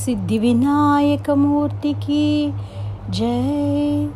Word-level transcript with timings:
सिद्धिविनायकमूर्ति 0.00 1.92
की 2.04 2.24
जय 3.10 4.08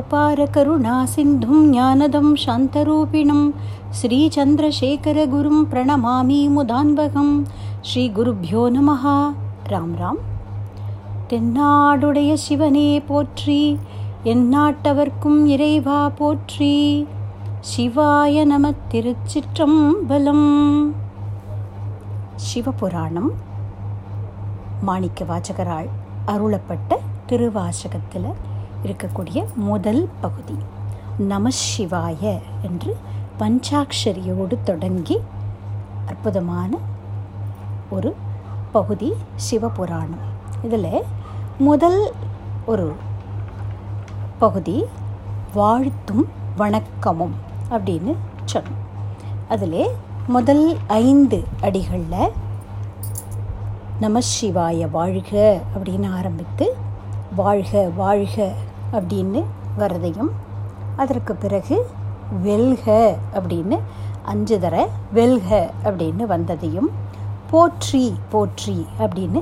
अपारकरुणासिन्धुं 0.00 1.60
ज्ञानदं 1.72 2.28
शान्तरूपिणं 2.44 3.40
श्रीचन्द्रशेखरगुरुं 4.00 5.58
प्रणमामि 5.72 6.40
मुदान्वकं 6.56 7.30
ஸ்ரீகுருப்பியோ 7.88 8.62
நமஹா 8.74 9.18
ராம் 9.70 9.92
ராம் 9.98 10.18
தென்னாடுடைய 11.30 12.30
சிவனே 12.44 12.88
போற்றி 13.08 13.58
எந்நாட்டவர்க்கும் 14.32 15.38
இறைவா 15.54 16.00
போற்றி 16.18 16.72
சிவாய 17.70 18.44
நம 18.52 18.72
திருச்சிற்றம்பலம் 18.92 20.48
சிவபுராணம் 22.46 23.30
மாணிக்க 24.81 25.25
வாசகரால் 25.25 25.89
அருளப்பட்ட 26.25 26.99
திருவாசகத்தில் 27.25 28.33
இருக்கக்கூடிய 28.83 29.45
முதல் 29.55 30.09
பகுதி. 30.21 30.57
நமசிவாய 31.29 32.39
என்று 32.61 32.97
பஞ்சாட்சரியோடு 33.39 34.57
தொடங்கி 34.63 35.19
அற்புதமான 36.05 36.77
ஒரு 37.89 38.15
பகுதி 38.71 39.13
சிவபுராணம். 39.49 40.25
இதில் 40.63 41.03
முதல் 41.59 42.11
ஒரு 42.65 42.95
பகுதி 44.39 44.85
வாழ்த்தும் 45.53 46.27
வணக்கமும் 46.57 47.35
அப்படின்னு 47.69 48.15
சொன்னோம் 48.53 48.79
அதில் 49.49 49.87
முதல் 50.27 50.77
ஐந்து 50.87 51.43
அடிகளில் 51.61 52.31
நம 54.01 54.19
சிவாய 54.31 54.89
வாழ்க 54.91 55.31
அப்படின்னு 55.75 56.07
ஆரம்பித்து 56.11 56.65
வாழ்க 57.35 57.89
வாழ்க 57.95 58.37
அப்படின்னு 58.91 59.41
வரதையும் 59.79 60.31
அதற்கு 60.95 61.35
பிறகு 61.35 61.77
வெல்க 62.43 62.85
அப்படின்னு 63.33 63.77
அஞ்சு 64.23 64.59
தர 64.59 64.75
வெல்க 65.13 65.49
அப்படின்னு 65.83 66.25
வந்ததையும் 66.27 66.89
போற்றி 67.51 68.15
போற்றி 68.29 68.85
அப்படின்னு 68.99 69.41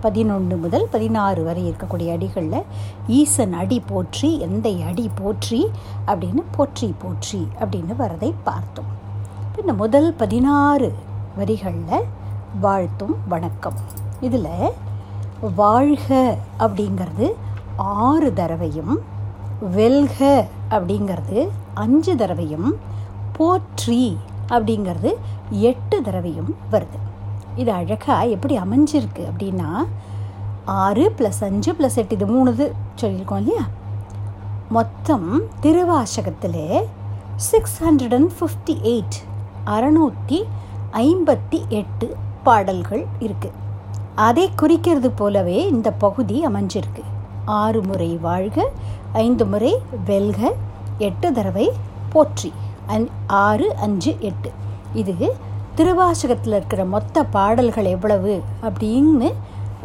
பதினொன்று 0.00 0.56
முதல் 0.56 0.88
பதினாறு 0.90 1.44
வரை 1.44 1.70
இருக்கக்கூடிய 1.70 2.08
அடிகளில் 2.16 2.64
ஈசன் 3.08 3.52
அடி 3.52 3.80
போற்றி 3.80 4.38
எந்த 4.38 4.68
அடி 4.86 5.10
போற்றி 5.14 5.60
அப்படின்னு 6.06 6.42
போற்றி 6.56 6.94
போற்றி 6.98 7.48
அப்படின்னு 7.60 7.94
வரதை 7.98 8.32
பார்த்தோம். 8.44 8.90
இந்த 9.60 9.72
முதல் 9.72 10.14
பதினாறு 10.14 10.94
வரிகளில் 11.36 12.04
வாழ்த்தும் 12.60 13.14
வணக்கம். 13.28 13.74
இதில் 14.20 14.72
வாழ்க 15.56 16.38
அப்படிங்கிறது 16.58 17.32
ஆறு 17.76 18.32
தடவையும் 18.32 19.00
வெல்க 19.60 20.48
அப்படிங்கிறது 20.70 21.48
அஞ்சு 21.74 22.16
தடவையும் 22.16 22.74
போற்றி 23.36 24.18
அப்படிங்கிறது 24.48 25.14
எட்டு 25.50 26.02
தடவையும் 26.02 26.56
வருது. 26.72 26.98
இது 27.56 27.72
அழகாக 27.72 28.26
எப்படி 28.26 28.58
அமைஞ்சிருக்கு 28.58 29.24
அப்படின்னா 29.30 29.86
ஆறு 30.64 31.14
ப்ளஸ் 31.18 31.44
அஞ்சு 31.44 31.72
ப்ளஸ் 31.72 31.96
எட்டு 31.96 32.16
இது 32.16 32.26
மூணுது 32.26 32.72
சொல்லியிருக்கோம் 33.00 33.36
இல்லையா? 33.36 33.64
மொத்தம் 34.68 35.40
திருவாசகத்தில் 35.60 36.86
six 37.36 37.84
hundred 37.84 38.14
and 38.14 38.30
fifty 38.40 38.76
eight 38.82 39.18
அறநூற்றி 39.64 40.44
ஐம்பத்தி 40.92 41.68
எட்டு 41.68 42.16
பாடல்கள் 42.46 43.04
இருக்குது 43.26 43.60
அதை 44.26 44.44
குறிக்கிறது 44.60 45.08
போலவே 45.20 45.58
இந்த 45.74 45.88
பகுதி 46.04 46.36
அமைஞ்சிருக்கு. 46.48 47.02
ஆறு 47.60 47.80
முறை 47.88 48.10
வாழ்க 48.26 48.66
ஐந்து 49.22 49.44
முறை 49.52 49.72
வெல்க 50.10 50.40
எட்டு 51.06 51.28
தடவை 51.38 51.66
போற்றி 52.12 52.50
அந் 52.94 53.06
ஆறு 53.46 53.66
அஞ்சு 53.86 54.12
எட்டு. 54.28 54.50
இது 55.00 55.28
திருவாசகத்தில் 55.78 56.56
இருக்கிற 56.56 56.82
மொத்த 56.94 57.24
பாடல்கள் 57.36 57.88
எவ்வளவு 57.94 58.34
அப்படின்னு 58.68 59.28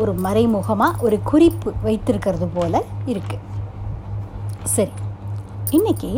ஒரு 0.02 0.12
மறைமுகமாக 0.26 1.04
ஒரு 1.06 1.18
குறிப்பு 1.30 1.70
வைத்திருக்கிறது 1.86 2.48
போல 2.56 2.82
இருக்கு. 3.14 3.38
சரி 4.76 4.96
இன்னைக்கு 5.78 6.12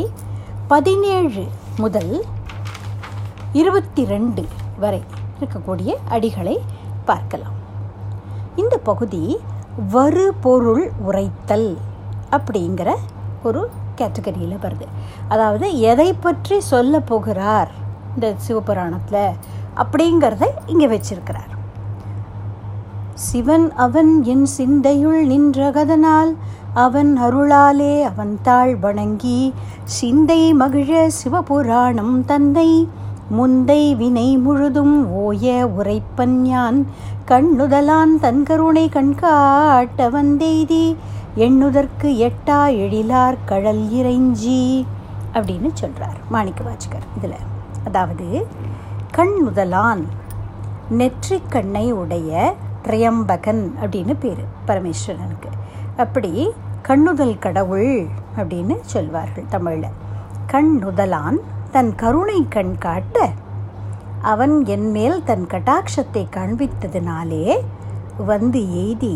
பதினேழு 0.73 1.43
முதல் 1.83 2.13
இருபத்தி 3.61 4.03
ரெண்டு 4.13 4.43
வரை 4.83 5.01
இருக்கக்கூடிய 5.41 5.91
அடிகளை 6.15 6.55
பார்க்கலாம். 7.09 7.57
இந்த 8.61 8.75
பகுதி 8.89 9.23
வறு 9.95 10.25
பொருள் 10.45 10.85
உரைத்தல் 11.07 11.69
அப்படிங்கிற 12.37 12.89
ஒரு 13.47 13.61
கேட்டகரியில் 13.99 14.63
வருது. 14.63 14.85
அதாவது 15.33 15.67
எதை 15.91 16.09
பற்றி 16.25 16.57
சொல்ல 16.71 16.93
போகிறார் 17.11 17.71
இந்த 18.15 18.27
சிவபுராணத்தில் 18.45 19.37
அப்படிங்கிறத 19.81 20.45
இங்கே 20.71 20.87
வச்சிருக்கிறார். 20.93 21.51
சிவன் 23.27 23.67
அவன் 23.85 24.11
என் 24.33 24.47
சிந்தையுள் 24.57 25.21
நின்றகதனால் 25.31 26.31
அவன் 26.85 27.11
அருளாலே 27.25 27.93
அவன் 28.09 28.33
தாழ் 28.47 28.73
வணங்கி 28.85 29.39
சிந்தை 29.97 30.41
மகிழ 30.61 30.91
சிவபுராணம் 31.19 32.15
தந்தை 32.29 32.69
முந்தை 33.37 33.95
வினை 33.95 34.37
முழுதும் 34.37 35.11
ஓய 35.11 35.69
உரைப்பன் 35.77 36.41
யான் 36.43 36.87
கண்ணுதலான் 37.27 38.19
தன் 38.21 38.43
கருணை 38.43 38.89
கண்காட்ட 38.89 39.97
வந்தெய்தி. 39.97 40.95
எண்ணுதற்கு 41.35 42.03
எட்டா 42.03 42.65
எழிலார் 42.81 43.37
கழல் 43.45 43.83
இறைஞ்சி. 43.91 44.85
அப்படின்னு 45.33 45.69
சொல்கிறார் 45.73 46.17
மாணிக்க 46.29 46.63
வாச்சகர் 46.63 47.03
இதில். 47.17 47.35
அதாவது 47.85 48.47
கண்ணுதலான் 49.17 50.03
நெற்றிக்கண்ணை 50.97 51.91
உடைய 51.91 52.55
திரையம்பகன் 52.81 53.75
அப்படின்னு 53.81 54.15
பேர் 54.19 54.45
பரமேஸ்வரனுக்கு. 54.67 55.49
அப்படி 55.97 56.49
கண்ணுதல் 56.87 57.39
கடவுள் 57.39 58.07
அப்படின்னு 58.37 58.77
சொல்வார்கள் 58.81 59.43
தமிழில். 59.49 59.97
கண்ணுதலான் 60.51 61.37
தன் 61.71 61.91
கருணை 61.95 62.39
கண் 62.49 62.73
காட்ட 62.77 63.17
அவன் 64.21 64.55
என்மேல் 64.65 65.19
தன் 65.23 65.45
கட்டாட்சத்தை 65.47 66.23
காண்பித்ததினாலே 66.35 67.45
வந்து 68.25 68.59
எய்தி 68.77 69.13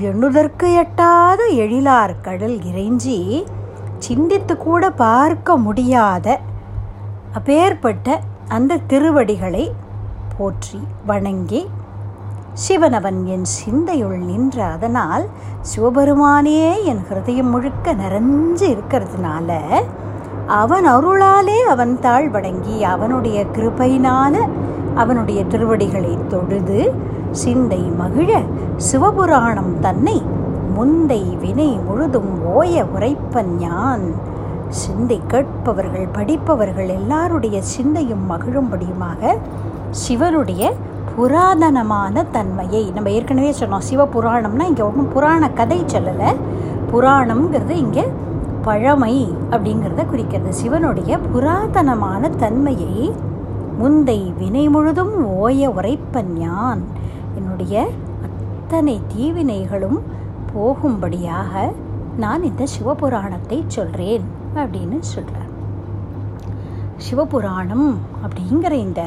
எண்ணுதற்கு 0.00 0.68
எட்டாத 0.76 1.40
எழிலார் 1.56 2.14
கடல் 2.20 2.56
இறைஞ்சி 2.62 3.18
சிந்தித்து 3.98 4.54
கூட 4.56 4.90
பார்க்க 4.98 5.56
முடியாத 5.58 6.26
அப்பேற்பட்ட 7.32 8.08
அந்த 8.48 8.82
திருவடிகளை 8.86 9.64
போற்றி 10.32 10.80
வணங்கி 11.06 11.62
சிவனவன் 12.60 13.20
என் 13.26 13.46
சிந்தையுள் 13.54 14.20
நின்ற 14.24 14.58
அதனால் 14.68 15.24
சிவபெருமானே 15.70 16.60
என் 16.84 17.02
ஹிருதயம் 17.08 17.50
முழுக்க 17.50 17.94
நிறைஞ்சு 17.94 18.66
இருக்கிறதுனால 18.74 19.50
அவன் 20.46 20.86
அருளாலே 20.86 21.62
அவன் 21.64 21.98
தாழ் 22.00 22.28
வணங்கி 22.28 22.84
அவனுடைய 22.84 23.44
கிருபையினால 23.56 24.34
அவனுடைய 24.94 25.44
திருவடிகளை 25.44 26.18
தொழுது 26.28 26.94
சிந்தை 27.30 27.78
மகிழ 27.78 28.42
சிவபுராணம் 28.92 29.80
தன்னை 29.80 30.22
முந்தை 30.76 31.36
வினை 31.36 31.78
முழுதும் 31.88 32.44
ஓய 32.44 32.84
உரைப்பன் 32.84 33.58
யான் 33.58 34.14
சிந்தை 34.68 35.20
கேட்பவர்கள் 35.28 36.08
படிப்பவர்கள் 36.12 36.88
எல்லாருடைய 36.88 37.62
சிந்தையும் 37.62 38.30
மகிழும்படியுமாக 38.30 39.36
சிவனுடைய 39.90 40.72
புராதனமான 41.16 42.24
தன்மையை 42.30 42.90
நம்ம 42.94 43.10
ஏற்கனவே 43.10 43.54
சொன்னோம் 43.60 43.86
சிவபுராணம்னா 43.90 44.66
இங்கே 44.66 44.82
ஒன்றும் 44.82 45.12
புராண 45.12 45.50
கதை 45.50 45.84
சொல்லலை. 45.84 46.36
புராணம்ங்கிறது 46.92 47.70
இங்கே 47.70 48.04
பழமை 48.66 49.14
அப்படிங்கிறத 49.52 50.02
குறிக்கிறது. 50.10 50.52
சிவனுடைய 50.60 51.12
புராதனமான 51.32 52.30
தன்மையை 52.42 52.94
முந்தை 53.80 54.20
வினை 54.40 54.64
முழுதும் 54.74 55.14
ஓய 55.40 55.70
உரைப்பன் 55.78 56.32
யான். 56.44 56.82
என்னுடைய 57.38 57.74
அத்தனை 58.26 58.94
தீவினைகளும் 59.14 59.98
போகும்படியாக 60.52 61.52
நான் 62.22 62.46
இந்த 62.50 62.64
சிவபுராணத்தை 62.74 63.58
சொல்கிறேன் 63.76 64.24
அப்படின்னு 64.60 64.98
சொல்கிறார் 65.14 65.52
சிவபுராணம் 67.06 67.88
அப்படிங்கிற 68.24 68.72
இந்த 68.86 69.02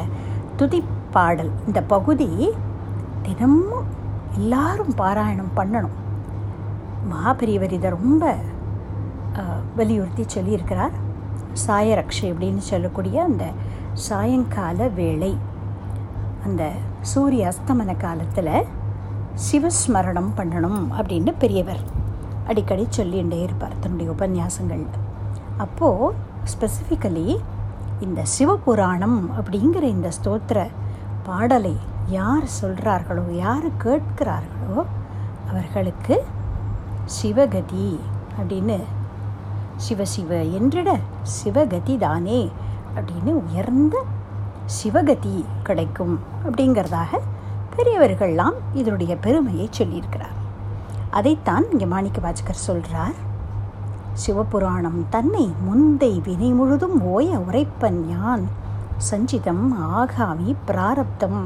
துதிப்பாடல் 0.60 1.52
இந்த 1.68 1.80
பகுதி 1.94 2.30
தினமும் 3.26 3.88
எல்லாரும் 4.38 4.94
பாராயணம் 5.02 5.56
பண்ணணும். 5.60 5.98
மகாபெரியவர் 7.12 7.76
இதை 7.78 7.90
ரொம்ப 7.98 8.24
வலியுறுத்தி 9.76 10.24
சொல்லியிருக்கிறார். 10.36 10.96
சாயரக்ஷை 11.68 12.28
அப்படின்னு 12.32 12.64
சொல்லக்கூடிய 12.72 13.24
அந்த 13.24 13.46
சாயங்கால 13.94 14.88
வேளை 14.88 15.38
அந்த 16.46 16.72
சூரிய 17.02 17.52
அஸ்தமன 17.52 17.98
காலத்தில் 17.98 18.54
சிவஸ்மரணம் 19.46 20.32
பண்ணணும் 20.38 20.82
அப்படின்னு 20.98 21.34
பெரியவர் 21.40 21.82
அடிக்கடி 22.48 22.88
சொல்லிகிட்டே 22.98 23.40
இருப்பார் 23.42 23.80
தன்னுடைய 23.80 24.12
உபன்யாசங்களில். 24.12 24.94
அப்போது 25.58 26.14
ஸ்பெசிஃபிக்கலி 26.52 27.28
இந்த 28.00 28.22
சிவபுராணம் 28.36 29.20
அப்படிங்கிற 29.40 29.82
இந்த 29.82 30.10
ஸ்தோத்திர 30.18 30.60
பாடலை 31.24 31.76
யார் 32.10 32.46
சொல்கிறார்களோ 32.62 33.26
யார் 33.38 33.68
கேட்கிறார்களோ 33.84 34.78
அவர்களுக்கு 35.50 36.16
சிவகதி 37.18 37.90
அப்படின்னு 38.40 38.78
சிவசிவ 39.86 40.30
என்றிட 40.60 40.90
சிவகதி 41.36 41.98
தானே 41.98 42.42
அப்படின்னு 42.96 43.32
உயர்ந்த 43.42 43.96
சிவகதி 44.78 45.46
கிடைக்கும் 45.64 46.16
அப்படிங்கிறதாக 46.46 47.22
பெரியவர்கள்லாம் 47.76 48.58
இதனுடைய 48.74 49.14
பெருமையை 49.16 49.70
சொல்லியிருக்கிறார். 49.78 50.36
அதைத்தான் 51.10 51.66
இங்கே 51.72 51.86
மாணிக்க 51.86 52.20
பாஜகர் 52.26 52.66
சொல்கிறார் 52.68 53.18
சிவபுராணம் 54.24 55.00
தன்னை 55.10 55.46
முந்தை 55.68 56.12
வினை 56.22 56.50
முழுதும் 56.52 56.98
ஓய 57.14 57.30
உரைப்பன் 57.38 58.00
யான். 58.10 58.46
சஞ்சிதம் 59.10 59.66
ஆகாமி 60.00 60.56
பிராரப்தம் 60.66 61.40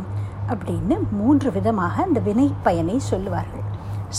அப்படின்னு 0.53 0.95
மூன்று 1.11 1.51
விதமாக 1.51 1.95
அந்த 2.03 2.19
வினை 2.19 2.47
பயனை 2.63 2.97
சொல்லுவார்கள். 3.09 3.65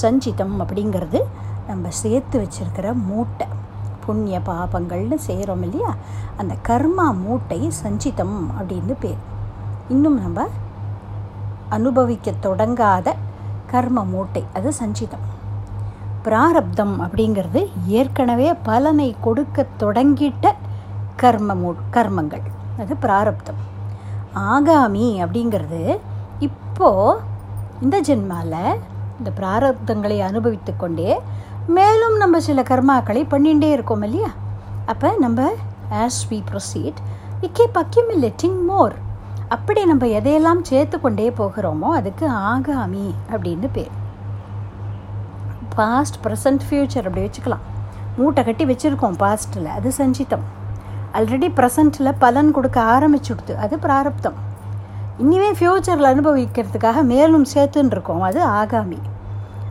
சஞ்சிதம் 0.03 0.55
அப்படிங்கிறது 0.63 1.21
நம்ம 1.67 1.91
சேர்த்து 2.03 2.37
வச்சிருக்கிற 2.43 2.87
மூட்டை. 3.09 3.47
புண்ணிய 4.06 4.41
பாபங்கள்னு 4.47 5.15
செய்கிறோம் 5.15 5.62
இல்லையா? 5.62 5.95
அந்த 6.37 6.55
கர்மா 6.69 7.17
மூட்டை 7.23 7.71
சஞ்சிதம் 7.83 8.37
அப்படின்னு 8.61 8.95
பேர். 9.01 9.33
இன்னும் 9.89 10.21
நம்ம 10.21 10.47
அனுபவிக்க 11.69 12.33
தொடங்காத 12.43 13.12
கர்ம 13.67 14.05
மூட்டை 14.05 14.45
அது 14.55 14.73
சஞ்சிதம். 14.81 15.25
பிராரப்தம் 16.23 17.03
அப்படிங்கிறது 17.03 17.71
ஏற்கனவே 17.87 18.55
பலனை 18.62 19.17
கொடுக்க 19.21 19.67
தொடங்கிட்ட 19.79 20.53
கர்ம 21.17 21.55
மூ 21.55 21.75
கர்மங்கள். 21.93 22.43
அது 22.79 22.97
பிராரப்தம். 22.97 23.61
ஆகாமி 24.35 25.06
அப்படிங்கிறது 25.25 25.99
இப்போது 26.39 27.21
இந்த 27.83 28.01
ஜென்மாவில் 28.01 28.77
இந்த 29.19 29.31
பிராரப்தங்களை 29.37 30.19
அனுபவித்து 30.21 30.77
கொண்டே 30.77 31.21
மேலும் 31.67 32.17
நம்ம 32.17 32.41
சில 32.41 32.63
கர்மாக்களை 32.63 33.23
பண்ணிகிட்டே 33.31 33.71
இருக்கோம் 33.73 34.03
இல்லையா? 34.03 34.31
அப்போ 34.87 35.15
நம்ம 35.19 35.49
as 35.91 36.19
we 36.31 36.39
proceed 36.51 36.99
we 37.41 37.49
keep 37.59 37.79
accumulating 37.83 38.65
more 38.65 38.95
அப்படி 39.49 39.85
நம்ம 39.85 40.07
எதையெல்லாம் 40.07 40.61
சேர்த்து 40.63 41.01
கொண்டே 41.01 41.31
போகிறோமோ 41.31 41.89
அதுக்கு 41.99 42.31
ஆகாமி 42.31 43.07
அப்படின்னு 43.33 43.69
பேர். 43.73 43.93
பாஸ்ட் 45.77 46.17
ப்ரெசன்ட் 46.25 46.65
ஃப்யூச்சர் 46.71 47.07
அப்படி 47.09 47.25
வச்சுக்கலாம். 47.27 47.65
மூட்டை 48.17 48.45
கட்டி 48.45 48.65
வச்சுருக்கோம் 48.65 49.17
பாஸ்ட்டில் 49.23 49.67
அது 49.67 49.93
சஞ்சித்தம். 49.99 50.45
ஆல்ரெடி 51.13 51.49
ப்ரெசண்ட்டில் 51.59 52.19
பலன் 52.19 52.51
கொடுக்க 52.51 52.81
ஆரம்பிச்சுடுது 52.81 53.55
அது 53.55 53.79
பிராரப்தம். 53.79 54.35
இனிமே 55.19 55.51
ஃப்யூச்சரில் 55.53 56.11
அனுபவிக்கிறதுக்காக 56.13 57.03
மேலும் 57.03 57.47
சேர்த்துன்னு 57.55 57.95
இருக்கோம் 57.97 58.21
அது 58.21 58.47
ஆகாமி. 58.47 59.01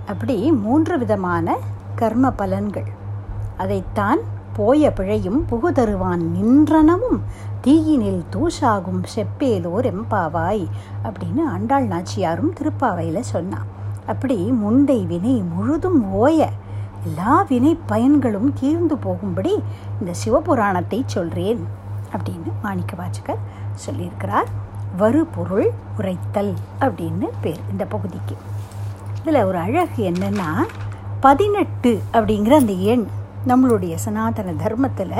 அப்படி 0.05 0.51
மூன்று 0.51 0.97
விதமான 0.97 1.55
கர்ம 1.95 2.33
பலன்கள். 2.37 2.89
அதைத்தான் 3.57 4.19
போய 4.53 4.91
பிழையும் 4.91 5.45
புகுதருவான் 5.51 6.23
நின்றனவும் 6.35 7.19
தீயினில் 7.61 8.23
தூஷாகும் 8.31 9.03
செப்பேலோர் 9.15 9.87
எம்பாவாய் 9.91 10.65
அப்படின்னு 11.03 11.43
ஆண்டாள் 11.51 11.87
நாச்சியாரும் 11.87 12.51
திருப்பாவையில் 12.59 13.29
சொன்னான் 13.31 13.69
அப்படி 14.05 14.37
முண்டை 14.51 15.05
வினை 15.05 15.43
முழுதும் 15.55 16.11
ஓய 16.13 16.49
எல்லா 17.05 17.41
வினை 17.41 17.79
பயன்களும் 17.87 18.53
தீர்ந்து 18.53 18.97
போகும்படி 18.97 19.53
இந்த 19.99 20.11
சிவபுராணத்தை 20.25 20.99
சொல்கிறேன் 21.05 21.61
அப்படின்னு 22.13 22.51
மாணிக்க 22.61 22.95
வாச்சகர் 22.95 23.41
சொல்லியிருக்கிறார். 23.85 24.49
வறுபொருள் 24.97 25.69
உரைத்தல் 25.97 26.53
அப்படின்னு 26.79 27.27
பேர் 27.41 27.61
இந்த 27.71 27.85
பகுதிக்கு. 27.85 28.35
இதில் 29.21 29.43
ஒரு 29.43 29.57
அழகு 29.57 30.11
என்னென்னா 30.11 30.49
பதினெட்டு 31.23 32.01
அப்படிங்கிற 32.13 32.53
அந்த 32.53 32.73
எண் 32.73 33.07
நம்மளுடைய 33.47 33.95
சனாதன 33.95 34.53
தர்மத்தில் 34.53 35.13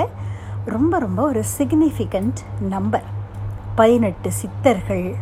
ரொம்ப 0.66 1.00
ரொம்ப 1.00 1.24
ஒரு 1.24 1.44
சிக்னிஃபிகண்ட் 1.58 2.40
நம்பர் 2.70 3.04
பதினெட்டு 3.76 4.32
சித்தர்கள் 4.32 5.16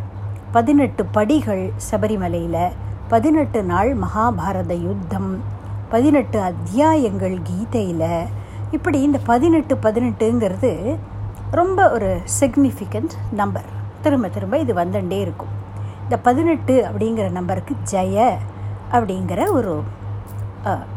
பதினெட்டு 0.50 1.04
படிகள் 1.04 1.72
சபரிமலையில் 1.90 2.72
பதினெட்டு 3.08 3.62
நாள் 3.62 3.96
மகாபாரத 3.96 4.72
யுத்தம் 4.82 5.30
பதினெட்டு 5.88 6.40
அத்தியாயங்கள் 6.40 7.38
கீதையில். 7.42 8.26
இப்படி 8.70 9.00
இந்த 9.00 9.18
பதினெட்டு 9.24 9.74
பதினெட்டுங்கிறது 9.74 10.96
ரொம்ப 11.50 11.90
ஒரு 11.90 12.20
சிக்னிஃபிகண்ட் 12.40 13.10
நம்பர் 13.32 13.70
திரும்ப 14.02 14.28
திரும்ப 14.28 14.58
இது 14.58 14.74
வந்துட்டே 14.74 15.20
இருக்கும். 15.20 15.54
இந்த 16.02 16.18
பதினெட்டு 16.18 16.86
அப்படிங்கிற 16.88 17.30
நம்பருக்கு 17.30 17.74
ஜெய 17.90 18.30
அப்படிங்கிற 18.92 19.50
ஒரு 19.50 19.82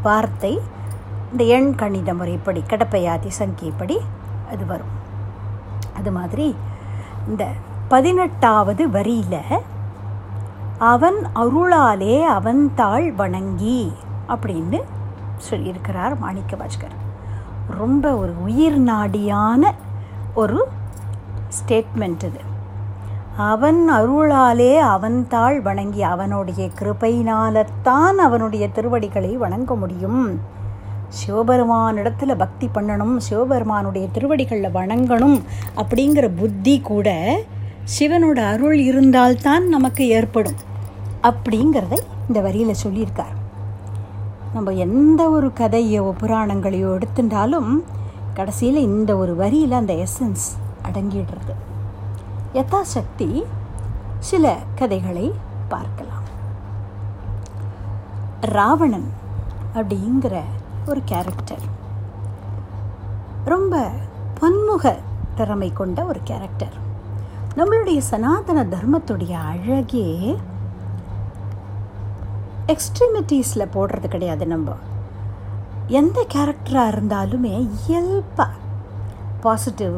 வார்த்தை 0.06 0.54
இந்த 1.32 1.44
எண் 1.56 1.70
கணித 1.76 2.10
முறைப்படி 2.14 2.62
கடப்பையாதி 2.68 3.30
சங்கியப்படி 3.40 3.98
அது 4.52 4.66
வரும். 4.66 4.94
அது 5.98 6.12
மாதிரி 6.18 6.48
இந்த 7.28 7.44
பதினெட்டாவது 7.94 8.84
வரியில் 8.96 9.42
அவன் 10.94 11.20
அருளாலே 11.44 12.16
அவன் 12.38 12.62
தாழ் 12.76 13.08
வணங்கி 13.22 13.80
அப்படின்னு 14.28 14.80
சொல்லியிருக்கிறார் 15.50 16.14
மாணிக்க 16.24 16.56
வாஜகர் 16.62 16.98
ரொம்ப 17.78 18.06
ஒரு 18.22 18.34
உயிர் 18.44 18.80
நாடியான 18.90 19.64
ஒரு 20.42 20.60
ஸ்டேட்மெண்ட் 21.58 22.26
இது. 22.30 22.42
அவன் 23.38 23.88
அருளாலே 23.92 24.78
அவன் 24.78 25.28
தாழ் 25.28 25.62
வணங்கி 25.62 26.02
அவனுடைய 26.02 26.70
கிருபையினால்தான் 26.80 28.16
அவனுடைய 28.16 28.70
திருவடிகளை 28.70 29.38
வணங்க 29.38 29.76
முடியும். 29.76 30.40
சிவபெருமானிடத்தில் 31.10 32.38
பக்தி 32.38 32.70
பண்ணணும் 32.76 33.18
சிவபெருமானுடைய 33.18 34.08
திருவடிகளில் 34.08 34.74
வணங்கணும் 34.74 35.42
அப்படிங்கிற 35.76 36.32
புத்தி 36.36 36.82
கூட 36.82 37.38
சிவனோட 38.00 38.48
அருள் 38.52 38.78
இருந்தால்தான் 38.78 39.68
நமக்கு 39.68 40.08
ஏற்படும் 40.08 40.56
அப்படிங்கிறத 41.24 41.98
இந்த 42.28 42.40
வரியில் 42.42 42.76
சொல்லியிருக்கார். 42.88 43.36
நம்ம 44.54 44.72
எந்த 44.72 45.30
ஒரு 45.30 45.48
கதையோ 45.48 46.14
புராணங்களையோ 46.22 47.00
எடுத்துட்டாலும் 47.00 47.84
கடைசியில் 48.34 48.78
இந்த 48.78 49.18
ஒரு 49.18 49.36
வரியில் 49.36 49.72
அந்த 49.72 49.94
எசன்ஸ் 49.94 50.46
அடங்கிடுறது. 50.92 51.75
யதாசக்தி 52.56 53.44
சில 54.20 54.58
கதைகளை 54.76 55.34
பார்க்கலாம். 55.68 56.26
ராவணன் 58.42 59.10
அப்படிங்கிற 59.74 60.42
ஒரு 60.88 61.02
கேரக்டர் 61.06 61.66
ரொம்ப 63.46 63.90
பன்முக 64.40 64.96
திறமை 65.36 65.74
கொண்ட 65.74 66.04
ஒரு 66.04 66.20
கேரக்டர் 66.24 66.78
நம்மளுடைய 67.56 67.98
சனாதன 67.98 68.64
தர்மத்துடைய 68.64 69.34
அழகே 69.34 70.38
எக்ஸ்ட்ரீமிட்டிஸில் 72.68 73.72
போடுறது 73.76 74.08
கிடையாது 74.08 74.48
நம்ம. 74.48 74.72
எந்த 75.88 76.26
கேரக்டராக 76.34 76.92
இருந்தாலுமே 76.94 77.70
இயல்பாக 77.88 78.52
பாசிட்டிவ் 79.42 79.96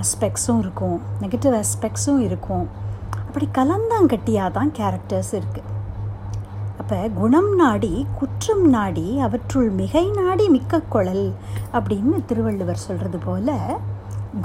ரெஸ்பெக்ட்ஸும் 0.00 0.60
இருக்கும். 0.64 0.98
நெகட்டிவ் 1.22 1.56
அஸ்பெக்ட்ஸும் 1.62 2.20
இருக்கும். 2.26 2.66
அப்படி 3.26 3.48
கலந்தாங்கட்டியாக 3.58 4.54
தான் 4.58 4.70
கேரக்டர்ஸ் 4.78 5.32
இருக்குது 5.40 5.72
அப்போ 6.80 6.98
குணம் 7.18 7.50
நாடி 7.60 7.92
குற்றம் 8.18 8.64
நாடி 8.74 9.04
அவற்றுள் 9.26 9.68
மிகை 9.80 10.02
நாடி 10.18 10.44
மிக்க 10.56 10.80
குழல் 10.94 11.26
அப்படின்னு 11.76 12.18
திருவள்ளுவர் 12.28 12.84
சொல்கிறது 12.84 13.18
போல் 13.24 13.52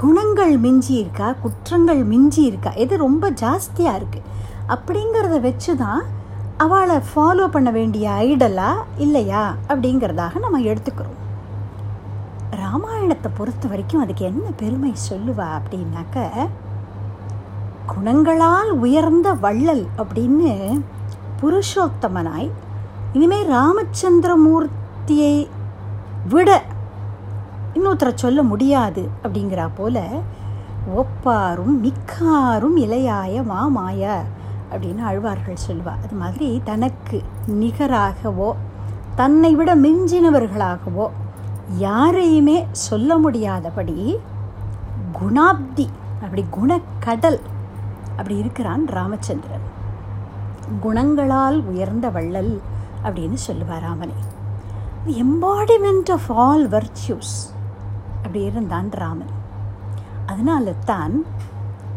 குணங்கள் 0.01 0.53
மிஞ்சி 0.65 0.93
இருக்கா 1.01 1.27
குற்றங்கள் 1.43 2.01
மிஞ்சி 2.11 2.41
இருக்கா 2.49 2.71
எது 2.83 2.97
ரொம்ப 3.05 3.31
ஜாஸ்தியாக 3.43 3.99
இருக்குது 3.99 4.27
அப்படிங்கிறத 4.75 5.37
வச்சு 5.47 5.73
தான் 5.83 6.03
அவளை 6.65 6.97
ஃபாலோ 7.09 7.47
பண்ண 7.55 7.69
வேண்டிய 7.77 8.05
ஐடலா 8.27 8.71
இல்லையா 9.05 9.43
அப்படிங்கிறதாக 9.71 10.39
நம்ம 10.39 10.61
எடுத்துக்கிறோம். 10.71 11.20
ராமாயணத்தை 12.57 13.31
பொறுத்த 13.37 13.67
வரைக்கும் 13.67 14.01
அதுக்கு 14.01 14.25
என்ன 14.25 14.51
பெருமை 14.57 14.93
சொல்லுவா 15.09 15.61
அப்படின்னாக்க 15.61 16.49
குணங்களால் 17.85 18.71
உயர்ந்த 18.71 19.33
வள்ளல் 19.33 19.87
அப்படின்னு 19.97 20.81
புருஷோத்தமனாய் 21.41 22.49
இனிமேல் 23.13 23.51
ராமச்சந்திரமூர்த்தியை 23.51 25.47
விட 26.29 26.63
இன்னொருத்தரை 27.73 28.11
சொல்ல 28.15 28.43
முடியாது 28.43 29.09
அப்படிங்கிறா 29.23 29.69
போல 29.75 30.09
ஒப்பாரும் 30.95 31.83
மிக்காரும் 31.83 32.77
இலையாய 32.77 33.43
மாமாய 33.43 34.21
அப்படின்னு 34.71 34.99
அழ்வார்கள் 34.99 35.57
சொல்லுவா. 35.67 35.93
அது 36.03 36.15
மாதிரி 36.15 36.61
தனக்கு 36.63 37.23
நிகராகவோ 37.47 38.53
தன்னை 39.15 39.55
விட 39.55 39.75
மிஞ்சினவர்களாகவோ 39.75 41.09
யாரையுமே 41.67 42.67
சொல்ல 42.71 43.17
முடியாதபடி 43.17 44.19
குணாப்தி 45.19 45.87
அப்படி 46.23 46.45
குணக்கடல் 46.57 47.39
அப்படி 48.17 48.37
இருக்கிறான் 48.37 48.87
ராமச்சந்திரன். 48.87 49.65
குணங்களால் 50.81 51.65
உயர்ந்த 51.65 52.09
வள்ளல் 52.09 52.61
அப்படின்னு 53.03 53.33
சொல்லுவார் 53.33 53.81
ராமனை. 53.81 54.15
எம்பாடிமெண்ட் 55.05 56.11
ஆஃப் 56.11 56.31
ஆல் 56.31 56.69
வர்ச்சியூஸ் 56.69 57.35
அப்படி 58.23 58.41
இருந்தான் 58.43 58.89
ராமன். 58.89 59.31
அதனால 60.25 60.73
தான் 60.85 61.25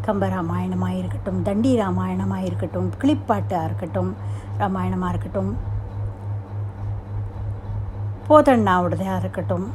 கம்பராமாயணமாக 0.06 0.98
இருக்கட்டும் 1.00 1.42
தண்டி 1.42 1.72
ராமாயணமாக 1.80 2.44
இருக்கட்டும் 2.44 2.90
கிளிப்பாட்டாக 3.02 3.64
இருக்கட்டும் 3.64 4.14
ராமாயணமாக 4.58 5.08
இருக்கட்டும் 5.08 5.56
போதண்ணாவுடையதாக 8.28 9.20
இருக்கட்டும். 9.22 9.66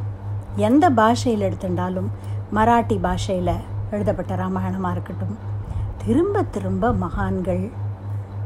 எந்த 0.55 0.85
பாஷையில் 0.89 1.45
எடுத்துட்டாலும் 1.47 2.09
மராட்டி 2.57 2.97
பாஷையில் 2.99 3.55
எழுதப்பட்ட 3.91 4.35
ராமாயணமாக 4.35 4.91
இருக்கட்டும். 4.91 5.35
திரும்ப 6.05 6.43
திரும்ப 6.43 6.91
மகான்கள் 6.93 7.63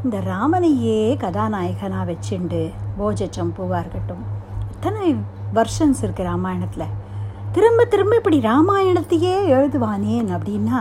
இந்த 0.04 0.18
ராமனையே 0.20 1.18
கதாநாயகனாக 1.24 2.06
வச்சுண்டு 2.12 2.62
போஜ 2.98 3.28
சம்புவாக 3.38 3.80
இருக்கட்டும் 3.80 4.24
இத்தனை 4.74 5.16
வருஷன்ஸ் 5.58 6.02
இருக்குது 6.04 6.30
ராமாயணத்தில். 6.32 6.94
திரும்ப 7.52 7.86
திரும்ப 7.86 8.14
இப்படி 8.16 8.40
ராமாயணத்தையே 8.40 9.36
எழுதுவானேன் 9.56 10.30
அப்படின்னா 10.36 10.80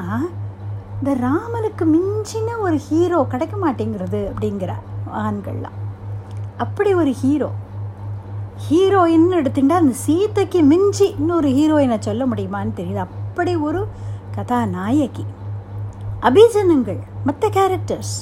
இந்த 0.99 1.15
ராமனுக்கு 1.27 1.85
மிஞ்சின 1.85 2.59
ஒரு 2.59 2.77
ஹீரோ 2.89 3.21
கிடைக்க 3.33 3.57
மாட்டேங்கிறது 3.57 4.21
அப்படிங்கிற 4.31 4.73
மகான்கள்லாம் 5.07 5.79
அப்படி 6.57 6.95
ஒரு 6.95 7.13
ஹீரோ 7.13 7.51
ஹீரோயின்னு 8.71 9.37
எடுத்துட்டா 9.39 9.69
அந்த 9.69 9.93
சீதைக்கு 9.93 10.63
மிஞ்சி 10.63 11.15
இன்னொரு 11.19 11.49
ஹீரோயினை 11.49 11.99
சொல்ல 11.99 12.27
முடியுமான்னு 12.27 12.73
தெரியுது. 12.77 12.97
அப்படி 12.97 13.57
ஒரு 13.57 13.89
கதாநாயகி. 14.35 15.25
அபிஜனங்கள் 16.23 16.99
மற்ற 17.25 17.49
கேரக்டர்ஸ் 17.49 18.15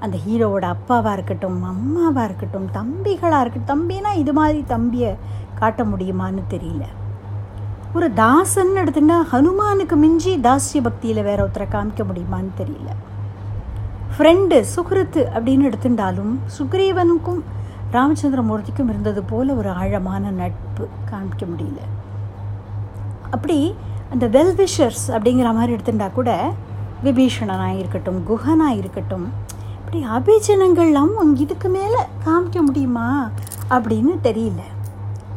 அந்த 0.00 0.18
ஹீரோவோட 0.28 0.74
அப்பாவாக 0.74 1.12
இருக்கட்டும் 1.12 1.62
அம்மாவாக 1.64 2.24
இருக்கட்டும் 2.24 2.68
தம்பிகளாக 2.74 3.40
இருக்கட்டும் 3.40 3.90
தம்பினா 3.90 4.16
இது 4.16 4.32
மாதிரி 4.32 4.64
தம்பியை 4.66 5.16
காட்ட 5.54 5.84
முடியுமான்னு 5.84 6.42
தெரியல. 6.50 6.84
ஒரு 7.94 8.12
தாசன் 8.12 8.76
எடுத்துட்டா 8.76 9.18
ஹனுமானுக்கு 9.32 9.96
மிஞ்சி 9.96 10.38
தாசிய 10.38 10.82
பக்தியில் 10.82 11.22
வேற 11.22 11.46
ஒருத்தரை 11.46 11.66
காமிக்க 11.72 12.04
முடியுமான்னு 12.04 12.52
தெரியல. 12.58 12.90
ஃப்ரெண்டு 14.18 14.64
சுகிருத்து 14.76 15.22
அப்படின்னு 15.34 15.72
எடுத்துட்டாலும் 15.72 16.38
சுக்ரீவனுக்கும் 16.58 17.42
ராமச்சந்திரமூர்த்திக்கும் 17.92 18.88
இருந்தது 18.88 19.22
போல் 19.22 19.50
ஒரு 19.50 19.70
ஆழமான 19.70 20.30
நட்பு 20.30 20.88
காமிக்க 21.10 21.44
முடியல. 21.44 21.80
அப்படி 23.30 23.74
அந்த 24.10 24.26
வெல்விஷர்ஸ் 24.28 25.04
அப்படிங்கிற 25.08 25.54
மாதிரி 25.54 25.72
எடுத்துட்டா 25.72 26.12
கூட 26.12 26.52
விபீஷணனாக 27.04 27.78
இருக்கட்டும் 27.78 28.24
குஹனாக 28.28 28.76
இருக்கட்டும் 28.76 29.26
இப்படி 29.78 30.00
அபிஜனங்கள்லாம் 30.16 31.32
இதுக்கு 31.34 31.68
மேலே 31.68 32.00
காமிக்க 32.26 32.60
முடியுமா 32.60 33.30
அப்படின்னு 33.70 34.14
தெரியல. 34.22 34.62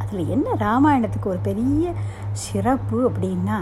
அதில் 0.01 0.27
என்ன 0.27 0.47
ராமாயணத்துக்கு 0.59 1.29
ஒரு 1.33 1.37
பெரிய 1.37 1.93
சிறப்பு 2.31 2.97
அப்படின்னா 3.09 3.59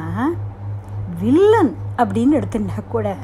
வில்லன் 1.19 1.75
அப்படின்னு 1.97 2.39
எடுத்துட்டா 2.39 2.79
கூட 2.89 3.17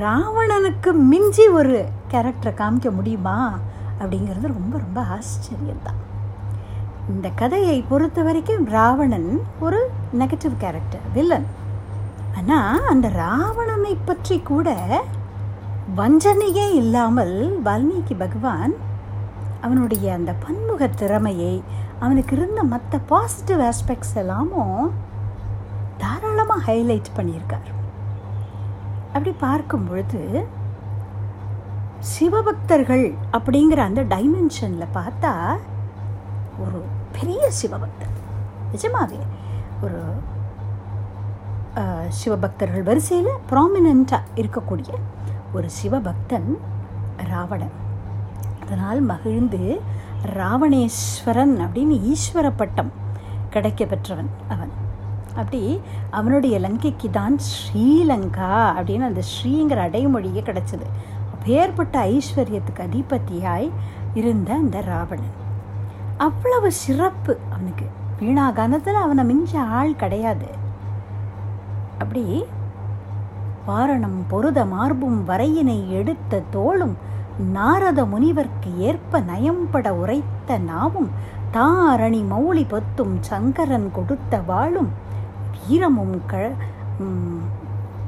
ராவணனுக்கு 0.00 0.92
மிஞ்சி 0.92 1.46
ஒரு 1.48 1.84
கேரக்டரை 2.10 2.52
காமிக்க 2.60 2.90
முடியுமா 2.90 3.58
அப்படிங்கிறது 4.00 4.46
ரொம்ப 4.56 4.74
ரொம்ப 4.78 5.00
ஆச்சரியம்தான். 5.16 6.00
இந்த 7.12 7.28
கதையை 7.40 7.76
பொறுத்த 7.88 8.22
வரைக்கும் 8.22 8.64
ராவணன் 8.66 9.30
ஒரு 9.60 9.80
நெகட்டிவ் 10.20 10.54
கேரக்டர் 10.58 11.06
வில்லன் 11.14 11.46
ஆனால் 12.38 12.88
அந்த 12.92 13.08
ராவணனை 13.08 13.96
பற்றி 14.04 14.36
கூட 14.50 14.68
வஞ்சனையே 15.96 16.66
இல்லாமல் 16.80 17.36
வால்மீகி 17.64 18.14
பகவான் 18.18 18.74
அவனுடைய 19.60 20.06
அந்த 20.14 20.32
பன்முக 20.44 20.88
திறமையை 21.00 21.54
அவனுக்கு 21.98 22.36
இருந்த 22.36 22.62
மற்ற 22.72 22.98
பாசிட்டிவ் 23.12 23.60
ஆஸ்பெக்ட்ஸ் 23.60 24.16
எல்லாமும் 24.22 24.82
தாராளமாக 26.02 26.64
ஹைலைட் 26.66 27.16
பண்ணியிருக்கார். 27.16 27.70
அப்படி 29.06 29.32
பார்க்கும் 29.38 29.86
பொழுது 29.88 30.22
சிவபக்தர்கள் 32.00 33.06
அப்படிங்கிற 33.32 33.80
அந்த 33.88 34.02
டைமென்ஷனில் 34.02 34.94
பார்த்தா 34.94 35.32
ஒரு 36.64 36.80
பெரிய 37.16 37.50
சிவபக்தர். 37.60 38.14
நிஜமாவே 38.72 39.20
ஒரு 39.84 40.00
சிவபக்தர்கள் 42.08 42.82
வரிசையில் 42.82 43.32
ப்ராமினண்ட்டாக 43.50 44.30
இருக்கக்கூடிய 44.36 44.92
ஒரு 45.52 45.68
சிவபக்தன் 45.78 46.48
ராவணன். 47.30 47.74
அதனால் 48.62 49.00
மகிழ்ந்து 49.00 49.80
ராவணேஸ்வரன் 50.38 51.54
அப்படின்னு 51.64 51.96
ஈஸ்வர 52.12 52.46
பட்டம் 52.56 52.92
கிடைக்க 53.50 53.84
பெற்றவன் 53.84 54.30
அவன். 54.48 54.72
அப்படி 55.40 55.80
அவனுடைய 56.10 56.58
லங்கைக்கு 56.58 57.08
தான் 57.10 57.36
ஸ்ரீலங்கா 57.50 58.54
அப்படின்னு 58.76 59.08
அந்த 59.10 59.22
ஸ்ரீங்கிற 59.32 59.80
அடைமொழியே 59.88 60.42
கிடச்சிது. 60.48 60.86
அப்பேற்பட்ட 61.46 61.96
ஐஸ்வர்யத்துக்கு 62.12 62.82
அதிபதியாய் 62.84 63.66
இருந்த 64.18 64.48
அந்த 64.52 64.76
ராவணன். 64.86 65.34
அவ்வளவு 66.16 66.68
சிறப்பு 66.78 67.32
அவனுக்கு. 67.52 67.86
வீணாகானத்தில் 68.20 68.96
அவனை 69.02 69.24
மிஞ்ச 69.28 69.52
ஆள் 69.78 69.92
கிடையாது. 70.00 70.48
அப்படி 71.98 72.24
வாரணம் 73.68 74.18
பொருத 74.32 74.64
மார்பும் 74.72 75.20
வரையினை 75.28 75.78
எடுத்த 75.98 76.40
தோளும் 76.56 76.96
நாரத 77.56 78.06
முனிவர்க்கு 78.14 78.72
ஏற்ப 78.88 79.20
நயம்பட 79.30 79.92
உரைத்த 80.02 80.58
நாவும் 80.70 81.10
தாரணி 81.56 82.22
மௌளி 82.32 82.64
பொத்தும் 82.72 83.14
சங்கரன் 83.30 83.88
கொடுத்த 83.98 84.40
வாளும் 84.50 84.90
வீரமும் 85.54 86.18
க 86.32 86.50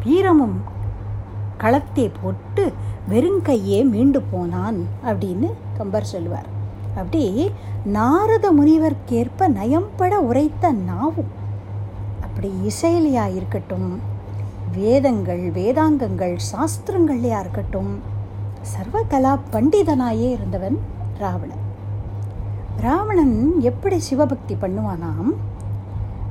வீரமும் 0.04 0.58
களத்தை 1.58 2.10
போட்டு 2.22 2.72
வெறுங்கையே 3.10 3.78
மீண்டு 3.88 4.20
போனான் 4.22 4.80
அப்படின்னு 5.04 5.48
கம்பர் 5.76 6.12
சொல்லுவார். 6.12 6.48
அப்படி 6.96 7.50
நாரத 7.84 8.52
முனிவர்க்கேற்ப 8.52 9.48
நயம்பட 9.48 10.14
உரைத்த 10.30 10.72
நாவும் 10.88 11.32
அப்படி 12.20 12.50
இசையிலையா 12.66 13.34
இருக்கட்டும் 13.34 13.88
வேதங்கள் 14.76 15.44
வேதாங்கங்கள் 15.50 16.34
சாஸ்திரங்கள்லையா 16.52 17.38
இருக்கட்டும் 17.40 17.92
சர்வகலா 18.72 19.32
பண்டிதனாயே 19.52 20.28
இருந்தவன் 20.30 20.78
ராவணன். 21.18 21.64
ராவணன் 22.80 23.60
எப்படி 23.60 23.98
சிவபக்தி 23.98 24.54
பண்ணுவானாம்? 24.54 25.30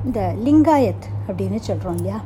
இந்த 0.04 0.34
லிங்காயத் 0.44 1.06
அப்படின்னு 1.28 1.56
சொல்கிறோம் 1.56 1.96
இல்லையா? 1.96 2.20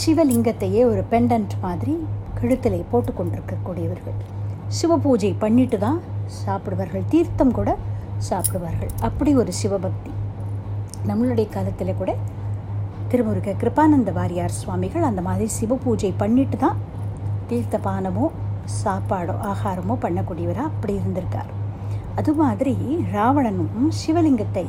சிவலிங்கத்தையே 0.00 0.82
ஒரு 0.90 1.02
பெண்டன்ட் 1.12 1.54
மாதிரி 1.64 1.94
கழுத்தில் 2.38 2.80
போட்டு 2.90 3.12
கொண்டிருக்கக்கூடியவர்கள் 3.18 4.18
சிவ 4.78 4.96
பூஜை 5.04 5.30
பண்ணிட்டு 5.44 5.78
தான் 5.84 6.00
சாப்பிடுவார்கள் 6.40 7.04
தீர்த்தம் 7.12 7.54
கூட 7.58 7.70
சாப்பிடுவார்கள். 8.28 8.90
அப்படி 9.06 9.30
ஒரு 9.42 9.52
சிவபக்தி. 9.60 10.10
நம்மளுடைய 11.08 11.46
காலத்தில் 11.54 11.98
கூட 12.00 12.12
திருமுருக 13.10 13.54
கிருபானந்த 13.60 14.12
வாரியார் 14.18 14.58
சுவாமிகள் 14.60 15.08
அந்த 15.10 15.20
மாதிரி 15.28 15.46
சிவ 15.58 15.78
பூஜை 15.84 16.10
பண்ணிட்டு 16.22 16.56
தான் 16.64 16.78
தீர்த்த 17.50 17.78
பானமோ 17.86 18.26
சாப்பாடோ 18.82 19.34
ஆகாரமோ 19.52 19.96
பண்ணக்கூடியவராக 20.04 20.70
அப்படி 20.72 20.94
இருந்திருக்கார். 21.00 21.50
அது 22.20 22.32
மாதிரி 22.42 22.74
ராவணனும் 23.14 23.90
சிவலிங்கத்தை 24.00 24.66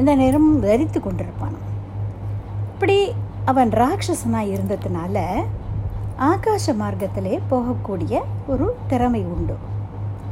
எந்த 0.00 0.14
நேரமும் 0.22 0.62
தரித்து 0.66 1.00
கொண்டிருப்பான் 1.00 1.56
இப்படி 2.72 2.96
அவன் 3.50 3.70
ராட்சசனாக 3.80 4.52
இருந்ததுனால 4.54 5.16
ஆகாச 6.30 6.74
மார்க்கத்திலே 6.80 7.34
போகக்கூடிய 7.50 8.20
ஒரு 8.52 8.66
திறமை 8.90 9.22
உண்டு. 9.34 9.56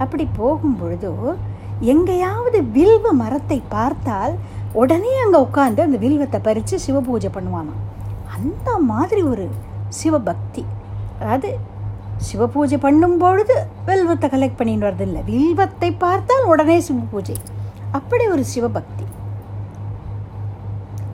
அப்படி 0.03 0.25
போகும் 0.39 0.77
பொழுது 0.81 1.11
எங்கேயாவது 1.93 2.59
வில்வ 2.77 3.13
மரத்தை 3.21 3.59
பார்த்தால் 3.75 4.35
உடனே 4.83 5.13
அங்கே 5.25 5.39
உட்காந்து 5.47 5.81
அந்த 5.87 5.99
வில்வத்தை 6.05 6.39
பறித்து 6.47 6.75
சிவ 6.87 7.01
பூஜை 7.09 7.31
பண்ணுவானாம். 7.37 7.83
அந்த 8.37 8.69
மாதிரி 8.91 9.23
ஒரு 9.33 9.45
சிவபக்தி. 9.99 10.65
அதாவது 11.21 11.51
சிவ 12.29 12.47
பூஜை 12.55 12.79
பண்ணும் 12.85 13.19
பொழுது 13.23 13.55
வில்வத்தை 13.89 14.29
கலெக்ட் 14.35 14.61
பண்ணிட்டு 14.61 14.87
வரது 14.87 15.07
இல்லை 15.09 15.23
வில்வத்தை 15.31 15.91
பார்த்தால் 16.05 16.49
உடனே 16.53 16.79
சிவ 16.89 17.03
பூஜை. 17.13 17.37
அப்படி 17.99 18.27
ஒரு 18.37 18.45
சிவபக்தி. 18.55 19.07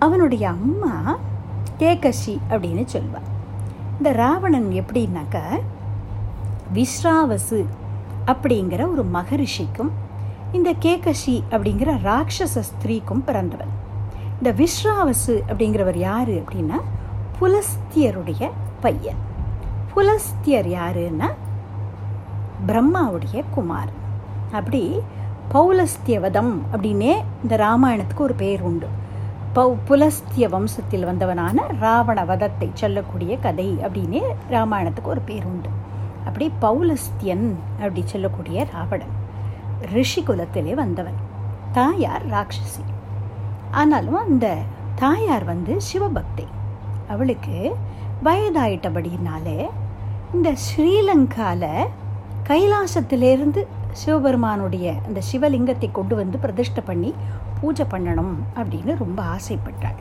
அவனுடைய 0.06 0.44
அம்மா 0.58 0.94
கேகஷி 1.80 2.34
அப்படின்னு 2.50 2.84
சொல்வார் 2.84 3.28
இந்த 3.96 4.12
ராவணன் 4.12 4.68
எப்படின்னாக்க 4.70 5.38
விஸ்ராவசு 6.74 7.64
அப்படிங்கிற 8.26 8.82
ஒரு 8.92 9.04
மகரிஷிக்கும் 9.14 9.90
இந்த 10.52 10.74
கேகஷி 10.82 11.42
அப்படிங்கிற 11.50 11.90
ராட்சச 12.04 12.62
ஸ்திரீக்கும் 12.70 13.24
பிறந்தவன் 13.24 13.72
இந்த 14.36 14.52
விஸ்ராவசு 14.52 15.34
அப்படிங்கிறவர் 15.48 15.96
யார் 15.96 16.28
அப்படின்னா 16.28 16.78
புலஸ்தியருடைய 17.40 18.50
பையன். 18.80 19.20
புலஸ்தியர் 19.94 20.68
யாருன்னா 20.68 21.28
பிரம்மாவுடைய 22.66 23.44
குமார் 23.54 23.92
அப்படி 24.52 24.82
பௌலஸ்தியவதம் 25.52 26.52
அப்படின்னே 26.72 27.14
இந்த 27.42 27.56
ராமாயணத்துக்கு 27.56 28.26
ஒரு 28.28 28.34
பெயர் 28.34 28.62
உண்டு. 28.62 28.86
பௌ 29.52 29.74
புலஸ்திய 29.84 30.48
வம்சத்தில் 30.48 31.06
வந்தவனான 31.06 31.60
ராவண 31.80 32.24
வதத்தை 32.24 32.70
சொல்லக்கூடிய 32.74 33.38
கதை 33.38 33.78
அப்படின்னே 33.82 34.22
ராமாயணத்துக்கு 34.50 35.04
ஒரு 35.04 35.20
பேர் 35.20 35.44
உண்டு 35.44 35.68
அப்படி 36.24 36.52
பௌலஸ்தியன் 36.60 37.58
அப்படி 37.78 38.02
சொல்லக்கூடிய 38.04 38.66
ராவணன் 38.72 39.18
ரிஷி 39.92 40.22
குலத்திலே 40.22 40.74
வந்தவன். 40.74 41.18
தாயார் 41.72 42.26
ராட்சசி. 42.26 42.82
ஆனாலும் 43.70 44.14
அந்த 44.14 44.56
தாயார் 44.94 45.44
வந்து 45.44 45.80
சிவபக்தி. 45.80 46.46
அவளுக்கு 47.08 47.76
வயதாயிட்டபடினாலே 48.24 49.68
இந்த 50.34 50.54
ஸ்ரீலங்கால 50.66 51.86
கைலாசத்திலேருந்து 52.48 53.66
சிவபெருமானுடைய 53.92 54.86
அந்த 55.06 55.20
சிவலிங்கத்தை 55.30 55.88
கொண்டு 55.92 56.14
வந்து 56.16 56.38
பிரதிஷ்டை 56.38 56.82
பண்ணி 56.86 57.14
பூஜை 57.60 57.84
பண்ணணும் 57.90 58.34
அப்படின்னு 58.56 58.92
ரொம்ப 58.96 59.20
ஆசைப்பட்டாள். 59.36 59.98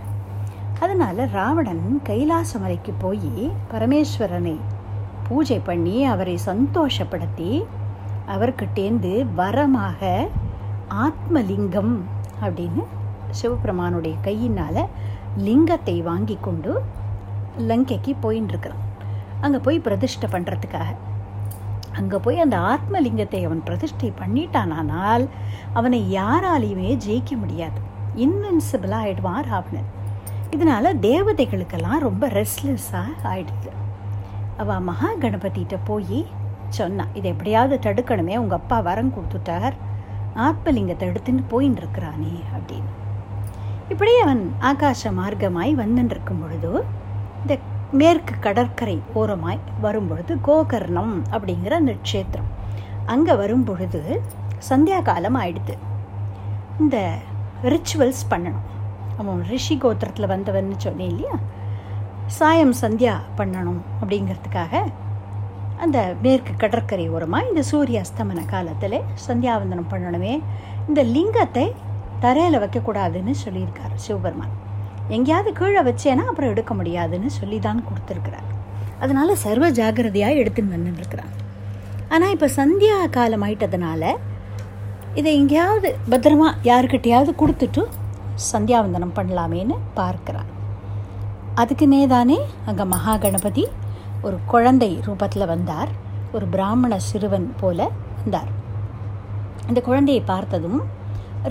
அதனால் 0.79 1.21
ராவணன் 1.29 2.01
கைலாச 2.03 2.59
மலைக்கு 2.59 2.91
போய் 3.03 3.51
பரமேஸ்வரனை 3.71 4.55
பூஜை 5.27 5.59
பண்ணி 5.59 6.05
அவரை 6.05 6.35
சந்தோஷப்படுத்தி 6.45 7.49
அவர்கிட்டேந்து 8.35 9.13
வரமாக 9.41 10.29
ஆத்மலிங்கம் 11.05 11.95
அப்படின்னு 12.41 12.83
சிவபெருமானுடைய 13.31 14.15
கையினால் 14.21 14.81
லிங்கத்தை 15.47 15.97
வாங்கி 16.03 16.37
கொண்டு 16.41 16.71
லங்கைக்கு 17.69 18.11
போயின்னு 18.23 18.51
இருக்கிறான். 18.53 18.83
அங்கே 19.41 19.59
போய் 19.65 19.85
பிரதிஷ்டை 19.85 20.29
பண்ணுறதுக்காக 20.31 20.89
அங்கே 21.99 22.17
போய் 22.25 22.43
அந்த 22.43 22.57
ஆத்மலிங்கத்தை 22.71 23.39
அவன் 23.47 23.63
பிரதிஷ்டை 23.67 24.09
பண்ணிட்டானால் 24.19 25.25
அவனை 25.79 25.99
யாராலையுமே 26.17 26.91
ஜெயிக்க 27.05 27.31
முடியாது. 27.43 27.79
இன்வின்சிபிளாக 28.25 29.05
ஆயிடுவான் 29.05 29.47
ராவணன். 29.51 29.89
இதனால் 30.55 30.99
தேவதைகளுக்கெல்லாம் 31.07 32.05
ரொம்ப 32.07 32.27
ரெஸ்ட்லெஸ்ஸாக 32.37 33.11
ஆயிடுது. 33.31 33.71
அவள் 34.61 34.85
மகா 34.89 35.09
கணபதிகிட்ட 35.23 35.75
போய் 35.89 36.21
சொன்னான் 36.77 37.13
இதை 37.17 37.27
எப்படியாவது 37.31 37.75
தடுக்கணுமே 37.85 38.35
உங்கள் 38.43 38.59
அப்பா 38.61 38.77
வரம் 38.87 39.13
கொடுத்துட்டார். 39.15 39.75
ஆத்மலிங்கத்தை 40.47 41.05
எடுத்துன்னு 41.11 41.43
போயின்னு 41.51 41.81
இருக்கிறானே 41.83 42.33
அப்படின்னு. 42.55 42.91
இப்படி 43.93 44.11
அவன் 44.23 44.41
ஆகாச 44.71 45.11
மார்க்கமாய் 45.19 45.71
வந்துன்னு 45.81 46.13
இருக்கும் 46.15 46.41
பொழுது 46.41 46.71
இந்த 47.41 47.53
மேற்கு 47.91 48.33
கடற்கரை 48.39 49.01
ஓரமாய் 49.13 49.59
வரும்பொழுது 49.81 50.35
கோகர்ணம் 50.47 51.13
அப்படிங்கிற 51.31 51.69
அந்த 51.69 51.93
க்ஷேத்திரம். 52.03 52.49
அங்கே 53.05 53.33
வரும்பொழுது 53.33 54.21
சந்தியா 54.69 55.01
காலம் 55.01 55.37
ஆயிடுது. 55.37 55.77
இந்த 56.79 57.15
ரிச்சுவல்ஸ் 57.63 58.23
பண்ணணும். 58.29 58.67
அவன் 59.17 59.43
ரிஷி 59.43 59.77
கோத்திரத்தில் 59.77 60.31
வந்தவன்னு 60.33 60.77
சொன்னேன் 60.77 61.09
இல்லையா? 61.09 61.37
சாயம் 62.25 62.73
சந்தியா 62.81 63.15
பண்ணணும் 63.37 63.81
அப்படிங்கிறதுக்காக 64.01 64.91
அந்த 65.77 66.15
மேற்கு 66.21 66.53
கடற்கரை 66.57 67.09
ஓரமாக 67.09 67.47
இந்த 67.47 67.61
சூரிய 67.61 68.01
அஸ்தமன 68.01 68.45
காலத்தில் 68.45 69.01
சந்தியாவந்தனம் 69.27 69.91
பண்ணணுமே. 69.91 70.41
இந்த 70.87 71.03
லிங்கத்தை 71.03 71.73
தரையில் 72.19 72.61
வைக்கக்கூடாதுன்னு 72.61 73.33
சொல்லியிருக்கார் 73.45 73.95
சிவபெருமான். 73.95 74.58
எங்கேயாவது 75.15 75.51
கீழே 75.59 75.81
வச்சேன்னா 75.87 76.23
அப்புறம் 76.29 76.51
எடுக்க 76.53 76.73
முடியாதுன்னு 76.79 77.29
சொல்லி 77.39 77.59
தான் 77.67 77.85
கொடுத்துருக்குறார். 77.87 78.47
அதனால் 79.03 79.39
சர்வ 79.43 79.65
ஜாகிரதையாக 79.79 80.39
எடுத்துன்னு 80.41 80.75
வந்துருக்குறாங்க 80.77 81.35
ஆனால் 82.13 82.33
இப்போ 82.35 82.47
சந்தியா 82.59 82.97
காலம் 83.17 83.43
ஆயிட்டதுனால 83.45 84.11
இதை 85.19 85.31
எங்கேயாவது 85.39 85.89
பத்திரமா 86.11 86.47
யாருக்கிட்டையாவது 86.69 87.31
கொடுத்துட்டு 87.41 87.81
சந்தியாவந்தனம் 88.51 89.15
பண்ணலாமேன்னு 89.17 89.75
பார்க்குறான் 89.99 90.49
அதுக்குனே 91.61 92.01
தானே 92.15 92.37
அங்கே 92.69 92.85
மகா 92.93 93.13
கணபதி 93.23 93.63
ஒரு 94.25 94.37
குழந்தை 94.51 94.91
ரூபத்தில் 95.07 95.51
வந்தார். 95.53 95.91
ஒரு 96.35 96.45
பிராமண 96.53 96.93
சிறுவன் 97.09 97.47
போல 97.59 97.79
வந்தார். 98.19 98.49
அந்த 99.69 99.79
குழந்தையை 99.87 100.21
பார்த்ததும் 100.31 100.79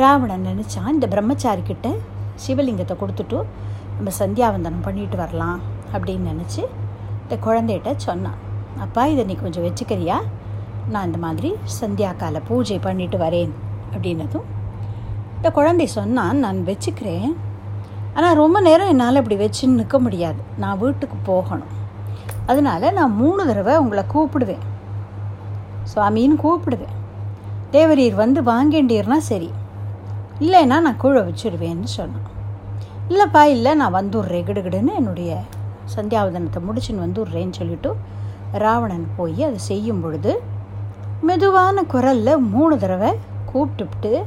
ராவணன் 0.02 0.46
நினச்சான் 0.50 0.94
இந்த 0.96 1.06
பிரம்மச்சாரி 1.14 1.62
கிட்ட 1.70 1.88
சிவலிங்கத்தை 2.46 2.96
கொடுத்துட்டு 3.02 3.38
நம்ம 3.96 4.10
சந்தியாவந்தனம் 4.18 4.82
பண்ணிட்டு 4.82 5.16
வரலாம் 5.16 5.60
அப்படின்னு 5.92 6.32
நினச்சி 6.32 6.62
இந்த 7.22 7.36
குழந்தைகிட்ட 7.46 7.96
சொன்னான். 7.96 8.38
அப்பா 8.78 9.06
இதை 9.06 9.24
நீ 9.24 9.34
கொஞ்சம் 9.34 9.64
வச்சுக்கிறியா? 9.64 10.18
நான் 10.88 11.04
இந்த 11.04 11.18
மாதிரி 11.18 11.54
சந்தியா 11.80 12.16
கால 12.16 12.40
பூஜை 12.40 12.78
பண்ணிட்டு 12.78 13.18
வரேன் 13.18 13.50
அப்படின்னதும் 13.92 14.46
இந்த 15.36 15.50
குழந்தை 15.50 15.86
சொன்னான். 15.86 16.38
நான் 16.38 16.64
வச்சுக்கிறேன். 16.66 17.36
ஆனால் 18.14 18.34
ரொம்ப 18.34 18.60
நேரம் 18.60 18.88
என்னால் 18.88 19.20
இப்படி 19.22 19.36
வச்சுன்னு 19.44 19.80
நிற்க 19.80 19.98
முடியாது. 19.98 20.40
நான் 20.56 20.78
வீட்டுக்கு 20.78 21.16
போகணும். 21.24 21.74
அதனால் 22.46 22.92
நான் 22.92 23.14
மூணு 23.14 23.46
தடவை 23.46 23.76
உங்களை 23.76 24.04
கூப்பிடுவேன். 24.14 24.64
சுவாமின்னு 25.94 26.38
கூப்பிடுவேன். 26.44 26.96
தேவரீர் 27.72 28.14
வந்து 28.14 28.42
வாங்கேண்டீர்னா 28.42 29.16
சரி. 29.16 29.50
இல்லைன்னா 30.40 30.76
நான் 30.80 30.96
கீழே 30.96 31.20
வச்சுருவேன்னு 31.20 31.88
சொன்னான். 31.96 32.26
இல்லைப்பா 33.08 33.42
இல்லை 33.42 33.74
நான் 33.74 33.94
வந்துடுறேன். 33.94 34.46
கிடுகிடுன்னு 34.48 34.94
என்னுடைய 34.94 35.40
சந்தியாவதனத்தை 35.96 36.60
முடிச்சுன்னு 36.68 37.04
வந்துடுறேன்னு 37.06 37.50
சொல்லிட்டு 37.50 37.94
ராவணன் 38.52 39.06
போய் 39.16 39.42
அதை 39.42 39.58
செய்யும் 39.58 40.00
பொழுது 40.00 40.42
மெதுவான 41.20 41.82
குரலில் 41.82 42.38
மூணு 42.38 42.78
தடவை 42.78 43.10
கூப்பிட்டுவிட்டு 43.52 44.24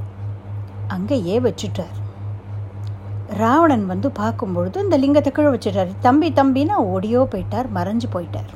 அங்கேயே 0.87 1.39
வச்சுட்டார். 1.39 1.97
ராவணன் 3.37 3.85
வந்து 3.85 4.11
பார்க்கும்பொழுது 4.11 4.83
இந்த 4.83 4.97
லிங்கத்தை 4.97 5.31
கீழே 5.31 5.49
வச்சுட்டார். 5.49 5.91
தம்பி 5.99 6.29
தம்பின்னு 6.31 6.73
ஓடியோ 6.73 7.27
போயிட்டார் 7.31 7.67
மறைஞ்சு 7.75 8.07
போயிட்டார். 8.13 8.51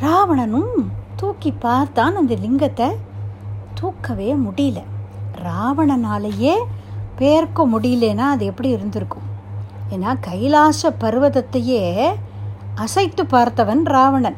ராவணனும் 0.00 0.76
தூக்கி 1.16 1.52
பார்த்தான் 1.52 2.16
அந்த 2.16 2.34
லிங்கத்தை 2.34 2.88
தூக்கவே 3.74 4.34
முடியல. 4.34 4.82
ராவணனாலேயே 5.46 6.54
பேர்க்க 7.18 7.66
முடியலன்னா 7.74 8.26
அது 8.34 8.44
எப்படி 8.44 8.68
இருந்திருக்கும்? 8.68 9.26
ஏன்னா 9.90 10.16
கைலாச 10.20 10.94
பர்வதத்தையே 11.00 11.84
அசைத்து 12.74 13.22
பார்த்தவன் 13.24 13.84
ராவணன். 13.84 14.36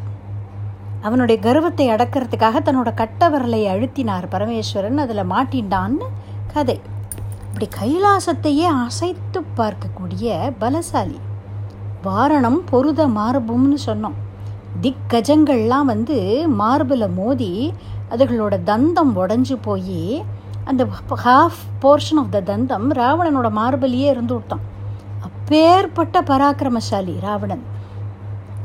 அவனுடைய 1.01 1.41
கர்வத்தை 1.43 1.89
அடக்கிறதுக்காக 1.89 2.61
தன்னோட 2.65 2.91
கட்டவரலை 2.95 3.63
அழுத்தினார் 3.75 4.29
பரமேஸ்வரன். 4.33 4.97
அதில் 4.97 5.31
மாட்டின்டான்னு 5.31 6.07
கதை. 6.53 6.81
இப்படி 7.47 7.69
கைலாசத்தையே 7.81 8.67
அசைத்து 8.85 9.41
பார்க்கக்கூடிய 9.57 10.53
பலசாலி. 10.61 11.19
வாரணம் 12.05 12.61
பொருத 12.71 13.07
மார்பும்னு 13.09 13.77
சொன்னோம். 13.87 14.17
திக்கஜங்கள்லாம் 14.83 15.85
வந்து 15.85 16.49
மார்பில் 16.49 17.09
மோதி 17.09 17.73
அதுகளோட 18.11 18.55
தந்தம் 18.67 19.13
உடஞ்சு 19.15 19.57
போய் 19.63 20.25
அந்த 20.69 20.85
ஹாஃப் 21.25 21.61
போர்ஷன் 21.83 22.21
ஆஃப் 22.23 22.33
த 22.35 22.41
தந்தம் 22.41 22.89
ராவணனோட 23.01 23.49
மார்பலியே 23.59 24.07
இருந்து 24.15 24.35
விட்டான். 24.35 24.65
அப்பேற்பட்ட 25.27 26.23
பராக்கிரமசாலி 26.23 27.15
ராவணன். 27.21 27.65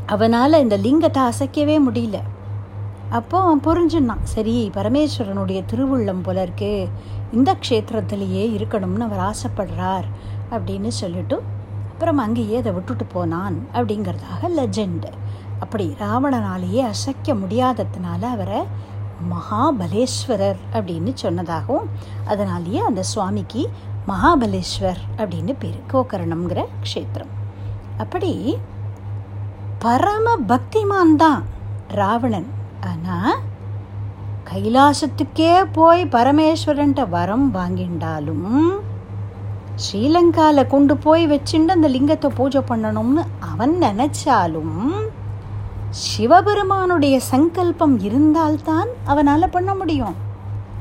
அவனால் 0.06 0.62
இந்த 0.66 0.78
லிங்கத்தை 0.78 1.22
அசைக்கவே 1.24 1.76
முடியல. 1.88 2.18
அப்போ 3.10 3.38
அவன் 3.39 3.63
புரிஞ்சுனான் 3.68 4.30
சரி 4.36 4.72
பரமேஸ்வரனுடைய 4.74 5.60
திருவுள்ளம் 5.72 6.24
போல 6.24 6.42
இருக்கு. 6.42 6.74
இந்த 7.34 7.50
க்ஷேத்திரத்திலேயே 7.63 8.46
இருக்கணும்னு 8.58 9.06
அவர் 9.08 9.26
ஆசைப்படுறார் 9.30 10.08
அப்படின்னு 10.52 10.92
சொல்லிட்டு 11.02 11.38
அப்புறம் 11.92 12.18
அங்கேயே 12.18 12.58
அதை 12.58 12.72
விட்டுட்டு 12.72 13.06
போனான் 13.06 13.58
அப்படிங்கிறதாக 13.74 14.50
லெஜெண்டு 14.58 15.10
அப்படி 15.60 15.86
ராவணனாலேயே 16.00 16.82
அசைக்க 16.94 17.34
முடியாததுனால 17.34 18.24
அவரை 18.36 18.62
மகாபலேஸ்வரர் 19.32 20.60
அப்படின்னு 20.74 21.12
சொன்னதாகவும் 21.24 21.88
அதனாலேயே 22.26 22.82
அந்த 22.90 23.02
சுவாமிக்கு 23.12 23.64
மகாபலேஸ்வர் 24.08 25.02
அப்படின்னு 25.18 25.54
பேர் 25.60 25.80
கோகரணம்ங்கிற 25.92 26.62
க்ஷேத்திரம். 26.86 27.32
அப்படி 27.98 28.34
பரம 29.86 30.36
பக்திமான் 30.52 31.16
தான் 31.16 31.42
ராவணன். 32.00 32.50
ஆனால் 32.92 33.36
கைலாசத்துக்கே 34.50 35.52
போய் 35.78 36.02
பரமேஸ்வரன்ட்ட 36.16 37.04
வரம் 37.10 37.48
வாங்கிண்டாலும் 37.54 38.50
ஸ்ரீலங்காவில் 39.84 40.72
கொண்டு 40.74 40.96
போய் 40.98 41.24
வச்சுட்டு 41.28 41.76
அந்த 41.76 41.88
லிங்கத்தை 41.88 42.30
பூஜை 42.40 42.62
பண்ணணும்னு 42.72 43.24
அவன் 43.52 43.74
நினச்சாலும் 43.86 44.76
சிவபெருமானுடைய 46.01 47.15
சங்கல்பம் 47.19 47.99
இருந்தால்தான் 47.99 48.89
அவனால் 49.03 49.53
பண்ண 49.56 49.75
முடியும். 49.75 50.15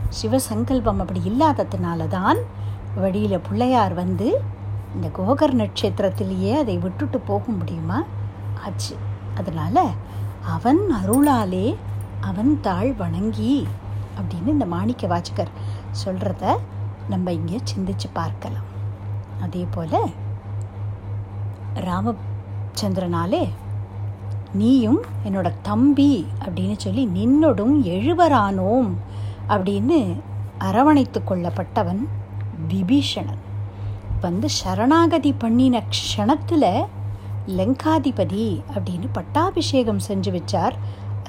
சிவ 0.08 0.38
சங்கல்பம் 0.38 1.00
அப்படி 1.00 1.20
இல்லாததுனால 1.30 2.06
தான் 2.06 2.38
வழியில் 2.94 3.44
பிள்ளையார் 3.46 3.94
வந்து 3.94 4.28
இந்த 4.94 5.08
கோகர் 5.18 5.54
நட்சத்திரத்திலேயே 5.60 6.52
அதை 6.62 6.78
விட்டுட்டு 6.78 7.18
போக 7.20 7.44
முடியுமா? 7.58 7.98
ஆச்சு. 8.64 8.96
அதனால் 9.34 9.84
அவன் 10.54 10.80
அருளாலே 11.00 11.76
அவன் 12.20 12.52
தாழ் 12.60 12.92
வணங்கி 12.92 13.66
அப்படின்னு 14.18 14.46
இந்த 14.46 14.66
மாணிக்க 14.66 15.06
வாச்சகர் 15.06 15.56
சொல்கிறத 16.04 16.54
நம்ம 17.08 17.32
இங்கே 17.32 17.60
சிந்திச்சு 17.72 18.08
பார்க்கலாம். 18.12 18.68
அதே 19.42 19.66
போல் 19.70 19.98
ராமச்சந்திரனாலே 21.88 23.44
நீயும் 24.54 25.00
என்னோட 25.24 25.52
தம்பி 25.62 26.26
அப்படின்னு 26.44 26.76
சொல்லி 26.76 27.04
நின்னொடும் 27.14 27.74
எழுவரானோம் 27.94 28.90
அப்படின்னு 29.48 30.20
அரவணைத்து 30.58 31.22
கொள்ளப்பட்டவன் 31.28 32.02
விபீஷணன். 32.68 33.40
வந்து 34.20 34.48
சரணாகதி 34.48 35.32
பண்ணின 35.32 35.82
க்ஷணத்தில் 35.94 36.84
லங்காதிபதி 37.48 38.46
அப்படின்னு 38.74 39.08
பட்டாபிஷேகம் 39.12 40.02
செஞ்சு 40.08 40.30
வச்சார் 40.36 40.76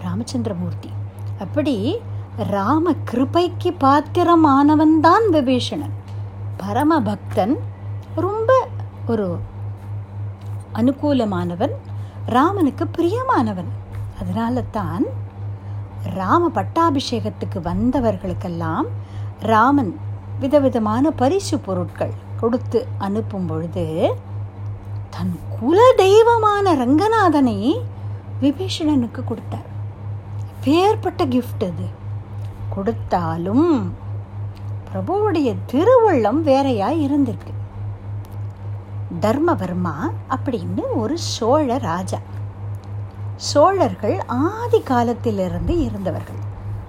ராமச்சந்திரமூர்த்தி. 0.03 0.91
அப்படி 1.39 1.95
ராம 2.49 2.93
கிருபைக்கு 3.11 3.71
பாத்திரமானவன் 3.79 4.99
தான் 5.01 5.25
விபீஷணன். 5.31 5.95
பரம 6.57 6.99
பக்தன் 6.99 7.55
ரொம்ப 8.15 8.51
ஒரு 9.07 9.39
அனுகூலமானவன் 10.73 11.73
ராமனுக்கு 12.25 12.87
பிரியமானவன். 12.97 13.71
அதனால 14.21 14.61
தான் 14.61 15.03
ராம 16.13 16.51
பட்டாபிஷேகத்துக்கு 16.55 17.59
வந்தவர்களுக்கெல்லாம் 17.63 18.85
ராமன் 19.39 19.99
விதவிதமான 20.39 21.11
பரிசு 21.11 21.59
பொருட்கள் 21.59 22.13
கொடுத்து 22.39 22.87
அனுப்பும் 22.97 23.45
பொழுது 23.45 24.15
தன் 25.09 25.39
குல 25.59 25.93
தெய்வமான 25.97 26.75
ரங்கநாதனை 26.75 27.81
விபீஷணனுக்கு 28.41 29.23
கொடுத்தார். 29.23 29.71
பேர்பட்ட 30.63 31.25
கிஃப்ட் 31.25 31.63
அது. 31.63 32.01
கொடுத்தாலும் 32.69 33.95
பிரபுவுடைய 34.93 35.55
திருவள்ளம் 35.71 36.41
வேறையா 36.41 36.89
இருந்திருக்கு. 36.89 37.51
தர்மவர்மா 39.21 39.95
அப்படின்னு 40.29 40.83
ஒரு 40.95 41.17
சோழ 41.17 41.77
ராஜா. 41.77 42.17
சோழர்கள் 43.35 44.21
ஆதி 44.27 44.81
காலத்திலிருந்து 44.81 45.79
இருந்தவர்கள். 45.79 46.41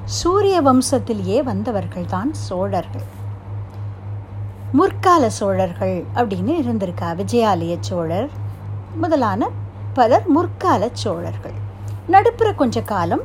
சூரிய 0.05 0.63
வம்சத்திலேயே 0.63 1.43
வந்தவர்கள் 1.43 2.07
தான் 2.07 2.35
சோழர்கள். 2.35 3.05
முற்கால 4.73 5.31
சோழர்கள் 5.31 6.05
அப்படின்னு 6.15 6.53
இருந்திருக்கா 6.63 7.09
விஜயாலய 7.21 7.77
சோழர் 7.81 8.31
முதலான 8.95 9.49
பலர் 9.95 10.29
முற்கால 10.29 10.89
சோழர்கள். 10.93 11.55
நடுப்புற 12.11 12.55
கொஞ்ச 12.55 12.83
காலம் 12.83 13.23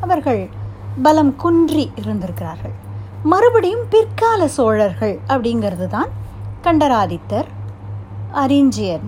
அவர்கள் 0.00 0.48
பலம் 1.02 1.36
குன்றி 1.36 1.92
இருந்திருக்கிறார்கள். 1.96 2.72
மறுபடியும் 3.22 3.84
பிற்கால 3.90 4.48
சோழர்கள் 4.48 5.18
அப்படிங்கிறது 5.28 5.86
தான் 5.86 6.08
கண்டராதித்தர் 6.62 7.48
அரிஞ்சியன் 8.34 9.06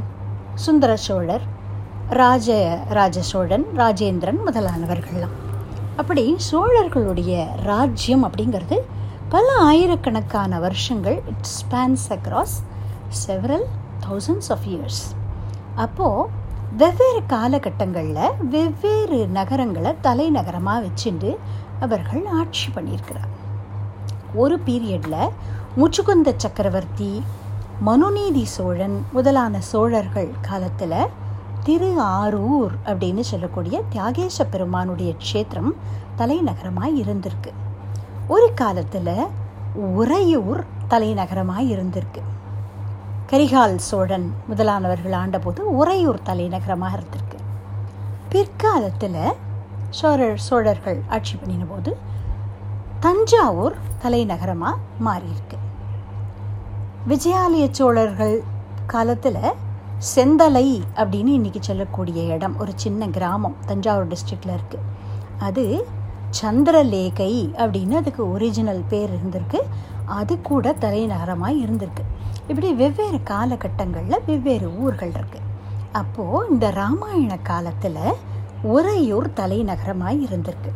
சுந்தர 0.55 0.97
சோழர் 0.97 1.43
ராஜ 2.11 2.79
ராஜ 2.89 3.23
சோழன் 3.23 3.67
ராஜேந்திரன் 3.77 4.39
முதலானவர்கள்லாம். 4.47 5.35
அப்படி 5.97 6.37
சோழர்களுடைய 6.53 7.47
ராஜ்யம் 7.63 8.25
அப்படிங்கிறது 8.25 8.79
பல 9.29 9.53
ஆயிரக்கணக்கான 9.59 10.59
வருஷங்கள் 10.59 11.21
it 11.27 11.47
spans 11.59 12.07
across 12.09 12.57
several 13.27 13.65
thousands 14.09 14.51
of 14.51 14.67
years 14.69 15.03
அப்போது 15.75 16.29
வெவ்வேறு 16.77 17.23
காலகட்டங்களில் 17.29 18.47
வெவ்வேறு 18.49 19.27
நகரங்களை 19.27 19.95
தலைநகரமாக 20.01 20.87
வச்சுட்டு 20.87 21.37
அவர்கள் 21.81 22.27
ஆட்சி 22.27 22.73
பண்ணியிருக்கிறார். 22.75 23.31
ஒரு 24.35 24.61
பீரியடில் 24.67 25.31
முச்சுகுந்த 25.77 26.33
சக்கரவர்த்தி 26.37 27.23
மனுநீதி 27.87 28.45
சோழன் 28.45 29.07
முதலான 29.13 29.61
சோழர்கள் 29.61 30.31
காலத்தில் 30.41 30.95
திரு 31.65 31.91
ஆரூர் 32.03 32.73
அப்படின்னு 32.85 33.21
சொல்லக்கூடிய 33.21 33.83
தியாகேச 33.93 34.47
பெருமானுடைய 34.51 35.15
க்ஷேத்திரம் 35.19 35.71
தலைநகரமாக 36.17 36.91
இருந்திருக்கு. 36.91 37.53
ஒரு 38.29 38.49
காலத்தில் 38.55 39.13
உறையூர் 39.75 40.65
தலைநகரமாக 40.89 41.63
இருந்திருக்கு. 41.63 42.25
கரிகால் 43.31 43.77
சோழன் 43.77 44.35
முதலானவர்கள் 44.51 45.17
ஆண்டபோது 45.21 45.59
உறையூர் 45.59 46.21
தலைநகரமாக 46.23 46.99
இருந்திருக்கு. 46.99 47.41
பிற்காலத்தில் 48.29 49.23
சோழர் 49.91 50.39
சோழர்கள் 50.39 51.01
ஆட்சி 51.09 51.37
பண்ணின 51.37 51.65
போது 51.65 51.97
தஞ்சாவூர் 53.01 53.75
தலைநகரமாக 54.03 54.77
மாறியிருக்கு. 55.05 55.57
விஜயாலய 57.11 57.67
சோழர்கள் 57.77 58.35
காலத்தில் 58.93 59.37
செந்தலை 60.15 60.65
அப்படின்னு 61.01 61.31
இன்றைக்கி 61.37 61.61
சொல்லக்கூடிய 61.69 62.23
இடம். 62.35 62.57
ஒரு 62.63 62.73
சின்ன 62.83 63.07
கிராமம் 63.17 63.55
தஞ்சாவூர் 63.69 64.11
டிஸ்ட்ரிக்டில் 64.13 64.53
இருக்குது 64.57 64.87
அது 65.47 65.65
சந்திரலேகை 66.41 67.31
அப்படின்னு 67.63 67.97
அதுக்கு 68.01 68.23
ஒரிஜினல் 68.35 68.83
பேர் 68.93 69.13
இருந்திருக்கு. 69.17 69.61
அது 70.19 70.35
கூட 70.51 70.73
தலைநகரமாக 70.85 71.61
இருந்திருக்கு. 71.65 72.05
இப்படி 72.51 72.73
வெவ்வேறு 72.83 73.21
காலகட்டங்களில் 73.33 74.25
வெவ்வேறு 74.29 74.71
ஊர்கள் 74.85 75.17
இருக்குது 75.19 75.47
அப்போது 76.01 76.47
இந்த 76.53 76.69
ராமாயண 76.81 77.37
காலத்தில் 77.51 78.03
உறையூர் 78.77 79.31
தலைநகரமாக 79.43 80.25
இருந்திருக்கு. 80.27 80.73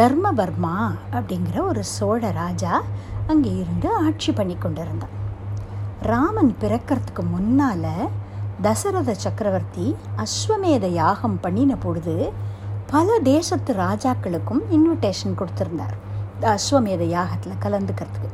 தர்மவர்மா 0.00 0.76
அப்படிங்கிற 1.16 1.58
ஒரு 1.72 1.84
சோழ 1.96 2.30
ராஜா 2.42 2.72
அங்கே 3.32 3.52
இருந்து 3.64 3.90
ஆட்சி 4.06 4.32
பண்ணி 4.40 4.56
கொண்டிருந்தான். 4.64 5.14
ராமன் 6.06 6.56
பிறக்கிறதுக்கு 6.60 7.22
முன்னால் 7.30 8.08
தசரத 8.62 9.14
சக்கரவர்த்தி 9.14 9.96
அஸ்வமேத 10.16 10.86
யாகம் 10.86 11.40
பண்ணின 11.40 11.76
பொழுது 11.76 12.32
பல 12.90 13.18
தேசத்து 13.18 13.72
ராஜாக்களுக்கும் 13.72 14.60
இன்விடேஷன் 14.70 15.38
கொடுத்துருந்தார். 15.38 15.94
அஸ்வமேத 16.40 17.04
யாகத்தில் 17.16 17.62
கலந்துக்கிறதுக்கு. 17.62 18.30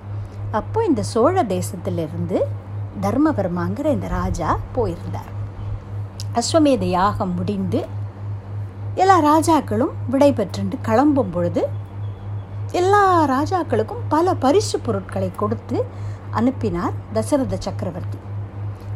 அப்போ 0.51 0.85
இந்த 0.85 1.03
சோழ 1.03 1.43
தேசத்திலிருந்து 1.43 2.39
தர்மவர்மாங்கிற 3.01 3.87
இந்த 3.93 4.09
ராஜா 4.09 4.59
போயிருந்தார். 4.73 5.31
அஸ்வமேத 6.35 6.85
யாகம் 6.85 7.35
முடிந்து 7.35 7.87
எல்லா 8.95 9.21
ராஜாக்களும் 9.21 9.95
விடைபெற்று 10.11 10.79
கிளம்பும் 10.83 11.31
பொழுது 11.31 11.69
எல்லா 12.73 13.27
ராஜாக்களுக்கும் 13.27 14.05
பல 14.09 14.35
பரிசு 14.35 14.79
பொருட்களை 14.79 15.31
கொடுத்து 15.37 15.85
அனுப்பினார் 16.31 16.93
தசரத 17.13 17.57
சக்கரவர்த்தி. 17.59 18.19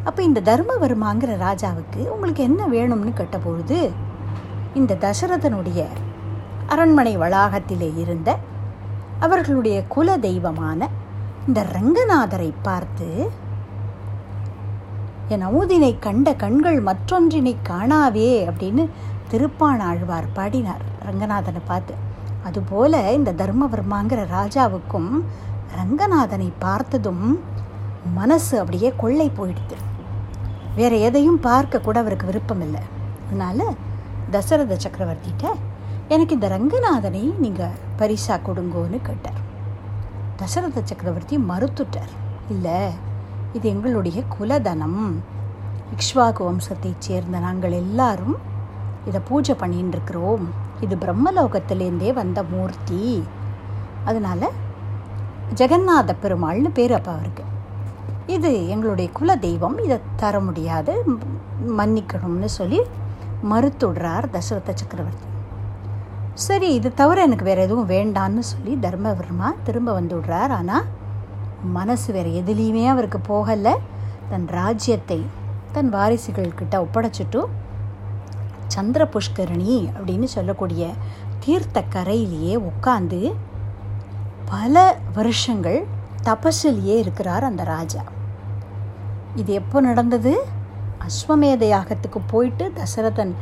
அப்போ 0.05 0.23
இந்த 0.23 0.41
தர்மவர்மாங்கிற 0.41 1.33
ராஜாவுக்கு 1.47 2.01
உங்களுக்கு 2.15 2.43
என்ன 2.43 2.67
வேணும்னு 2.67 3.13
கேட்டபொழுது 3.21 3.91
இந்த 4.75 4.99
தசரதனுடைய 5.01 5.87
அரண்மனை 6.67 7.19
வளாகத்திலே 7.19 7.89
இருந்த 7.99 8.37
அவர்களுடைய 9.19 9.83
குல 9.85 10.17
தெய்வமான 10.17 10.89
இந்த 11.47 11.67
ரங்கநாதரை 11.73 12.53
பார்த்து 12.63 13.31
என் 15.29 15.47
அமுதினை 15.47 15.99
கண்ட 15.99 16.35
கண்கள் 16.35 16.83
மற்றொன்றினை 16.83 17.57
காணாவே 17.69 18.31
அப்படின்னு 18.51 18.85
திருப்பாணாழ்வார் 19.31 20.29
பாடினார் 20.33 20.83
ரங்கநாதனை 21.07 21.63
பார்த்து. 21.67 21.95
அதுபோல 22.45 23.13
இந்த 23.13 23.33
தர்மவர்மாங்கிற 23.33 24.23
ராஜாவுக்கும் 24.37 25.11
ரங்கநாதனை 25.79 26.49
பார்த்ததும் 26.65 27.25
மனசு 28.19 28.55
அப்படியே 28.61 28.89
கொள்ளை 29.03 29.29
போயிடுது. 29.39 29.77
வேற 30.79 30.93
எதையும் 31.09 31.41
பார்க்க 31.49 31.81
கூட 31.87 31.97
அவருக்கு 32.03 32.27
விருப்பம் 32.31 32.63
இல்லை 32.67 32.83
அதனால 33.27 33.67
தசரத 34.35 34.77
சக்கரவர்த்திகிட்ட 34.85 35.47
எனக்கு 36.15 36.35
இந்த 36.37 36.49
ரங்கநாதனை 36.55 37.23
நீங்கள் 37.45 37.79
பரிசா 37.99 38.35
கொடுங்கோன்னு 38.47 38.99
கேட்டார். 39.09 39.41
தசரத 40.41 40.83
சக்கரவர்த்தி 40.91 41.37
மறுத்துட்டார். 41.51 42.13
இல்லை 42.55 42.79
இது 43.57 43.67
எங்களுடைய 43.75 44.19
குலதனம். 44.35 45.05
இக்ஷ்வாகு 45.95 46.43
வம்சத்தைச் 46.49 47.05
சேர்ந்த 47.07 47.39
நாங்கள் 47.47 47.75
எல்லாரும் 47.83 48.37
இதை 49.09 49.21
பூஜை 49.29 49.55
பண்ணின்னு 49.61 49.95
இருக்கிறோம் 49.97 50.45
இது 50.85 50.95
பிரம்மலோகத்திலேருந்தே 51.05 52.11
வந்த 52.21 52.43
மூர்த்தி. 52.53 53.03
அதனால் 54.05 54.47
ஜெகநாத 55.59 56.11
பெருமாள்னு 56.23 56.71
பேர் 56.79 56.95
அப்போ 56.99 57.11
அவருக்கு. 57.17 57.45
இது 58.37 58.51
எங்களுடைய 58.69 59.09
குல 59.19 59.31
தெய்வம் 59.47 59.77
இதை 59.87 59.97
தர 60.21 60.35
முடியாது 60.47 60.93
மன்னிக்கணும்னு 61.79 62.49
சொல்லி 62.59 62.81
மறுத்துடுறார் 63.51 64.27
தசரத 64.35 64.73
சக்கரவர்த்தி. 64.81 65.27
சரி 66.47 66.69
இது 66.79 66.89
தவிர 67.01 67.19
எனக்கு 67.27 67.49
வேறு 67.49 67.65
எதுவும் 67.67 67.91
வேண்டான்னு 67.95 68.43
சொல்லி 68.53 68.73
தர்மவர்மா 68.87 69.49
திரும்ப 69.67 69.91
வந்து 69.99 70.15
விடுறார். 70.19 70.53
ஆனால் 70.59 70.87
மனசு 71.79 72.09
வேறு 72.17 72.31
எதுலேயுமே 72.41 72.85
அவருக்கு 72.95 73.21
போகலை. 73.31 73.75
தன் 74.31 74.49
ராஜ்யத்தை 74.61 75.21
தன் 75.75 75.91
வாரிசுகள்கிட்ட 75.95 76.75
ஒப்படைச்சிட்டும் 76.85 77.53
சந்திர 78.75 79.03
புஷ்கரணி 79.15 79.75
அப்படின்னு 79.97 80.29
சொல்லக்கூடிய 80.37 80.85
தீர்த்த 81.45 81.79
கரையிலேயே 81.95 82.55
உட்காந்து 82.71 83.21
பல 84.51 84.97
வருஷங்கள் 85.15 85.85
தபசிலேயே 86.25 86.99
இருக்கிறார் 86.99 87.45
அந்த 87.45 87.65
ராஜா. 87.65 88.01
இது 89.35 89.53
எப்போ 89.53 89.81
நடந்தது? 89.81 90.45
அஸ்வமேத 91.01 91.65
யாகத்துக்கு 91.75 92.21
போயிட்டு 92.27 92.73
தசரதன் 92.75 93.35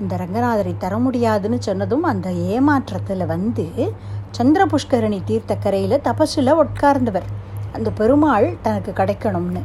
இந்த 0.00 0.16
ரங்கநாதரை 0.16 0.76
தர 0.76 0.98
முடியாதுன்னு 0.98 1.62
சொன்னதும் 1.62 2.02
அந்த 2.02 2.30
ஏமாற்றத்தில் 2.30 3.26
வந்து 3.26 3.92
சந்திர 4.30 4.66
புஷ்கரணி 4.66 5.24
தீர்த்த 5.24 5.56
கரையில் 5.56 6.00
உட்கார்ந்தவர். 6.44 7.28
அந்த 7.72 7.90
பெருமாள் 7.90 8.56
தனக்கு 8.62 8.90
கிடைக்கணும்னு. 8.90 9.62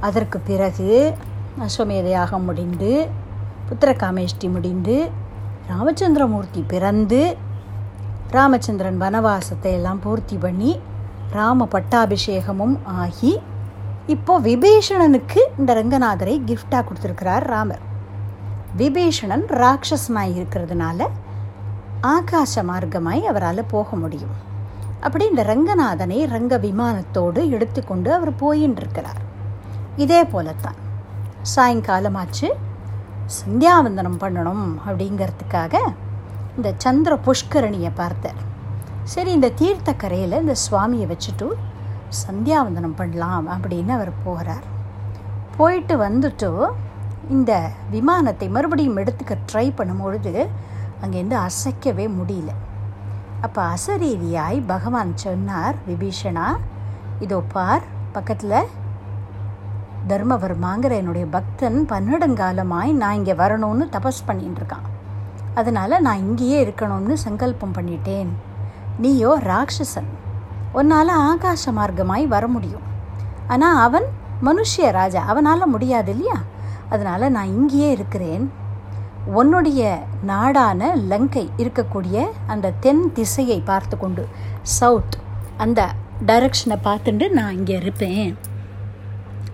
அதற்கு 0.00 0.38
பிறகு 0.40 1.14
அஸ்வமேத 1.58 2.08
யாகம் 2.08 2.44
முடிந்து 2.44 3.08
புத்திரகாமேஷ்டி 3.68 4.50
முடிந்து 4.50 5.10
ராமச்சந்திரமூர்த்தி 5.68 6.64
பிறந்து 6.66 7.36
ராமச்சந்திரன் 8.34 8.98
வனவாசத்தை 9.00 9.70
எல்லாம் 9.76 10.00
பூர்த்தி 10.00 10.36
பண்ணி 10.36 10.72
ராம 11.30 11.66
பட்டாபிஷேகமும் 11.72 12.76
ஆகி 12.84 13.32
இப்போ 14.06 14.34
விபீஷணனுக்கு 14.40 15.40
இந்த 15.58 15.70
ரங்கநாதரை 15.78 16.34
கிஃப்டாக 16.48 16.82
கொடுத்துருக்கிறார் 16.86 17.44
ராமர். 17.52 17.82
விபீஷணன் 18.76 19.44
ராட்சசனாய் 19.60 20.34
இருக்கிறதுனால 20.38 21.08
ஆகாச 22.02 22.62
மார்க்கமாய் 22.70 23.22
அவரால் 23.30 23.62
போக 23.64 23.96
முடியும். 23.96 24.36
அப்படி 25.00 25.26
இந்த 25.28 25.42
ரங்கநாதனை 25.42 26.18
ரங்க 26.34 26.58
விமானத்தோடு 26.58 27.42
எடுத்துக்கொண்டு 27.48 28.12
அவர் 28.14 28.32
போயின்னு 28.42 28.80
இருக்கிறார். 28.82 29.20
இதே 29.96 30.20
போலத்தான். 30.24 30.78
சாயங்காலமாச்சு 31.54 32.50
சந்தியாவந்தனம் 33.38 34.20
பண்ணணும் 34.22 34.64
அப்படிங்கிறதுக்காக 34.88 35.74
இந்த 36.60 36.72
சந்திர 36.84 37.12
புஷ்கரணியை 37.26 37.92
பார்த்தார். 38.00 38.40
சரி 39.12 39.30
இந்த 39.38 39.48
தீர்த்த 39.60 39.90
கரையில் 40.02 40.42
இந்த 40.44 40.54
சுவாமியை 40.64 41.06
வச்சுட்டு 41.12 41.46
சந்தியாவந்தனம் 42.22 42.96
பண்ணலாம் 43.00 43.46
அப்படின்னு 43.54 43.92
அவர் 43.96 44.12
போகிறார் 44.24 44.66
போயிட்டு 45.56 45.94
வந்துட்டு 46.06 46.50
இந்த 47.36 47.52
விமானத்தை 47.94 48.46
மறுபடியும் 48.56 49.00
எடுத்துக்க 49.02 49.34
ட்ரை 49.50 49.64
பண்ணும்பொழுது 49.78 50.32
அங்கேருந்து 51.02 51.36
அசைக்கவே 51.46 52.06
முடியல. 52.18 52.50
அப்போ 53.46 53.60
அசரீதியாய் 53.74 54.58
பகவான் 54.72 55.12
சொன்னார் 55.24 55.76
விபீஷணா 55.88 56.46
இதோ 57.26 57.38
பார் 57.54 57.84
பக்கத்தில் 58.16 58.70
தர்மவர்மாங்கிற 60.10 60.92
என்னுடைய 61.00 61.26
பக்தன் 61.36 61.78
பன்னெடுங்காலமாய் 61.92 62.92
நான் 63.02 63.18
இங்கே 63.20 63.34
வரணும்னு 63.42 63.86
தபஸ் 63.96 64.26
பண்ணிட்டு 64.28 64.60
இருக்கான். 64.60 64.86
அதனால் 65.54 66.00
நான் 66.00 66.18
இங்கேயே 66.18 66.64
இருக்கணும்னு 66.64 67.12
சங்கல்பம் 67.12 67.74
பண்ணிட்டேன். 67.74 68.28
நீயோ 68.98 69.38
ராட்சசன். 69.44 70.10
உன்னால் 70.72 71.08
ஆகாச 71.08 71.72
மார்க்கமாய் 71.76 72.26
வர 72.26 72.46
முடியும். 72.46 72.82
ஆனால் 73.46 73.76
அவன் 73.76 74.04
மனுஷிய 74.44 74.90
ராஜா. 74.90 75.24
அவனால் 75.26 75.66
முடியாது 75.66 76.10
இல்லையா? 76.10 76.42
அதனால் 76.88 77.30
நான் 77.30 77.46
இங்கேயே 77.46 77.90
இருக்கிறேன். 77.90 78.52
உன்னுடைய 79.26 80.02
நாடான 80.22 80.96
லங்கை 80.96 81.50
இருக்கக்கூடிய 81.58 82.28
அந்த 82.46 82.72
தென் 82.80 83.12
திசையை 83.12 83.62
பார்த்து 83.64 83.96
கொண்டு 83.96 84.28
சவுத் 84.62 85.16
அந்த 85.56 85.94
டைரக்ஷனை 86.26 86.76
பார்த்துட்டு 86.84 87.30
நான் 87.30 87.52
இங்கே 87.52 87.76
இருப்பேன். 87.76 88.36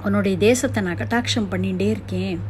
உன்னுடைய 0.05 0.37
தேசத்தை 0.39 0.83
நான் 0.83 0.95
கட்டாட்சம் 0.95 1.51
பண்ணிகிட்டே 1.51 1.89
இருக்கேன். 1.89 2.41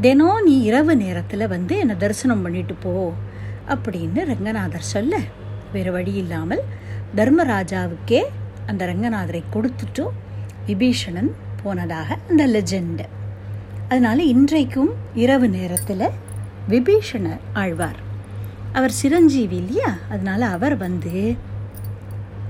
தினம் 0.00 0.42
நீ 0.44 0.62
இரவு 0.62 0.96
நேரத்தில் 0.96 1.46
வந்து 1.48 1.78
என்னை 1.78 1.96
தரிசனம் 1.96 2.42
பண்ணிட்டு 2.42 2.74
போ 2.74 3.12
அப்படின்னு 3.68 4.24
ரங்கநாதர் 4.24 4.90
சொல்ல. 4.94 5.18
வேறு 5.72 5.92
வழி 5.92 6.12
இல்லாமல் 6.12 6.62
தர்மராஜாவுக்கே 7.16 8.20
அந்த 8.66 8.86
ரங்கநாதரை 8.86 9.42
கொடுத்துட்டும் 9.52 10.14
விபீஷணன் 10.66 11.30
போனதாக 11.62 12.18
அந்த 12.28 12.46
லெஜெண்டு 12.46 13.06
அதனால் 13.88 14.18
இன்றைக்கும் 14.18 14.90
இரவு 15.14 15.48
நேரத்தில் 15.48 16.06
விபீஷணர் 16.68 17.40
ஆழ்வார். 17.52 18.00
அவர் 18.72 18.90
சிரஞ்சீவி 18.90 19.56
இல்லையா? 19.56 19.96
அதனால் 20.10 20.42
அவர் 20.42 20.76
வந்து 20.76 21.36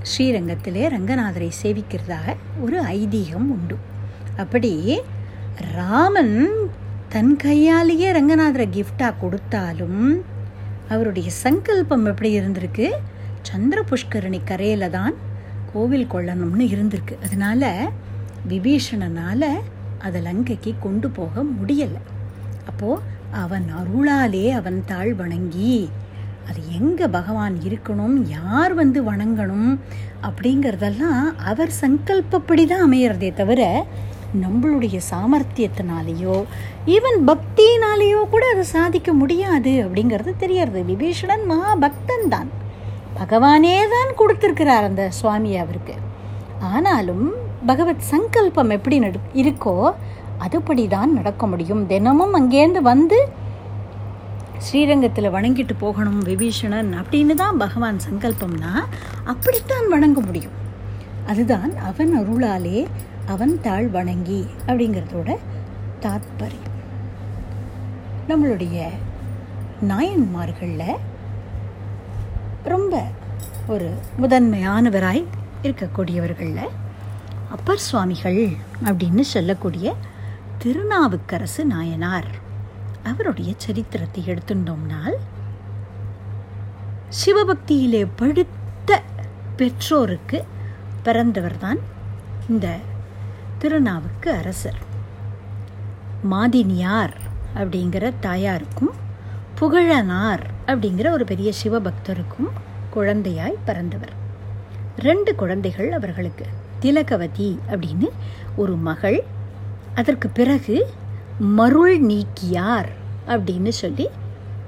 ஸ்ரீரங்கத்திலே 0.03 0.83
ரங்கநாதரை 0.95 1.49
சேவிக்கிறதாக 1.63 2.35
ஒரு 2.61 2.81
ஐதீகம் 2.81 3.49
உண்டு. 3.55 3.77
அப்படி 4.37 5.01
ராமன் 5.75 6.37
தன் 7.13 7.31
கையாலேயே 7.35 8.07
ரங்கநாதரை 8.11 8.65
கிஃப்டாக 8.73 9.19
கொடுத்தாலும் 9.21 10.01
அவருடைய 10.89 11.29
சங்கல்பம் 11.43 12.05
எப்படி 12.05 12.29
இருந்திருக்கு? 12.39 12.87
சந்திர 13.41 13.79
புஷ்கரணி 13.89 14.39
கரையில் 14.45 14.85
தான் 14.89 15.15
கோவில் 15.73 16.11
கொள்ளணும்னு 16.13 16.65
இருந்திருக்கு. 16.73 17.15
அதனால 17.25 17.71
விபீஷணனால் 18.51 19.47
அதை 19.97 20.21
லங்கைக்கு 20.21 20.73
கொண்டு 20.79 21.09
போக 21.09 21.43
முடியலை. 21.43 22.03
அப்போது 22.65 23.01
அவன் 23.43 23.67
அருளாலே 23.79 24.45
அவன் 24.59 24.79
தாழ் 24.85 25.13
வணங்கி 25.13 25.73
அது 26.49 26.59
எங்கே 26.79 27.07
பகவான் 27.07 27.57
இருக்கணும்? 27.69 28.15
யார் 28.39 28.73
வந்து 28.73 29.01
வணங்கணும்? 29.11 29.71
அப்படிங்கிறதெல்லாம் 30.27 31.25
அவர் 31.51 31.73
சங்கல்பப்படி 31.81 32.65
தான் 32.65 32.85
அமையிறதே 32.89 33.33
தவிர 33.33 33.61
நம்மளுடைய 34.35 34.99
சாமர்த்தியத்தினாலேயோ 35.11 36.45
ஈவன் 36.85 37.19
பக்தியினாலேயோ 37.27 38.29
கூட 38.29 38.45
அதை 38.53 38.63
சாதிக்க 38.63 39.13
முடியாது 39.13 39.71
அப்படிங்கிறது 39.85 40.35
தெரியறது 40.37 40.83
விபீஷணன் 40.83 41.45
மகா 41.45 41.75
பக்தன் 41.75 42.27
தான். 42.27 42.49
பகவானே 43.19 43.87
தான் 43.89 44.11
கொடுத்துருக்கிறார் 44.17 44.83
அந்த 44.83 45.09
சுவாமி 45.09 45.57
அவருக்கு. 45.57 45.95
ஆனாலும் 46.59 47.31
பகவத் 47.65 48.07
சங்கல்பம் 48.11 48.69
எப்படி 48.69 48.99
நடு 48.99 49.19
இருக்கோ 49.33 49.93
அதுபடி 50.47 50.87
தான் 50.87 51.13
நடக்க 51.13 51.47
முடியும். 51.47 51.85
தினமும் 51.85 52.33
அங்கேருந்து 52.33 52.81
வந்து 52.81 53.27
ஸ்ரீரங்கத்தில் 54.57 55.31
வணங்கிட்டு 55.31 55.75
போகணும் 55.79 56.23
விபீஷணன் 56.23 56.91
அப்படின்னு 57.01 57.33
தான் 57.33 57.57
பகவான் 57.57 57.99
சங்கல்பம்னா 58.09 58.73
அப்படித்தான் 59.23 59.87
வணங்க 59.87 60.21
முடியும். 60.21 60.55
அதுதான் 61.27 61.77
அவன் 61.77 62.13
அருளாலே 62.19 62.87
அவன் 63.33 63.61
தாழ் 63.61 63.87
வணங்கி 63.87 64.47
அப்படிங்கிறதோட 64.67 65.37
தாத்பரியம். 66.01 66.75
நம்மளுடைய 68.27 68.87
நாயன்மார்களில் 69.81 70.97
ரொம்ப 72.63 73.03
ஒரு 73.67 73.89
முதன்மையானவராய் 74.21 75.25
இருக்கக்கூடியவர்களில் 75.63 76.69
அப்பர் 77.49 77.77
சுவாமிகள் 77.77 78.41
அப்படின்னு 78.83 79.21
சொல்லக்கூடிய 79.33 79.95
திருநாவுக்கரசு 80.57 81.65
நாயனார். 81.65 82.31
அவருடைய 83.03 83.53
சரித்திரத்தை 83.57 84.23
எடுத்துட்டோம்னால் 84.27 85.17
சிவபக்தியிலே 87.19 88.07
படுத்த 88.15 89.01
பெற்றோருக்கு 89.55 90.45
பிறந்தவர்தான் 91.05 91.79
இந்த 92.49 92.67
திருநாவுக்கு 93.59 94.29
அரசர். 94.29 94.77
மாதினியார் 96.31 97.13
அப்படிங்கிற 97.55 98.13
தாயாருக்கும் 98.21 98.93
புகழனார் 99.59 100.39
அப்படிங்கிற 100.67 101.11
ஒரு 101.11 101.25
பெரிய 101.25 101.51
சிவபக்தருக்கும் 101.63 102.49
குழந்தையாய் 102.89 103.55
பிறந்தவர். 103.65 104.13
ரெண்டு 104.97 105.35
குழந்தைகள் 105.35 105.91
அவர்களுக்கு. 105.91 106.45
திலகவதி 106.79 107.59
அப்படின்னு 107.69 108.09
ஒரு 108.55 108.75
மகள். 108.75 109.23
அதற்கு 109.95 110.29
பிறகு 110.29 110.93
மருள் 111.39 112.01
நீக்கியார் 112.01 112.89
அப்படின்னு 113.27 113.69
சொல்லி 113.69 114.07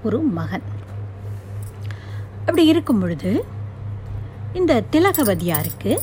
ஒரு 0.03 0.19
மகன். 0.19 0.61
அப்படி 2.39 2.65
இருக்கும் 2.65 2.99
பொழுது 2.99 3.45
இந்த 4.53 4.83
திலகவதியாருக்கு 4.91 5.99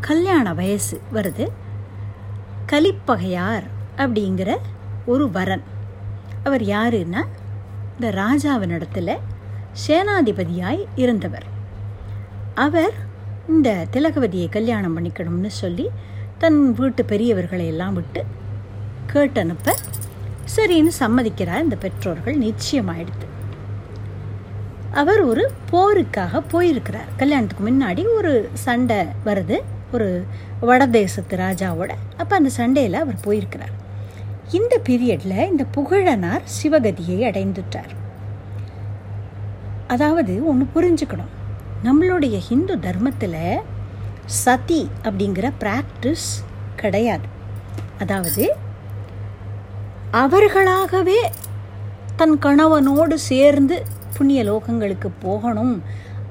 கல்யாண 0.00 0.54
வயசு 0.54 1.00
வருது. 1.14 1.48
கலிப்பகையார் 2.72 3.66
அப்படிங்கிற 3.96 4.50
ஒரு 5.06 5.30
வரன். 5.30 5.64
அவர் 6.44 6.62
யாருன்னா 6.62 7.22
இந்த 7.94 8.08
ராஜாவினிடத்தில் 8.22 9.20
சேனாதிபதியாய் 9.86 10.82
இருந்தவர். 10.94 11.46
அவர் 12.54 12.94
இந்த 13.48 13.86
திலகவதியை 13.92 14.48
கல்யாணம் 14.48 14.94
பண்ணிக்கணும்னு 14.96 15.50
சொல்லி 15.62 15.86
தன் 16.38 16.72
வீட்டு 16.72 17.04
பெரியவர்களை 17.04 17.66
எல்லாம் 17.66 17.94
விட்டு 17.94 18.22
கேட்டனுப்ப 19.12 19.74
சரின்னு 20.56 20.92
சம்மதிக்கிறார் 21.00 21.64
இந்த 21.66 21.76
பெற்றோர்கள் 21.76 22.38
நிச்சயமாயிடுது 22.38 23.28
அவர் 25.02 25.20
ஒரு 25.20 25.44
போருக்காக 25.70 26.42
போயிருக்கிறார். 26.48 27.08
கல்யாணத்துக்கு 27.16 27.64
முன்னாடி 27.68 28.02
ஒரு 28.16 28.32
சண்டை 28.64 28.98
வருது. 29.24 29.56
ஒரு 29.94 30.08
வடதேசத்து 30.62 31.34
ராஜாவோட 31.44 31.92
அப்போ 32.16 32.34
அந்த 32.36 32.50
சண்டையில் 32.58 33.02
அவர் 33.02 33.24
போயிருக்கிறார். 33.26 33.74
இந்த 34.58 34.74
பீரியடில் 34.86 35.46
இந்த 35.50 35.64
புகழனார் 35.76 36.44
சிவகதியை 36.56 37.18
அடைந்துட்டார். 37.28 37.92
அதாவது 39.86 40.34
ஒன்று 40.50 40.66
புரிஞ்சுக்கணும். 40.74 41.32
நம்மளுடைய 41.86 42.36
ஹிந்து 42.48 42.74
தர்மத்தில் 42.78 43.40
சதி 44.42 44.82
அப்படிங்கிற 45.02 45.46
ப்ராக்டிஸ் 45.62 46.28
கிடையாது. 46.76 47.26
அதாவது 47.98 48.44
அவர்களாகவே 50.24 51.20
தன் 52.16 52.38
கணவனோடு 52.38 53.16
சேர்ந்து 53.30 53.76
புண்ணிய 54.16 54.40
லோகங்களுக்கு 54.48 55.08
போகணும் 55.22 55.74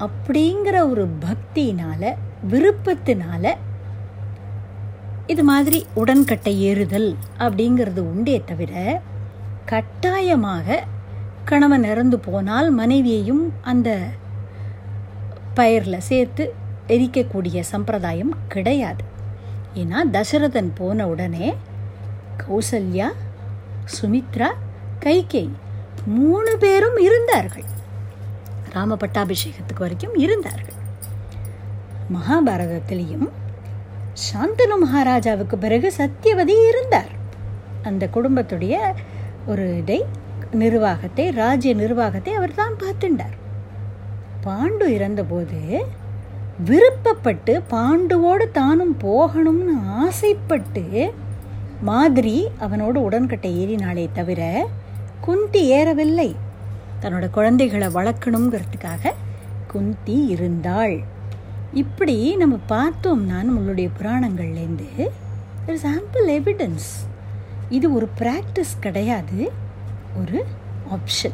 அப்படிங்கிற 0.05 0.75
ஒரு 0.91 1.05
பக்தியினால் 1.25 2.09
விருப்பத்தினால 2.51 3.53
இது 5.27 5.43
மாதிரி 5.43 5.79
உடன்கட்டை 5.93 6.53
ஏறுதல் 6.69 7.09
அப்படிங்கிறது 7.39 8.01
உண்டே 8.11 8.37
தவிர 8.45 9.01
கட்டாயமாக 9.65 10.83
கணவன் 11.45 11.83
இறந்து 11.83 12.17
போனால் 12.19 12.69
மனைவியையும் 12.71 13.43
அந்த 13.61 13.89
பயிரில் 15.53 16.05
சேர்த்து 16.09 16.43
எரிக்கக்கூடிய 16.87 17.59
சம்பிரதாயம் 17.71 18.33
கிடையாது. 18.47 19.03
ஏன்னா 19.81 19.99
தசரதன் 20.15 20.71
போன 20.75 21.07
உடனே 21.07 21.47
கௌசல்யா 22.43 23.09
சுமித்ரா 23.95 24.49
கைகை 25.05 25.45
மூணு 26.17 26.51
பேரும் 26.57 26.97
இருந்தார்கள். 27.07 27.67
ராம 28.73 28.95
பட்டாபிஷேகத்துக்கு 28.95 29.83
வரைக்கும் 29.85 30.15
இருந்தார்கள். 30.15 30.72
மகாபாரதத்திலையும் 32.11 33.27
சாந்தனு 34.23 34.75
மகாராஜாவுக்கு 34.81 35.57
பிறகு 35.57 35.93
சத்தியவதி 35.97 36.55
இருந்தார். 36.69 37.11
அந்த 37.83 38.09
குடும்பத்துடைய 38.15 38.75
ஒரு 39.45 39.77
இதை 39.77 40.05
நிர்வாகத்தை 40.51 41.31
ராஜ்ய 41.31 41.73
நிர்வாகத்தை 41.73 42.33
அவர் 42.33 42.53
தான் 42.53 42.75
பார்த்துட்டார் 42.83 43.37
பாண்டு 44.45 44.85
இறந்தபோது 44.87 45.59
விருப்பப்பட்டு 46.65 47.53
பாண்டுவோடு 47.69 48.51
தானும் 48.51 48.95
போகணும்னு 49.03 49.75
ஆசைப்பட்டு 49.87 51.13
மாதிரி 51.81 52.35
அவனோடு 52.57 52.99
உடன்கட்டை 53.01 53.51
ஏறினாலே 53.63 54.05
தவிர 54.13 54.41
குந்தி 55.21 55.61
ஏறவில்லை. 55.69 56.35
தன்னோட 57.01 57.29
குழந்தைகளை 57.29 57.87
வளர்க்கணுங்கிறதுக்காக 57.87 59.11
குந்தி 59.67 60.25
இருந்தாள். 60.25 60.95
இப்படி 61.73 62.35
நம்ம 62.35 62.59
பார்த்தோம்னா 62.69 63.43
நம்மளுடைய 63.43 63.89
புராணங்கள்லேருந்து 64.01 65.09
இட்ஸ் 65.65 65.85
ஆம்பிள் 65.85 66.27
எவிடன்ஸ் 66.27 66.89
இது 67.69 67.93
ஒரு 67.93 68.09
ப்ராக்டிஸ் 68.19 68.73
கிடையாது 68.79 69.51
ஒரு 70.19 70.45
ஆப்ஷன் 70.91 71.33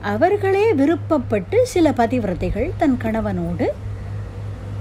அவர்களே 0.00 0.72
விருப்பப்பட்டு 0.72 1.62
சில 1.62 1.90
பதிவிரதைகள் 1.90 2.70
தன் 2.76 2.96
கணவனோடு 3.02 3.66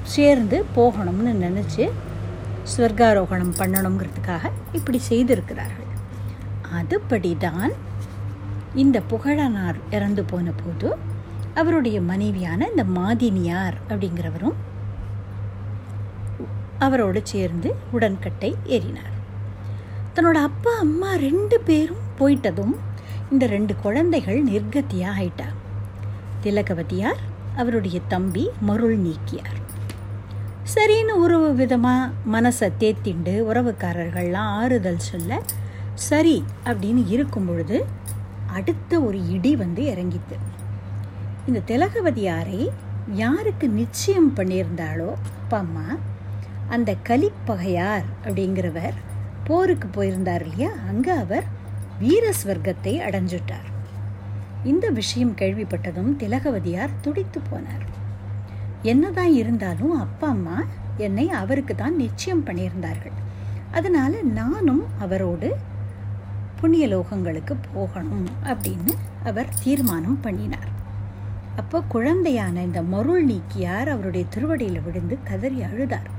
சேர்ந்து 0.03 0.65
போகணும்னு 0.75 1.33
நினச்சி 1.41 1.89
ஸ்வர்காரோகணம் 2.77 3.53
பண்ணணுங்கிறதுக்காக 3.57 4.51
இப்படி 4.71 4.99
செய்திருக்கிறார்கள். 5.09 5.87
அதுபடி 6.75 7.37
தான் 7.37 7.71
இந்த 8.75 9.01
புகழனார் 9.09 9.75
இறந்து 9.91 10.23
போன 10.23 10.51
போது 10.51 10.95
அவருடைய 11.53 12.01
மனைவியான 12.01 12.67
இந்த 12.67 12.83
மாதினியார் 12.83 13.73
அப்படிங்கிறவரும் 13.89 14.53
அவரோடு 16.79 17.21
சேர்ந்து 17.23 17.69
உடன்கட்டை 17.91 18.51
ஏறினார். 18.75 19.15
தன்னோட 20.15 20.37
அப்பா 20.49 20.71
அம்மா 20.85 21.13
ரெண்டு 21.27 21.57
பேரும் 21.59 22.05
போயிட்டதும் 22.19 22.75
இந்த 23.31 23.45
ரெண்டு 23.47 23.73
குழந்தைகள் 23.83 24.39
நிர்கத்தியாக 24.43 25.15
ஆயிட்டார் 25.15 25.57
திலகவதியார் 26.43 27.21
அவருடைய 27.55 27.97
தம்பி 28.07 28.49
மருள் 28.59 28.97
நீக்கியார். 28.97 29.57
சரின்னு 30.73 31.13
ஒரு 31.17 31.53
விதமாக 31.53 32.11
மனசை 32.33 32.67
தேத்திண்டு 32.79 33.33
உறவுக்காரர்கள்லாம் 33.49 34.51
ஆறுதல் 34.61 35.07
சொல்ல 35.09 35.41
சரி 35.93 36.43
அப்படின்னு 36.65 37.03
இருக்கும் 37.07 37.45
பொழுது 37.45 37.85
அடுத்த 38.57 39.01
ஒரு 39.07 39.17
இடி 39.35 39.55
வந்து 39.55 39.81
இறங்கித்து. 39.93 40.37
இந்த 41.47 41.59
திலகவதியாரை 41.67 42.61
யாருக்கு 43.23 43.67
நிச்சயம் 43.69 44.31
பண்ணியிருந்தாளோ 44.37 45.09
அப்பா 45.39 45.57
அம்மா 45.57 45.87
அந்த 46.69 46.95
கலிப்பகையார் 47.07 48.07
அப்படிங்கிறவர் 48.25 48.97
போருக்கு 49.43 49.87
போயிருந்தார் 49.87 50.43
இல்லையா? 50.45 50.71
அங்கே 50.87 51.11
அவர் 51.11 51.45
வீரஸ்வர்க்கத்தை 52.01 52.93
அடைஞ்சுட்டார். 53.05 53.69
இந்த 54.63 54.89
விஷயம் 54.89 55.33
கேள்விப்பட்டதும் 55.35 56.11
திலகவதியார் 56.15 56.99
துடித்து 57.01 57.41
போனார். 57.51 57.85
என்னதான் 58.83 59.33
இருந்தாலும் 59.33 59.95
அப்பா 59.99 60.27
அம்மா 60.27 60.57
என்னை 60.97 61.29
அவருக்கு 61.41 61.75
தான் 61.75 61.95
நிச்சயம் 61.95 62.45
பண்ணியிருந்தார்கள். 62.45 63.17
அதனால 63.71 64.21
நானும் 64.21 64.83
அவரோடு 64.99 65.49
புண்ணிய 66.59 66.85
லோகங்களுக்கு 66.87 67.55
போகணும் 67.73 68.29
அப்படின்னு 68.43 68.93
அவர் 69.23 69.49
தீர்மானம் 69.63 70.19
பண்ணினார். 70.21 70.69
அப்போ 71.55 71.77
குழந்தையான 71.93 72.55
இந்த 72.61 72.81
மருள் 72.93 73.25
நீக்கியார் 73.25 73.89
அவருடைய 73.95 74.25
திருவடியில் 74.29 74.81
விழுந்து 74.81 75.17
கதறி 75.23 75.61
அழுதார். 75.61 76.09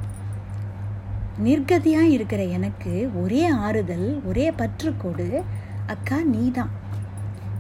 நிர்கதியாக 1.40 2.03
இருக்கிற 2.07 2.42
எனக்கு 2.48 2.92
ஒரே 3.22 3.48
ஆறுதல் 3.61 4.20
ஒரே 4.26 4.50
பற்றுக்கோடு 4.50 5.26
அக்கா 5.87 6.22
நீ 6.24 6.50
தான் 6.50 6.72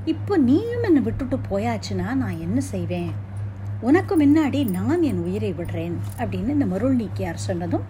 இப்போ 0.04 0.36
நீயும் 0.38 0.84
என்னை 0.84 1.02
விட்டுட்டு 1.02 1.36
போயாச்சுன்னா 1.50 2.06
நான் 2.14 2.40
என்ன 2.40 2.60
செய்வேன்? 2.60 3.10
உனக்கு 3.82 4.14
முன்னாடி 4.16 4.70
நான் 4.70 5.02
என் 5.02 5.22
உயிரை 5.24 5.52
விடுறேன் 5.52 5.96
அப்படின்னு 6.18 6.48
இந்த 6.48 6.66
மருள் 6.66 6.96
நீக்கியார் 6.96 7.46
சொன்னதும் 7.46 7.86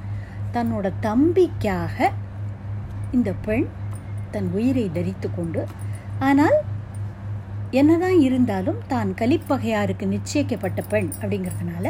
தன்னோட 0.53 0.92
தம்பிக்காக 1.03 1.96
இந்த 3.12 3.33
பெண் 3.42 3.66
தன் 4.31 4.50
உயிரை 4.55 4.92
தரித்து 4.92 5.31
கொண்டு 5.31 5.62
ஆனால் 6.18 6.59
என்னதான் 7.70 8.20
இருந்தாலும் 8.20 8.81
தான் 8.87 9.11
கலிப்பகையாருக்கு 9.14 10.07
நிச்சயிக்கப்பட்ட 10.07 10.81
பெண் 10.88 11.11
அப்படிங்கிறதுனால 11.20 11.87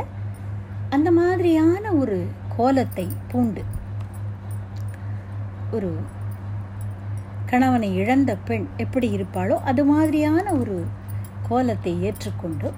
அந்த 0.90 1.10
மாதிரியான 1.10 1.92
ஒரு 1.92 2.18
கோலத்தை 2.56 3.06
பூண்டு 3.32 3.62
ஒரு 5.70 5.90
கணவனை 7.46 7.88
இழந்த 7.96 8.36
பெண் 8.36 8.66
எப்படி 8.76 9.08
இருப்பாளோ 9.16 9.56
அது 9.62 9.84
மாதிரியான 9.84 10.52
ஒரு 10.52 10.76
கோலத்தை 11.48 11.92
ஏற்றுக்கொண்டு 12.02 12.68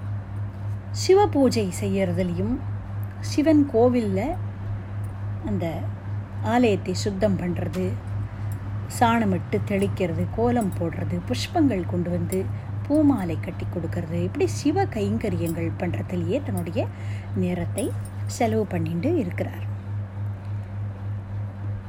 சிவ 0.91 1.27
பூஜை 1.27 1.67
செய்யறதுலையும் 1.81 2.55
சிவன் 3.19 3.63
கோவிலில் 3.65 4.35
அந்த 5.45 5.65
ஆலயத்தை 6.43 6.93
சுத்தம் 6.93 7.37
பண்ணுறது 7.39 7.85
சாணமிட்டு 8.99 9.57
தெளிக்கிறது 9.65 10.23
கோலம் 10.35 10.73
போடுறது 10.79 11.17
புஷ்பங்கள் 11.27 11.85
கொண்டு 11.85 12.09
வந்து 12.09 12.39
பூமாலை 12.87 13.37
கட்டி 13.39 13.65
கொடுக்கறது 13.65 14.17
இப்படி 14.23 14.47
சிவ 14.47 14.85
கைங்கரியங்கள் 14.85 15.77
பண்ணுறதுலையே 15.79 16.43
தன்னுடைய 16.43 16.87
நேரத்தை 17.35 17.85
செலவு 18.27 18.65
பண்ணிட்டு 18.65 19.09
இருக்கிறார். 19.15 19.63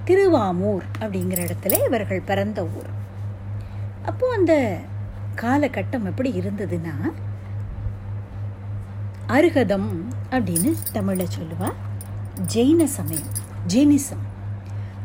திருவாமூர் 0.05 0.85
அப்படிங்கிற 1.01 1.51
இடத்துல 1.51 1.85
இவர்கள் 1.87 2.21
பிறந்த 2.21 2.65
ஊர். 2.65 2.91
அப்போ 4.05 4.33
அந்த 4.35 4.79
காலகட்டம் 5.37 6.05
எப்படி 6.05 6.41
இருந்ததுன்னா 6.41 7.13
அருகதம் 9.29 9.89
அப்படின்னு 10.31 10.75
தமிழில் 10.93 11.35
சொல்லுவா 11.39 11.73
ஜெயின 12.55 12.85
சமயம் 12.85 13.33
ஜெயினிசம். 13.69 14.23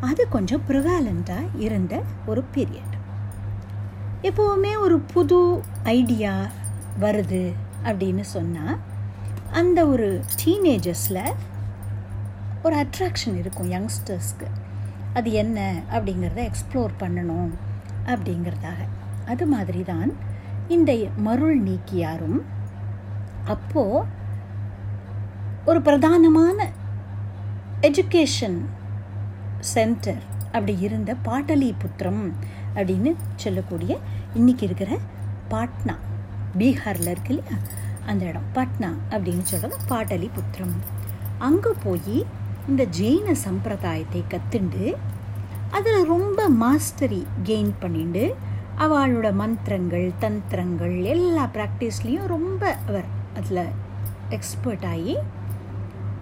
அது 0.01 0.27
கொஞ்சம் 0.29 0.61
ப்ரிவாலண்ட்டாக 0.67 1.59
இருந்த 1.59 2.01
ஒரு 2.25 2.43
பீரியட் 2.55 2.95
எப்போவுமே 4.21 4.79
ஒரு 4.79 4.99
புது 4.99 5.61
ஐடியா 5.83 6.47
வருது 6.99 7.53
அப்படின்னு 7.83 8.21
சொன்னால் 8.21 8.77
அந்த 9.51 9.85
ஒரு 9.85 10.23
டீனேஜர்ஸில் 10.45 11.33
ஒரு 12.63 12.75
அட்ராக்ஷன் 12.75 13.37
இருக்கும் 13.37 13.71
யங்ஸ்டர்ஸ்க்கு 13.71 14.47
அது 15.13 15.31
என்ன 15.31 15.81
அப்படிங்கிறத 15.91 16.41
எக்ஸ்ப்ளோர் 16.49 16.93
பண்ணணும் 16.99 17.51
அப்படிங்கிறதாக. 18.05 18.79
அது 19.25 19.45
மாதிரி 19.45 19.83
தான் 19.83 20.11
இந்த 20.67 20.91
மருள் 21.17 21.63
நீக்கியாரும் 21.63 22.41
அப்போது 23.45 24.05
ஒரு 25.65 25.79
பிரதானமான 25.81 26.67
எஜுகேஷன் 27.81 28.59
சென்டர் 29.59 30.23
அப்படி 30.51 30.79
இருந்த 30.79 31.15
பாட்டலிபுத்திரம் 31.25 32.23
அப்படின்னு 32.75 33.15
சொல்லக்கூடிய 33.35 33.97
இன்னைக்கு 34.33 34.65
இருக்கிற 34.65 34.97
பாட்னா. 35.49 35.95
பீகாரில் 36.57 37.11
இருக்கு 37.13 37.33
இல்லையா? 37.35 37.57
அந்த 38.05 38.25
இடம். 38.25 38.47
பாட்னா 38.55 38.89
அப்படின்னு 39.11 39.41
சொல்கிறது 39.41 39.77
பாட்டலிபுத்திரம். 39.89 40.75
அங்கே 41.37 41.71
போய் 41.83 42.25
இந்த 42.69 42.83
ஜெயின 42.97 43.31
சம்பிரதாயத்தை 43.45 44.21
கற்றுண்டு 44.33 44.85
அதில் 45.75 46.01
ரொம்ப 46.05 46.39
மாஸ்டரி 46.63 47.21
கெயின் 47.47 47.73
பண்ணிண்டு 47.81 48.23
அவளோட 48.77 49.27
மந்திரங்கள் 49.41 50.07
தந்திரங்கள் 50.19 50.95
எல்லா 51.13 51.45
ப்ராக்டிஸ்லேயும் 51.55 52.29
ரொம்ப 52.35 52.61
அவர் 52.87 53.07
அதில் 53.39 53.63
எக்ஸ்பர்ட் 54.29 54.85
ஆகி 54.85 55.15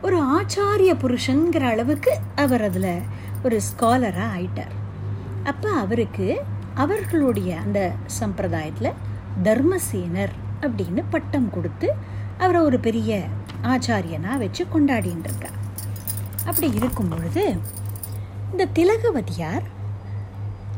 ஒரு 0.01 0.17
ஆச்சாரிய 0.37 0.91
புருஷங்கிற 1.03 1.63
அளவுக்கு 1.73 2.11
அவர் 2.35 2.63
அதில் 2.69 2.91
ஒரு 3.45 3.57
ஸ்காலராக 3.69 4.31
ஆயிட்டார். 4.37 4.73
அப்போ 5.43 5.69
அவருக்கு 5.83 6.27
அவர்களுடைய 6.75 7.51
அந்த 7.65 7.79
சம்பிரதாயத்தில் 8.19 8.97
தர்மசேனர் 9.43 10.33
அப்படின்னு 10.61 11.03
பட்டம் 11.09 11.49
கொடுத்து 11.49 11.89
அவரை 12.37 12.61
ஒரு 12.61 12.79
பெரிய 12.79 13.11
ஆச்சாரியனாக 13.73 14.41
வச்சு 14.43 14.63
கொண்டாடின்னு 14.73 15.27
இருக்கார். 15.27 15.57
அப்படி 16.49 16.67
இருக்கும் 16.79 17.09
பொழுது 17.13 17.43
இந்த 18.51 18.67
திலகவதியார் 18.77 19.65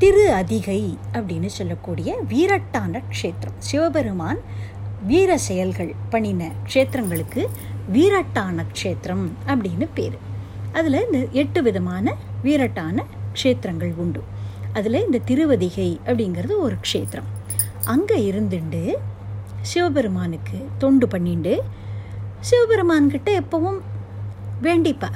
திரு 0.01 0.23
அதிகை 0.41 0.81
அப்படின்னு 1.17 1.49
சொல்லக்கூடிய 1.57 2.09
வீரட்டான 2.31 3.01
க்ஷேத்திரம் 3.13 3.57
சிவபெருமான் 3.69 4.39
வீர 5.09 5.31
செயல்கள் 5.47 5.91
பண்ணின 6.13 6.51
க்ஷேத்திரங்களுக்கு 6.69 7.41
வீரட்டான 7.95 8.65
க்ஷேத்திரம் 8.73 9.25
அப்படின்னு 9.51 9.87
பேர். 9.97 10.17
அதில் 10.77 11.03
இந்த 11.05 11.19
எட்டு 11.41 11.59
விதமான 11.67 12.15
வீரட்டான 12.45 13.05
க்ஷேத்திரங்கள் 13.37 13.93
உண்டு. 14.03 14.21
அதில் 14.77 15.03
இந்த 15.05 15.21
திருவதிகை 15.29 15.89
அப்படிங்கிறது 16.07 16.55
ஒரு 16.65 16.75
க்ஷேத்திரம். 16.85 17.29
அங்கே 17.93 18.17
இருந்துண்டு 18.31 18.83
சிவபெருமானுக்கு 19.69 20.57
தொண்டு 20.83 21.07
பண்ணிண்டு 21.13 21.53
சிவபெருமான்கிட்ட 22.49 23.29
எப்பவும் 23.43 23.79
வேண்டிப்பா 24.67 25.09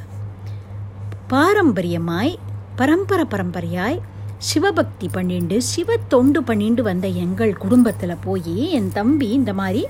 பாரம்பரியமாய் 1.34 2.36
பரம்பரை 2.76 3.26
பரம்பரையாய் 3.26 4.00
சிவபக்தி 4.38 5.10
பண்ணிண்டு 5.14 5.58
சிவ 5.58 5.98
தொண்டு 5.98 6.42
பண்ணிண்டு 6.42 6.82
வந்த 6.82 7.08
எங்கள் 7.08 7.58
குடும்பத்தில் 7.58 8.18
போய் 8.24 8.72
என் 8.72 8.92
தம்பி 8.92 9.30
இந்த 9.30 9.54
மாதிரி 9.54 9.86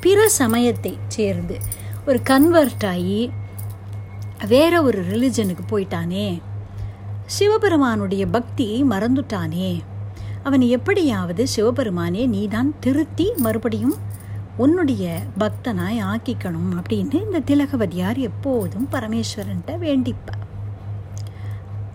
பிற 0.00 0.28
சமயத்தை 0.28 0.98
சேர்ந்து 1.08 1.58
ஒரு 2.06 2.22
கன்வெர்ட் 2.22 2.84
ஆகி 2.84 3.32
வேற 4.48 4.82
ஒரு 4.82 5.04
ரிலிஜனுக்கு 5.04 5.64
போயிட்டானே. 5.70 6.42
சிவபெருமானுடைய 7.26 8.26
பக்தி 8.26 8.84
மறந்துட்டானே. 8.84 9.80
அவன் 10.42 10.60
எப்படியாவது 10.60 11.46
சிவபெருமானே 11.56 12.26
நீதான் 12.26 12.74
திருத்தி 12.80 13.32
மறுபடியும் 13.36 13.94
உன்னுடைய 14.56 15.20
பக்தனாய் 15.38 16.04
ஆக்கிக்கணும் 16.04 16.82
அப்படின்னு 16.82 17.14
இந்த 17.24 17.40
திலகவதியார் 17.40 18.16
எப்போதும் 18.16 18.88
பரமேஸ்வரன்ட்ட 18.92 19.78
வேண்டிப்பா 19.78 20.32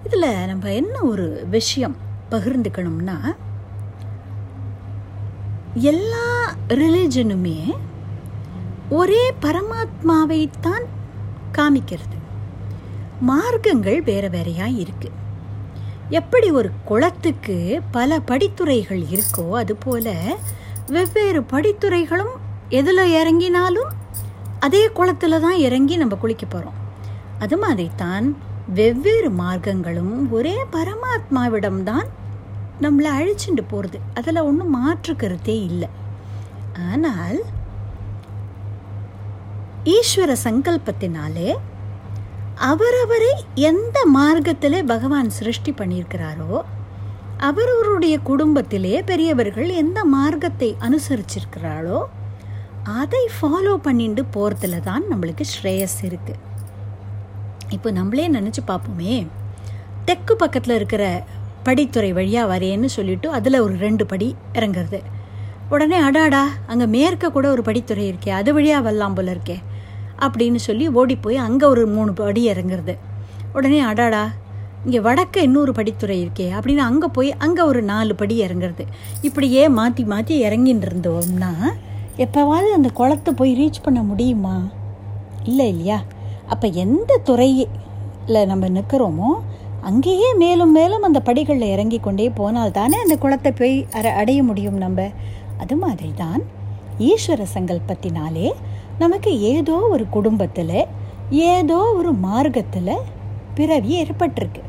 இதில் 0.06 0.48
நம்ம 0.48 0.72
என்ன 0.72 1.02
ஒரு 1.02 1.48
விஷயம் 1.50 1.96
பகிர்ந்துக்கணும்னா 2.32 3.36
எல்லா 5.74 6.56
ரிலிஜனுமே 6.68 7.74
ஒரே 8.90 9.34
பரமாத்மாவைத்தான் 9.42 10.86
காமிக்கிறது. 11.58 12.18
மார்க்கங்கள் 13.20 14.02
வேற 14.02 14.28
வேறையாக 14.28 14.72
இருக்குது 14.72 15.24
எப்படி 16.10 16.52
ஒரு 16.52 16.72
குளத்துக்கு 16.86 17.82
பல 17.92 18.20
படித்துறைகள் 18.20 19.06
இருக்கோ 19.10 19.50
அதுபோல 19.50 20.14
வெவ்வேறு 20.88 21.42
படித்துறைகளும் 21.42 22.34
எதில் 22.70 22.98
இறங்கினாலும் 22.98 23.92
அதே 24.60 24.88
குளத்தில் 24.88 25.40
தான் 25.40 25.58
இறங்கி 25.58 25.98
நம்ம 25.98 26.16
குளிக்க 26.16 26.46
போகிறோம் 26.46 26.74
அது 27.40 27.58
மாதிரி 27.58 27.90
தான் 27.96 28.36
வெவ்வேறு 28.68 29.30
மார்க்கங்களும் 29.32 30.30
ஒரே 30.30 30.66
பரமாத்மாவிடம்தான் 30.72 32.08
நம்மளை 32.82 33.06
அழிச்சுட்டு 33.06 33.62
போகிறது 33.68 34.00
அதில் 34.14 34.38
ஒன்றும் 34.38 34.70
மாற்று 34.70 35.16
கருத்தே 35.16 35.64
இல்லை. 35.64 35.88
ஆனால் 36.74 37.44
ஈஸ்வர 39.84 40.36
சங்கல்பத்தினாலே 40.44 41.56
அவரவரை 42.56 43.34
எந்த 43.56 44.06
மார்க்கத்திலே 44.14 44.84
பகவான் 44.86 45.30
சிருஷ்டி 45.30 45.72
பண்ணியிருக்கிறாரோ 45.72 46.64
அவரவருடைய 47.38 48.20
குடும்பத்திலே 48.20 49.04
பெரியவர்கள் 49.04 49.68
எந்த 49.68 50.06
மார்க்கத்தை 50.06 50.78
அனுசரிச்சிருக்கிறாளோ 50.80 52.04
அதை 52.84 53.30
ஃபாலோ 53.42 53.76
பண்ணிட்டு 53.76 54.24
போகிறதுல 54.24 54.80
தான் 54.80 55.04
நம்மளுக்கு 55.10 55.42
ஸ்ரேயஸ் 55.42 55.98
இருக்குது 56.02 56.54
இப்போ 57.70 57.92
நம்மளே 57.92 58.30
நினச்சி 58.30 58.62
பார்ப்போமே. 58.68 59.28
தெற்கு 60.06 60.36
பக்கத்தில் 60.36 60.76
இருக்கிற 60.76 61.24
படித்துறை 61.66 62.14
வழியாக 62.14 62.58
வரேன்னு 62.58 62.86
சொல்லிட்டு 62.86 63.32
அதில் 63.32 63.60
ஒரு 63.60 63.76
ரெண்டு 63.76 64.06
படி 64.06 64.36
இறங்குறது. 64.54 65.00
உடனே 65.70 65.98
அடாடா 65.98 66.48
அங்கே 66.66 66.86
மேற்க 66.86 67.32
கூட 67.32 67.50
ஒரு 67.50 67.62
படித்துறை 67.62 68.04
இருக்கே 68.12 68.30
அது 68.30 68.54
வழியாக 68.54 68.82
வரலாம் 68.82 69.14
போல 69.14 69.32
இருக்கே 69.32 69.58
அப்படின்னு 70.20 70.56
சொல்லி 70.56 70.88
ஓடி 70.88 71.16
போய் 71.16 71.36
அங்கே 71.36 71.66
ஒரு 71.66 71.88
மூணு 71.88 72.14
படி 72.14 72.50
இறங்குறது. 72.50 72.98
உடனே 73.54 73.80
அடாடா 73.80 74.32
இங்கே 74.86 75.00
வடக்க 75.00 75.38
இன்னொரு 75.38 75.72
படித்துறை 75.72 76.18
இருக்கே 76.24 76.48
அப்படின்னு 76.58 76.78
அங்கே 76.78 77.08
போய் 77.08 77.34
அங்கே 77.34 77.62
ஒரு 77.62 77.82
நாலு 77.82 78.16
படி 78.16 78.42
இறங்குறது. 78.44 78.86
இப்படியே 79.22 79.70
மாற்றி 79.70 80.04
மாற்றி 80.04 80.46
இறங்கின்னு 80.46 80.88
இருந்தோம்னா 80.92 81.52
எப்போவாவது 82.18 82.70
அந்த 82.72 82.90
குளத்தை 82.90 83.34
போய் 83.34 83.58
ரீச் 83.62 83.84
பண்ண 83.84 84.02
முடியுமா? 84.02 84.68
இல்லை 85.44 85.68
இல்லையா? 85.68 86.04
அப்போ 86.54 86.68
எந்த 86.84 87.12
துறையில் 87.28 88.40
நம்ம 88.52 88.68
நிற்கிறோமோ 88.78 89.30
அங்கேயே 89.90 90.30
மேலும் 90.42 90.74
மேலும் 90.78 91.06
அந்த 91.08 91.20
படிகளில் 91.28 91.74
இறங்கி 91.74 92.00
கொண்டே 92.00 92.28
போனால் 92.40 92.76
தானே 92.78 92.98
அந்த 93.04 93.16
குளத்தை 93.24 93.52
போய் 93.60 93.76
அற 93.98 94.06
அடைய 94.22 94.40
முடியும் 94.50 94.80
நம்ம. 94.84 95.08
அது 95.64 95.76
மாதிரி 95.84 96.12
தான் 96.22 96.42
ஈஸ்வர 97.10 97.42
சங்கல்பத்தினாலே 97.56 98.48
நமக்கு 99.04 99.32
ஏதோ 99.52 99.76
ஒரு 99.96 100.06
குடும்பத்தில் 100.16 100.78
ஏதோ 101.52 101.80
ஒரு 102.00 102.12
மார்க்கத்தில் 102.28 103.04
பிறவி 103.58 103.92
ஏற்பட்டிருக்கு. 104.02 104.62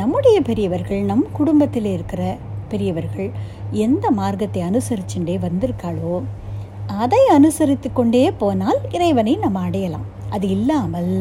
நம்முடைய 0.00 0.36
பெரியவர்கள் 0.48 1.02
நம் 1.10 1.26
குடும்பத்தில் 1.38 1.88
இருக்கிற 1.94 2.22
பெரியவர்கள் 2.72 3.30
எந்த 3.86 4.06
மார்க்கத்தை 4.20 4.60
அனுசரிச்சுட்டே 4.68 5.36
வந்திருக்காளோ 5.46 6.14
அதை 7.02 7.22
அனுசரித்து 7.38 7.88
கொண்டே 7.92 8.24
போனால் 8.42 8.80
இறைவனை 8.96 9.34
நம்ம 9.44 9.60
அடையலாம். 9.68 10.06
அது 10.30 10.46
இல்லாமல் 10.48 11.14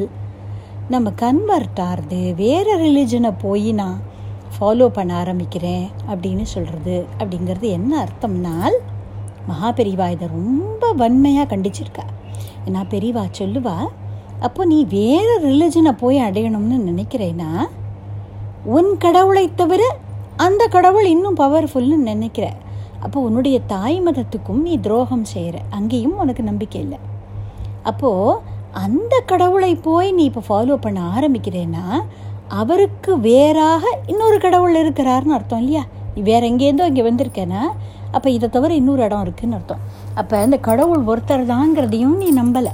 நம்ம 0.93 1.11
கன்வெர்ட் 1.23 1.81
ஆகிறது 1.87 2.19
வேறு 2.35 2.73
ரிலிஜனை 2.83 3.31
போய் 3.41 3.69
நான் 3.71 3.97
ஃபாலோ 4.53 4.85
பண்ண 4.87 5.11
ஆரம்பிக்கிறேன் 5.23 5.85
அப்படின்னு 6.11 6.45
சொல்கிறது 6.53 6.95
அப்படிங்கிறது 7.19 7.67
என்ன 7.77 7.91
அர்த்தம்னால் 8.03 8.77
மகாபெரிவா 9.49 10.07
இதை 10.15 10.27
ரொம்ப 10.37 10.91
வன்மையாக 11.01 11.49
கண்டிச்சிருக்கா. 11.51 12.05
ஏன்னா 12.67 12.81
பெரியவா 12.93 13.23
சொல்லுவா 13.39 13.77
அப்போ 14.39 14.61
நீ 14.65 14.79
வேறு 14.97 15.33
ரிலிஜனை 15.47 15.91
போய் 16.03 16.19
அடையணும்னு 16.19 16.77
நினைக்கிறேன்னா 16.89 17.51
உன் 18.75 18.91
கடவுளை 18.97 19.45
தவிர 19.61 19.81
அந்த 20.45 20.63
கடவுள் 20.75 21.07
இன்னும் 21.13 21.37
பவர்ஃபுல்னு 21.37 21.97
நினைக்கிற. 22.11 22.45
அப்போ 22.99 23.17
உன்னுடைய 23.27 23.57
தாய் 23.73 23.97
மதத்துக்கும் 24.05 24.61
நீ 24.67 24.73
துரோகம் 24.85 25.25
செய்கிற 25.33 25.57
அங்கேயும் 25.69 26.17
உனக்கு 26.17 26.43
நம்பிக்கை 26.43 26.79
இல்லை. 26.81 26.99
அப்போது 27.83 28.57
அந்த 28.73 29.13
கடவுளை 29.25 29.75
போய் 29.75 30.09
நீ 30.11 30.23
இப்போ 30.31 30.41
ஃபாலோ 30.47 30.75
பண்ண 30.75 30.99
ஆரம்பிக்கிறேன்னா 31.15 31.85
அவருக்கு 32.47 33.19
வேறாக 33.19 33.83
இன்னொரு 34.07 34.37
கடவுள் 34.37 34.75
இருக்கிறாருன்னு 34.81 35.35
அர்த்தம் 35.37 35.59
இல்லையா? 35.59 35.83
நீ 36.15 36.21
வேற 36.21 36.41
எங்கேருந்தோ 36.47 36.85
இங்கே 36.85 37.03
வந்திருக்கேன்னா 37.09 37.63
அப்போ 38.11 38.29
இதை 38.29 38.49
தவிர 38.49 38.73
இன்னொரு 38.73 39.03
இடம் 39.03 39.21
இருக்குன்னு 39.21 39.55
அர்த்தம். 39.55 39.81
அப்போ 40.15 40.35
அந்த 40.37 40.57
கடவுள் 40.57 41.01
ஒருத்தர் 41.11 41.49
தாங்கிறதையும் 41.51 42.15
நீ 42.17 42.29
நம்பலை. 42.41 42.73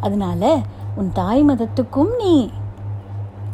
அதனால 0.00 0.62
உன் 0.96 1.10
தாய் 1.12 1.42
மதத்துக்கும் 1.50 2.12
நீ 2.22 2.34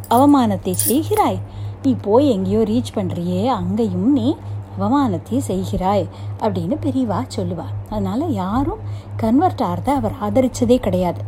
அவமானத்தை 0.08 0.74
செய்கிறாய். 0.88 1.40
நீ 1.82 1.90
போய் 2.06 2.26
எங்கேயோ 2.28 2.60
ரீச் 2.70 2.96
பண்ணுறியே 2.96 3.42
அங்கேயும் 3.46 4.12
நீ 4.12 4.36
அவமானத்தை 4.76 5.38
செய்கிறாய் 5.50 6.06
அப்படின்னு 6.42 6.76
பெரியவா 6.84 7.18
சொல்லுவாள் 7.36 7.74
அதனால் 7.90 8.32
யாரும் 8.32 8.82
கன்வெர்ட் 9.16 9.62
ஆகிறத 9.68 9.88
அவர் 10.00 10.14
ஆதரித்ததே 10.26 10.76
கிடையாது. 10.76 11.20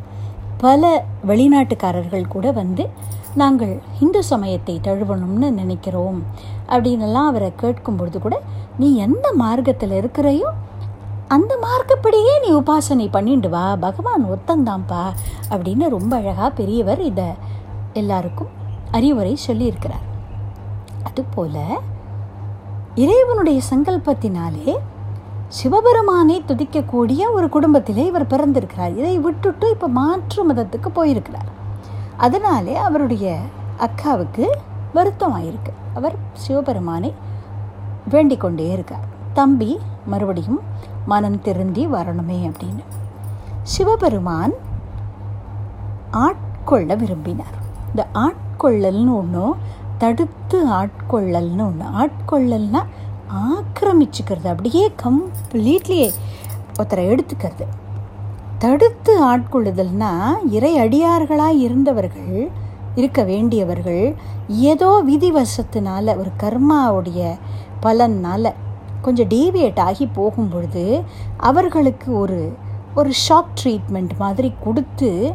பல 0.60 1.04
வெளிநாட்டுக்காரர்கள் 1.26 2.28
கூட 2.28 2.52
வந்து 2.52 2.88
நாங்கள் 3.34 3.80
இந்து 4.00 4.22
சமயத்தை 4.22 4.80
தழுவணும்னு 4.82 5.50
நினைக்கிறோம் 5.50 6.22
அப்படின்னுலாம் 6.68 7.28
அவரை 7.30 7.52
கேட்கும் 7.56 7.96
பொழுது 7.96 8.18
கூட 8.20 8.40
நீ 8.78 8.96
எந்த 8.96 9.32
மார்க்கத்தில் 9.32 9.90
இருக்கிறையோ 9.90 10.48
அந்த 11.28 11.58
மார்க்கப்படியே 11.62 12.32
நீ 12.42 12.50
உபாசனை 12.52 13.08
பண்ணிட்டு 13.10 13.48
வா 13.48 13.76
பகவான் 13.76 14.24
ஒத்தந்தான்ப்பா 14.24 15.02
அப்படின்னு 15.50 15.88
ரொம்ப 15.88 16.16
அழகாக 16.16 16.50
பெரியவர் 16.50 17.00
இதை 17.00 17.24
எல்லாருக்கும் 17.92 18.48
அறிவுரை 18.90 19.38
சொல்லியிருக்கிறார். 19.46 20.06
அதுபோல் 21.02 21.60
இறைவனுடைய 22.94 23.60
சங்கல்பத்தினாலே 23.70 24.76
சிவபெருமானை 25.58 26.42
துதிக்கக்கூடிய 26.46 27.20
ஒரு 27.32 27.48
குடும்பத்திலே 27.48 28.06
இவர் 28.06 28.26
பிறந்திருக்கிறார். 28.26 28.96
இதை 28.96 29.18
விட்டுட்டு 29.18 29.70
இப்போ 29.70 29.88
மாற்று 29.88 30.52
மதத்துக்கு 30.52 30.88
போயிருக்கிறார். 30.92 31.48
அதனாலே 32.16 32.76
அவருடைய 32.76 33.38
அக்காவுக்கு 33.78 34.44
வருத்தம் 34.94 35.34
ஆயிருக்கு 35.36 35.72
அவர் 35.94 36.14
சிவபெருமானை 36.32 37.14
வேண்டிக் 38.08 38.40
கொண்டே 38.40 38.70
இருக்கார். 38.70 39.06
தம்பி 39.32 39.78
மறுபடியும் 40.06 40.60
மனம் 41.06 41.42
திருந்தி 41.42 41.86
வரணுமே 41.86 42.38
அப்படின்னு. 42.52 42.84
சிவபெருமான் 43.62 44.52
ஆட்கொள்ள 46.12 46.94
விரும்பினார். 46.94 47.56
இந்த 47.88 48.06
ஆட்கொள்ளல்னு 48.14 49.14
ஒன்றும் 49.14 49.56
தடுத்து 49.98 50.58
ஆட்கொள்ளல்னு 50.68 51.64
ஒன்று 51.70 51.86
ஆட்கொள்ளல்னா 52.02 52.82
ஆக்கிரமிச்சுக்கிறது. 53.38 54.46
அப்படியே 54.46 54.92
கம்ப்ளீட்லி 55.02 56.10
ஒருத்தரை 56.78 57.04
எடுத்துக்கிறது. 57.12 57.66
தடுத்து 58.58 59.36
ஆட்கொள்ளுதல்னா 59.36 60.10
இறை 60.50 60.78
அடியார்களாக 60.78 61.58
இருந்தவர்கள் 61.58 62.48
இருக்க 62.94 63.22
வேண்டியவர்கள் 63.22 64.14
ஏதோ 64.48 65.02
விதிவசத்தினால 65.08 66.16
ஒரு 66.16 66.30
கர்மாவுடைய 66.42 67.38
பலனால் 67.82 68.54
கொஞ்சம் 69.02 69.28
டீவியேட் 69.28 69.78
ஆகி 69.78 70.06
போகும் 70.06 70.48
பொழுது 70.48 71.02
அவர்களுக்கு 71.36 72.18
ஒரு 72.18 72.52
ஒரு 72.94 73.10
ஷாக் 73.28 73.54
ட்ரீட்மெண்ட் 73.62 74.10
மாதிரி 74.18 74.54
கொடுத்து 74.64 75.32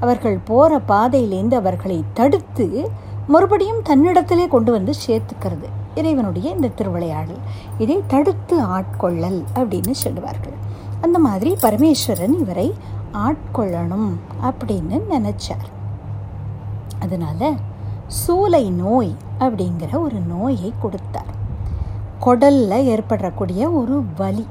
அவர்கள் 0.00 0.38
போகிற 0.44 0.80
பாதையிலேருந்து 0.88 1.54
அவர்களை 1.54 2.04
தடுத்து 2.12 2.90
மறுபடியும் 3.26 3.82
தன்னிடத்திலே 3.82 4.48
கொண்டு 4.48 4.72
வந்து 4.72 4.92
சேர்த்துக்கிறது. 5.06 5.68
இறைவனுடைய 5.96 6.50
இந்த 6.50 6.68
திருவிளையாடல். 6.68 7.38
இதை 7.78 8.02
தடுத்து 8.06 8.62
ஆட்கொள்ளல் 8.62 9.44
அப்படின்னு 9.54 9.90
சொல்லுவார்கள். 9.90 10.52
அந்த 11.00 11.18
மாதிரி 11.18 11.56
பரமேஸ்வரன் 11.62 12.38
இவரை 12.38 12.74
ஆட்கொள்ளணும் 13.12 14.12
அப்படின்னு 14.42 15.00
நினச்சார். 15.10 15.66
அதனால் 17.00 17.56
சூலை 18.06 18.70
நோய் 18.70 19.16
அப்படிங்கிற 19.40 20.00
ஒரு 20.00 20.20
நோயை 20.20 20.72
கொடுத்தார். 20.80 21.34
குடலில் 22.20 22.84
ஏற்படக்கூடிய 22.84 23.70
ஒரு 23.70 24.04
வலி. 24.16 24.46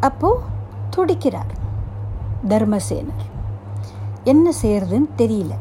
அப்போது 0.00 0.40
துடிக்கிறார் 0.90 1.54
தர்மசேனர். 2.48 3.24
என்ன 4.24 4.50
செய்யறதுன்னு 4.62 5.08
தெரியல. 5.18 5.54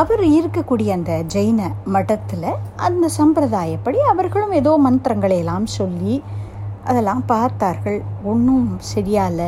அவர் 0.00 0.22
இருக்கக்கூடிய 0.36 0.88
அந்த 0.96 1.12
ஜெயின 1.34 1.60
மடத்தில் 1.94 2.50
அந்த 2.86 3.08
சம்பிரதாயப்படி 3.18 3.98
அவர்களும் 4.12 4.52
ஏதோ 4.52 4.72
மந்திரங்களை 4.86 5.36
எல்லாம் 5.42 5.66
சொல்லி 5.66 6.14
அதெல்லாம் 6.84 7.22
பார்த்தார்கள். 7.26 8.02
ஒன்றும் 8.22 8.66
சரியால 8.94 9.40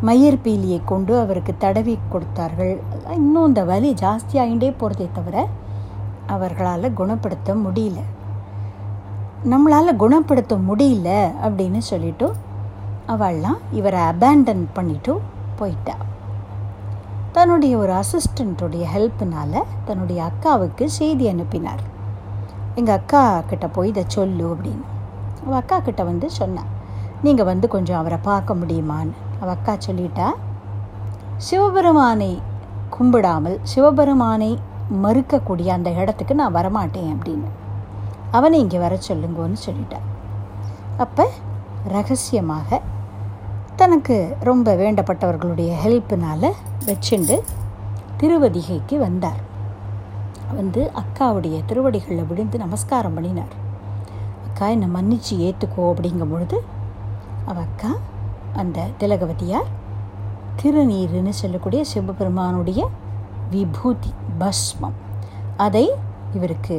மயிர் 0.00 0.42
பீலியை 0.44 0.80
கொண்டு 0.84 1.12
அவருக்கு 1.20 1.52
தடவி 1.58 1.94
கொடுத்தார்கள். 2.12 2.74
இன்னும் 3.14 3.46
இந்த 3.46 3.64
வலி 3.64 3.92
ஜாஸ்தியாகிட்டே 4.02 4.70
போகிறதே 4.82 5.08
தவிர 5.12 5.46
அவர்களால் 6.26 6.96
குணப்படுத்த 7.00 7.54
முடியல. 7.64 7.98
நம்மளால் 9.52 10.00
குணப்படுத்த 10.04 10.56
முடியல 10.70 11.08
அப்படின்னு 11.46 11.82
சொல்லிட்டு 11.92 12.28
அவள்லாம் 13.14 13.60
இவரை 13.72 14.00
அபேண்டன் 14.12 14.64
பண்ணிட்டு 14.72 15.14
போயிட்டா. 15.56 15.96
தன்னுடைய 17.38 17.74
ஒரு 17.80 17.92
அசிஸ்டண்ட்டுடைய 17.92 18.84
ஹெல்ப்புனால் 18.92 19.58
தன்னுடைய 19.88 20.20
அக்காவுக்கு 20.28 20.84
செய்தி 20.96 21.24
அனுப்பினார். 21.32 21.82
எங்கள் 22.78 22.96
அக்கா 22.98 23.20
கிட்ட 23.50 23.66
போய் 23.76 23.90
இதை 23.92 24.02
சொல்லு 24.14 24.44
அப்படின்னு. 24.54 24.84
அவள் 25.42 25.58
அக்கா 25.60 25.76
கிட்ட 25.78 26.02
வந்து 26.08 26.28
சொன்னான் 26.38 26.70
நீங்கள் 27.26 27.48
வந்து 27.50 27.68
கொஞ்சம் 27.74 27.98
அவரை 28.00 28.18
பார்க்க 28.28 28.58
முடியுமான்னு? 28.62 29.14
அவள் 29.40 29.54
அக்கா 29.56 29.74
சொல்லிட்டா 29.86 30.26
சிவபெருமானை 31.46 32.32
கும்பிடாமல் 32.96 33.56
சிவபெருமானை 33.72 34.52
மறுக்கக்கூடிய 35.04 35.70
அந்த 35.78 35.90
இடத்துக்கு 36.00 36.40
நான் 36.42 36.58
வரமாட்டேன் 36.60 37.10
அப்படின்னு. 37.14 37.48
அவனை 38.38 38.58
இங்கே 38.64 38.78
வர 38.86 38.94
சொல்லுங்கன்னு 39.08 39.64
சொல்லிட்டான் 39.68 40.06
அப்போ 41.04 41.26
ரகசியமாக 41.96 42.80
தனக்கு 43.80 44.16
ரொம்ப 44.40 44.68
வேண்டப்பட்டவர்களுடைய 44.74 45.70
ஹெல்ப்புனால் 45.82 46.48
வச்சுண்டு 46.86 47.36
திருவதிகைக்கு 48.20 48.96
வந்தார். 48.98 49.40
வந்து 50.56 50.80
அக்காவுடைய 51.02 51.56
திருவடிகளில் 51.66 52.28
விழுந்து 52.30 52.58
நமஸ்காரம் 52.58 53.14
பண்ணினார். 53.14 53.52
அக்கா 54.46 54.68
என்னை 54.68 54.88
மன்னிச்சு 54.96 55.34
ஏற்றுக்கோ 55.46 55.82
அப்படிங்கும் 55.92 56.32
பொழுது 56.32 56.58
அவள் 57.44 57.64
அக்கா 57.64 57.90
அந்த 58.56 58.86
திலகவதியார் 59.00 59.68
திருநீருன்னு 60.62 61.34
சொல்லக்கூடிய 61.42 61.84
சிவபெருமானுடைய 61.84 62.80
விபூதி 63.50 64.12
பஸ்மம் 64.38 64.98
அதை 65.56 65.86
இவருக்கு 66.34 66.78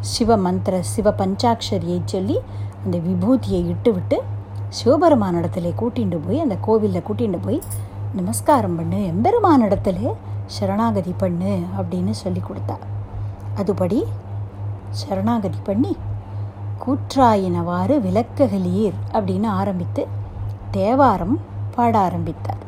சிவ 0.00 0.36
மந்திர 0.36 0.74
சிவ 0.82 1.10
பஞ்சாட்சரியை 1.10 2.00
சொல்லி 2.04 2.36
அந்த 2.84 2.96
விபூதியை 2.98 3.60
இட்டு 3.68 3.90
விட்டு 3.92 4.18
சிவபெருமானிடத்திலே 4.78 5.72
கூட்டிகிட்டு 5.80 6.18
போய் 6.26 6.40
அந்த 6.40 6.56
கோவிலில் 6.56 7.02
கூட்டிகிட்டு 7.08 7.38
போய் 7.42 7.62
நமஸ்காரம் 8.12 8.76
பண்ணு 8.76 8.96
எம்பெருமானிடத்துல 8.96 10.14
சரணாகதி 10.46 11.14
பண்ணு 11.18 11.60
அப்படின்னு 11.78 12.10
சொல்லி 12.10 12.42
கொடுத்தா. 12.42 12.76
அதுபடி 13.56 14.04
சரணாகதி 14.90 15.58
பண்ணி 15.64 15.96
கூற்றாயினவாறு 16.86 17.94
விளக்ககலீர் 18.06 18.96
அப்படின்னு 19.12 19.46
ஆரம்பித்து 19.46 20.06
தேவாரம் 20.70 21.40
பாட 21.74 21.98
ஆரம்பித்தார். 21.98 22.62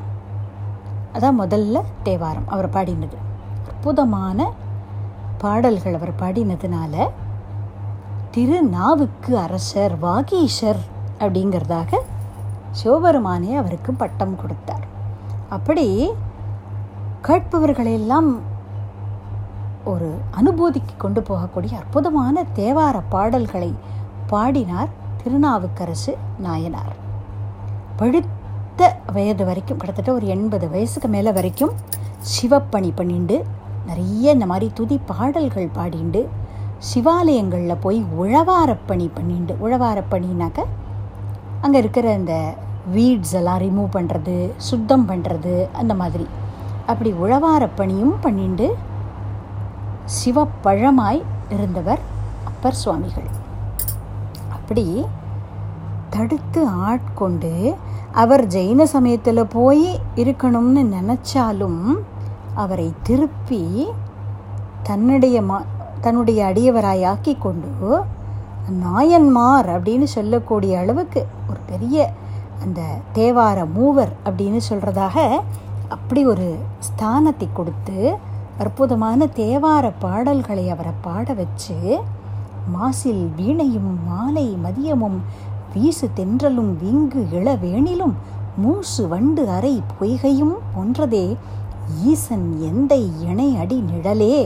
அதான் 1.15 1.41
முதல்ல 1.41 1.83
தேவாரம் 2.03 2.49
அவர் 2.49 2.71
பாடினது. 2.71 3.17
அற்புதமான 3.69 4.53
பாடல்கள் 5.39 5.95
அவர் 5.95 6.15
பாடினதுனால 6.21 6.95
திருநாவுக்கு 8.31 9.33
அரசர் 9.35 9.95
வாகீஷர் 10.05 10.81
அப்படிங்கிறதாக 11.21 12.01
சிவபெருமானே 12.71 13.53
அவருக்கு 13.61 13.93
பட்டம் 13.93 14.37
கொடுத்தார். 14.43 14.87
அப்படி 15.57 15.87
கேட்பவர்களெல்லாம் 17.27 18.31
ஒரு 19.93 20.09
அனுபூதிக்கு 20.41 20.95
கொண்டு 20.97 21.21
போகக்கூடிய 21.29 21.75
அற்புதமான 21.81 22.45
தேவார 22.59 22.97
பாடல்களை 23.14 23.71
பாடினார் 24.33 24.91
திருநாவுக்கரசு 25.23 26.12
நாயனார். 26.47 26.95
பழுத்த 28.01 28.91
வயது 29.14 29.45
வரைக்கும் 29.45 29.79
கிட்டத்தட்ட 29.79 30.11
ஒரு 30.12 30.27
எண்பது 30.35 30.66
வயசுக்கு 30.75 31.09
மேலே 31.09 31.31
வரைக்கும் 31.39 31.73
சிவப்பணி 32.33 32.91
பண்ணிண்டு 32.99 33.37
நிறைய 33.87 34.35
இந்த 34.37 34.47
மாதிரி 34.47 34.69
துதி 34.79 34.97
பாடல்கள் 35.11 35.75
பாடிண்டு 35.79 36.21
சிவாலயங்களில் 36.89 37.83
போய் 37.85 38.01
உழவாரப்பணி 38.23 39.07
பண்ணிண்டு 39.16 39.55
உழவாரப்பணினாக்க 39.64 40.64
அங்கே 41.63 41.79
இருக்கிற 41.79 42.07
இந்த 42.15 42.35
வீட்ஸ் 42.95 43.35
எல்லாம் 43.39 43.63
ரிமூவ் 43.63 43.89
பண்ணுறது 43.97 44.37
சுத்தம் 44.57 45.09
பண்ணுறது 45.09 45.55
அந்த 45.73 45.95
மாதிரி. 45.95 46.27
அப்படி 46.87 47.11
உழவார 47.23 47.63
பணியும் 47.75 48.17
பண்ணிண்டு 48.23 48.69
சிவப்பழமாய் 50.19 51.21
இருந்தவர் 51.57 52.03
அப்பர் 52.45 52.81
சுவாமிகள். 52.83 53.29
அப்படி 54.57 54.87
தடுத்து 56.11 56.61
ஆட்கொண்டு 56.67 57.53
அவர் 58.13 58.45
ஜெயின 58.47 58.83
சமயத்தில் 58.95 59.51
போய் 59.57 59.89
இருக்கணும்னு 60.23 60.83
நினச்சாலும் 60.97 61.83
அவரை 62.55 62.87
திருப்பி 63.03 63.63
தன்னுடைய 64.83 65.43
மா 65.43 65.59
தன்னுடைய 66.01 66.41
அடியவராயாக்கி 66.51 67.33
கொண்டு 67.39 67.71
நாயன்மார் 68.77 69.69
அப்படின்னு 69.69 70.07
சொல்லக்கூடிய 70.09 70.73
அளவுக்கு 70.79 71.21
ஒரு 71.49 71.61
பெரிய 71.66 71.97
அந்த 72.62 72.81
தேவார 73.14 73.59
மூவர் 73.75 74.12
அப்படின்னு 74.25 74.61
சொல்கிறதாக 74.69 75.16
அப்படி 75.89 76.23
ஒரு 76.25 76.49
ஸ்தானத்தை 76.79 77.49
கொடுத்து 77.53 77.99
அற்புதமான 78.59 79.27
தேவார 79.37 79.85
பாடல்களை 79.99 80.64
அவரை 80.71 80.95
பாட 81.01 81.35
வச்சு 81.35 81.77
மாசில் 82.73 83.25
வீணையும் 83.37 83.93
மாலை 84.09 84.49
மதியமும் 84.57 85.19
வீசு 85.75 86.07
தென்றலும் 86.16 86.73
வீங்கு 86.77 87.21
இளவேணிலும் 87.33 88.16
மூசு 88.57 89.03
வண்டு 89.09 89.43
அறை 89.49 89.75
பொய்கையும் 89.93 90.57
போன்றதே 90.75 91.27
ஈசன் 92.05 92.49
எந்தை 92.62 93.03
இணை 93.21 93.49
அடி 93.57 93.79
நிழலே 93.81 94.37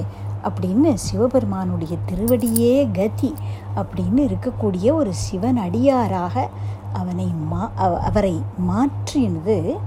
அப்படின்னு 0.43 0.95
சிவபெருமானுடைய 0.95 1.97
திருவடியே 2.09 2.91
கதி 2.93 3.35
அப்படின்னு 3.77 4.31
இருக்கக்கூடிய 4.31 4.93
ஒரு 4.93 5.15
சிவன் 5.15 5.57
அடியாராக 5.57 6.49
அவனை 6.93 7.27
மா 7.27 7.71
அவரை 7.77 8.43
மாற்றினது 8.71 9.79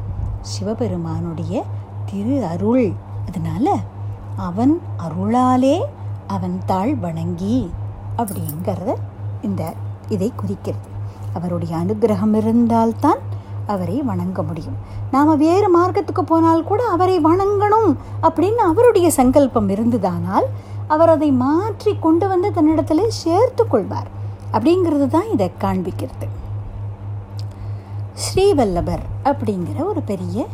சிவபெருமானுடைய 0.41 1.63
திரு 2.05 2.45
அருள். 2.45 2.93
அதனால் 3.27 3.79
அவன் 4.35 4.81
அருளாலே 4.97 5.81
அவன் 6.27 6.61
தாழ் 6.65 6.95
வணங்கி 6.95 7.69
அப்படிங்கிறத 8.17 8.95
இந்த 9.41 9.73
இதை 10.09 10.31
குறிக்கிறது. 10.35 10.87
அவருடைய 11.33 11.75
அனுகிரகம் 11.75 12.35
இருந்தால்தான் 12.35 13.17
அவரை 13.73 13.97
வணங்க 14.09 14.39
முடியும். 14.43 14.77
நாம் 15.13 15.31
வேறு 15.37 15.67
மார்க்கத்துக்கு 15.77 16.23
போனால் 16.31 16.67
கூட 16.69 16.81
அவரை 16.95 17.17
வணங்கணும் 17.27 17.89
அப்படின்னு 18.27 18.61
அவருடைய 18.71 19.09
சங்கல்பம் 19.19 19.69
இருந்ததானால் 19.75 20.47
அவர் 20.93 21.11
அதை 21.15 21.29
மாற்றி 21.43 21.91
கொண்டு 22.05 22.25
வந்து 22.27 22.49
தன்னிடத்தில் 22.57 23.15
சேர்த்து 23.23 23.63
கொள்வார். 23.67 24.09
அப்படிங்கிறது 24.55 25.07
தான் 25.15 25.29
இதை 25.35 25.49
காண்பிக்கிறது. 25.63 26.27
ஸ்ரீவல்லபர் 28.25 29.05
அப்படிங்கிற 29.29 29.79
ஒரு 29.91 30.01
பெரிய 30.11 30.45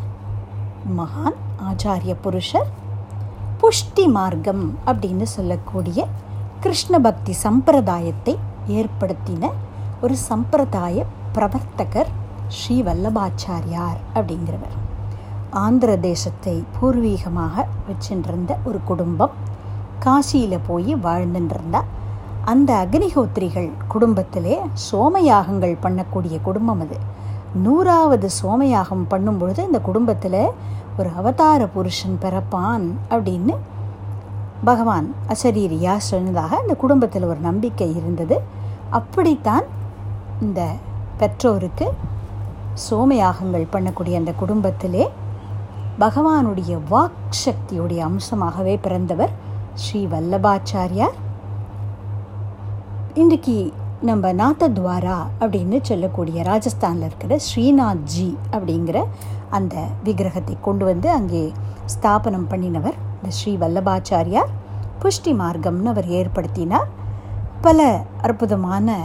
மகான் 0.99 1.37
ஆச்சாரிய 1.69 2.13
புருஷர் 2.23 2.69
புஷ்டி 3.61 4.05
மார்க்கம் 4.17 4.63
அப்படின்னு 4.89 5.25
சொல்லக்கூடிய 5.35 5.99
கிருஷ்ண 6.63 6.95
பக்தி 6.99 7.33
சம்பிரதாயத்தை 7.43 8.33
ஏற்படுத்தின 8.77 9.51
ஒரு 10.01 10.15
சம்பிரதாய 10.29 11.05
பிரவர்த்தகர் 11.35 12.09
ஸ்ரீ 12.57 12.75
வல்லபாச்சாரியார் 12.83 13.99
அப்படிங்கிறவர். 14.15 14.75
ஆந்திர 15.63 15.91
தேசத்தை 15.97 16.63
பூர்வீகமாக 16.75 17.65
வச்சுருந்த 17.87 18.51
ஒரு 18.63 18.79
குடும்பம் 18.85 19.33
காசியில் 20.05 20.65
போய் 20.67 20.95
வாழ்ந்துட்டுருந்தா 20.95 21.81
அந்த 22.51 22.69
அக்னிஹோத்திரிகள் 22.83 23.69
குடும்பத்திலே 23.87 24.55
சோமயாகங்கள் 24.91 25.75
பண்ணக்கூடிய 25.83 26.35
குடும்பம் 26.41 26.81
அது. 26.81 26.97
நூறாவது 27.65 28.29
சோமயாகம் 28.41 29.05
பண்ணும் 29.07 29.37
பொழுது 29.37 29.61
இந்த 29.63 29.79
குடும்பத்தில் 29.79 30.43
ஒரு 30.97 31.09
அவதார 31.17 31.67
புருஷன் 31.67 32.17
பிறப்பான் 32.21 32.85
அப்படின்னு 33.09 33.55
பகவான் 34.63 35.07
அசரீரியா 35.33 35.93
சொன்னதாக 35.97 36.59
இந்த 36.61 36.73
குடும்பத்தில் 36.73 37.23
ஒரு 37.23 37.39
நம்பிக்கை 37.39 37.95
இருந்தது. 37.95 38.37
அப்படித்தான் 38.89 39.67
இந்த 40.41 40.61
பெற்றோருக்கு 41.17 41.87
சோமயாகங்கள் 42.89 43.71
பண்ணக்கூடிய 43.71 44.15
அந்த 44.15 44.31
குடும்பத்திலே 44.31 45.09
பகவானுடைய 45.99 46.79
வாக் 46.89 47.35
சக்தியுடைய 47.45 47.99
அம்சமாகவே 48.09 48.77
பிறந்தவர் 48.81 49.31
ஸ்ரீ 49.73 50.05
வல்லபாச்சாரியார். 50.05 51.17
இன்றைக்கு 53.13 53.73
நம்ம 54.01 54.33
நாத்தத்வாரா 54.33 55.17
அப்படின்னு 55.39 55.79
சொல்லக்கூடிய 55.81 56.43
ராஜஸ்தானில் 56.43 57.07
இருக்கிற 57.09 57.37
ஸ்ரீநாத்ஜி 57.47 58.37
அப்படிங்கிற 58.51 59.03
அந்த 59.49 59.75
விக்கிரகத்தை 60.03 60.57
கொண்டு 60.61 60.85
வந்து 60.85 61.11
அங்கே 61.11 61.51
ஸ்தாபனம் 61.85 62.49
பண்ணினவர் 62.49 62.97
இந்த 63.15 63.29
ஸ்ரீ 63.29 63.57
வல்லபாச்சாரியார். 63.57 64.51
புஷ்டி 65.01 65.33
மார்க்கம்னு 65.41 65.91
அவர் 65.93 66.07
ஏற்படுத்தினார். 66.07 66.87
பல 67.61 68.03
அற்புதமான 68.21 68.97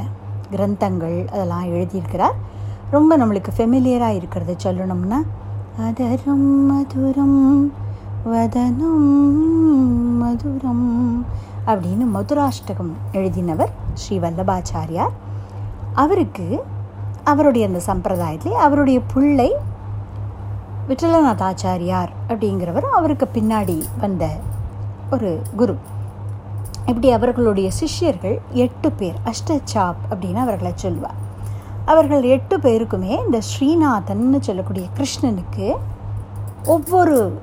கிரந்தங்கள் 0.50 1.18
அதெல்லாம் 1.32 1.64
எழுதியிருக்கிறார். 1.64 2.36
ரொம்ப 2.90 3.18
நம்மளுக்கு 3.18 3.50
ஃபெமிலியராக 3.56 4.22
இருக்கிறத 4.22 4.56
சொல்லணும்னா 4.64 5.18
அதரும் 5.80 6.72
மதுரம் 6.72 7.70
வதனம் 8.24 9.06
மதுரம் 10.22 11.24
அப்படின்னு 11.66 12.06
மதுராஷ்டகம் 12.14 12.92
எழுதினவர் 13.12 13.68
ஸ்ரீ 13.94 14.18
வல்லபாச்சாரியார். 14.18 15.12
அவருக்கு 15.94 16.64
அவருடைய 17.24 17.66
அந்த 17.66 17.80
சம்பிரதாயத்திலே 17.86 18.52
அவருடைய 18.52 19.00
பிள்ளை 19.14 19.54
விட்டலநாதாச்சாரியார் 20.88 22.08
அப்படிங்கிறவரும் 22.28 22.96
அவருக்கு 23.00 23.28
பின்னாடி 23.34 23.82
வந்த 24.00 24.28
ஒரு 25.10 25.42
குரு. 25.56 25.76
இப்படி 26.86 27.10
அவர்களுடைய 27.10 27.70
சிஷ்யர்கள் 27.70 28.40
எட்டு 28.50 28.92
பேர் 28.92 29.20
அஷ்டச்சாப் 29.24 30.02
அப்படின்னு 30.10 30.34
அவர்களை 30.34 30.72
சொல்வார் 30.74 31.25
அவர்கள் 31.86 32.22
எட்டு 32.22 32.58
பேருக்குமே 32.58 33.12
இந்த 33.24 33.38
ஸ்ரீநாதன்னு 33.50 34.40
சொல்லக்கூடிய 34.40 34.86
கிருஷ்ணனுக்கு 34.98 35.66
ஒவ்வொரு 36.64 37.40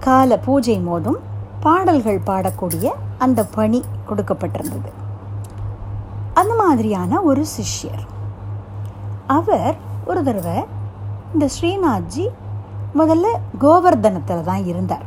கால 0.00 0.38
பூஜை 0.38 0.76
மோதும் 0.88 1.20
பாடல்கள் 1.60 2.20
பாடக்கூடிய 2.26 2.88
அந்த 3.18 3.44
பணி 3.44 3.80
கொடுக்கப்பட்டிருந்தது. 4.08 4.90
அந்த 6.34 6.54
மாதிரியான 6.54 7.20
ஒரு 7.20 7.44
சிஷ்யர். 7.56 8.04
அவர் 9.26 9.76
ஒரு 10.04 10.22
தடவை 10.24 10.64
இந்த 11.32 11.48
ஸ்ரீநாத்ஜி 11.56 12.26
முதல்ல 12.98 13.26
கோவர்தனத்தில் 13.60 14.46
தான் 14.50 14.64
இருந்தார். 14.66 15.06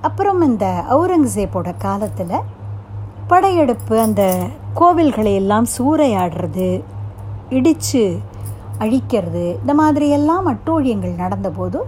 அப்புறம் 0.00 0.42
இந்த 0.42 0.66
அவுரங்கசீப்போட 0.90 1.74
காலத்தில் 1.78 2.44
படையெடுப்பு 3.26 4.00
அந்த 4.00 4.22
கோவில்களை 4.80 5.34
எல்லாம் 5.34 5.66
சூறையாடுறது 5.76 6.68
இடித்து 7.50 8.20
அழிக்கிறது 8.78 9.58
இந்த 9.60 9.74
மாதிரியெல்லாம் 9.74 10.46
அட்டூழியங்கள் 10.54 11.14
நடந்தபோது 11.18 11.80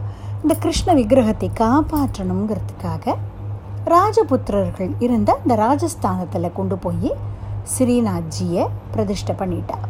இந்த 0.42 0.54
கிருஷ்ண 0.54 0.94
விக்கிரகத்தை 0.94 1.50
காப்பாற்றணுங்கிறதுக்காக 1.60 3.14
ராஜபுத்திரர்கள் 3.86 4.92
இருந்த 4.98 5.38
இந்த 5.42 5.54
ராஜஸ்தானத்தில் 5.54 6.52
கொண்டு 6.52 6.76
போய் 6.76 7.10
ஸ்ரீநாத்ஜியை 7.76 8.66
பிரதிஷ்டை 8.92 9.34
பண்ணிட்டார் 9.38 9.86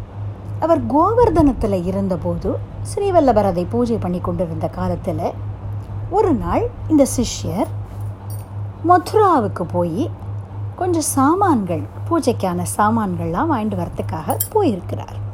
அவர் 0.60 0.86
கோவர்தனத்தில் 0.86 1.84
இருந்தபோது 1.84 2.56
ஸ்ரீவல்லபரதை 2.94 3.66
பூஜை 3.68 3.98
பண்ணி 3.98 4.20
கொண்டிருந்த 4.20 4.68
காலத்தில் 4.68 5.32
ஒரு 6.10 6.34
நாள் 6.34 6.68
இந்த 6.88 7.06
சிஷ்யர் 7.16 7.68
மதுராவுக்கு 8.84 9.62
போய் 9.62 10.10
கொஞ்சம் 10.76 11.08
சாமான்கள் 11.16 11.82
பூஜைக்கான 12.10 12.62
சாமான்கள்லாம் 12.78 13.52
வாங்கிட்டு 13.52 13.80
வரத்துக்காக 13.82 14.36
போயிருக்கிறார். 14.52 15.25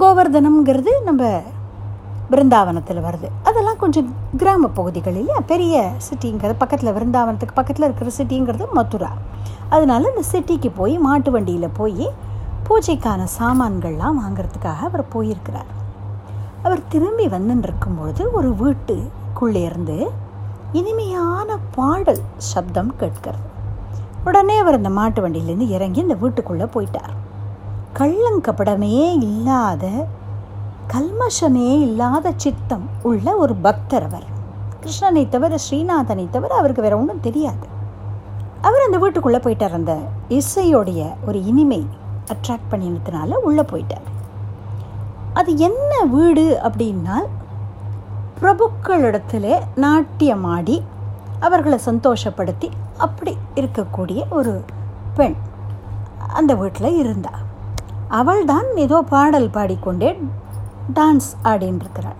கோவர்தனம்ங்கிறது 0.00 0.88
நம்ம 1.04 1.42
பிருந்தாவனத்தில் 2.30 3.04
வருது. 3.04 3.28
அதெல்லாம் 3.42 3.76
கொஞ்சம் 3.76 4.14
கிராம 4.36 4.68
பகுதிகள் 4.68 5.14
இல்லையா 5.14 5.40
பெரிய 5.46 5.92
சிட்டிங்கிறது 6.10 6.54
பக்கத்தில் 6.58 6.92
பிருந்தாவனத்துக்கு 6.92 7.54
பக்கத்தில் 7.54 7.94
இருக்கிற 7.94 8.10
சிட்டிங்கிறது 8.16 8.72
மதுரா. 8.72 9.12
அதனால 9.68 10.08
இந்த 10.08 10.28
சிட்டிக்கு 10.32 10.70
போய் 10.76 10.98
மாட்டு 10.98 11.30
வண்டியில் 11.30 11.68
போய் 11.68 12.10
பூஜைக்கான 12.68 13.26
சாமான்கள்லாம் 13.38 14.14
வாங்கிறதுக்காக 14.24 14.78
அவர் 14.78 15.08
போயிருக்கிறார். 15.08 15.76
அவர் 16.62 16.88
திரும்பி 16.88 17.26
வந்துன்னு 17.26 17.96
பொழுது 17.96 18.32
ஒரு 18.32 18.54
வீட்டுக்குள்ளே 18.54 19.62
இருந்து 19.62 20.10
இனிமையான 20.72 21.58
பாடல் 21.74 22.20
சப்தம் 22.36 22.96
கேட்கிறது. 22.96 23.42
உடனே 24.24 24.58
அவர் 24.58 24.74
அந்த 24.74 24.90
மாட்டு 24.90 25.28
வண்டியிலேருந்து 25.28 25.68
இறங்கி 25.68 26.00
இந்த 26.00 26.14
வீட்டுக்குள்ளே 26.14 26.64
போயிட்டார். 26.64 27.14
கள்ளங்கப்படமே 27.94 29.12
இல்லாத 29.12 30.06
கல்மஷமே 30.92 31.80
இல்லாத 31.80 32.32
சித்தம் 32.36 32.88
உள்ள 33.02 33.36
ஒரு 33.36 33.54
பக்தர் 33.54 34.02
அவர். 34.02 34.26
கிருஷ்ணனை 34.82 35.28
தவிர 35.28 35.58
ஸ்ரீநாதனை 35.70 36.30
தவிர 36.30 36.54
அவருக்கு 36.54 36.82
வேற 36.82 36.96
ஒன்றும் 36.96 37.20
தெரியாது. 37.20 37.66
அவர் 38.60 38.84
அந்த 38.84 38.98
வீட்டுக்குள்ளே 38.98 39.38
போயிட்டார். 39.38 39.72
அந்த 39.72 39.98
இசையோடைய 40.28 41.14
ஒரு 41.26 41.44
இனிமை 41.44 41.86
அட்ராக்ட் 42.26 42.70
பண்ணினதுனால 42.70 43.34
உள்ளே 43.34 43.60
போயிட்டார். 43.60 44.06
அது 45.34 45.56
என்ன 45.56 46.04
வீடு 46.04 46.60
அப்படின்னா 46.62 47.18
பிரபுக்களிடத்துல 48.40 49.60
நாட்டியமாடி 49.76 50.82
அவர்களை 51.40 51.78
சந்தோஷப்படுத்தி 51.86 52.68
அப்படி 52.96 53.36
இருக்கக்கூடிய 53.54 54.28
ஒரு 54.30 54.64
பெண் 55.14 55.34
அந்த 56.32 56.54
வீட்டில் 56.54 56.96
இருந்தாள் 56.96 57.46
அவள் 58.08 58.44
தான் 58.44 58.68
ஏதோ 58.76 59.02
பாடல் 59.02 59.50
பாடிக்கொண்டே 59.50 60.10
டான்ஸ் 60.94 61.30
ஆடின்றிருக்கிறாள். 61.42 62.18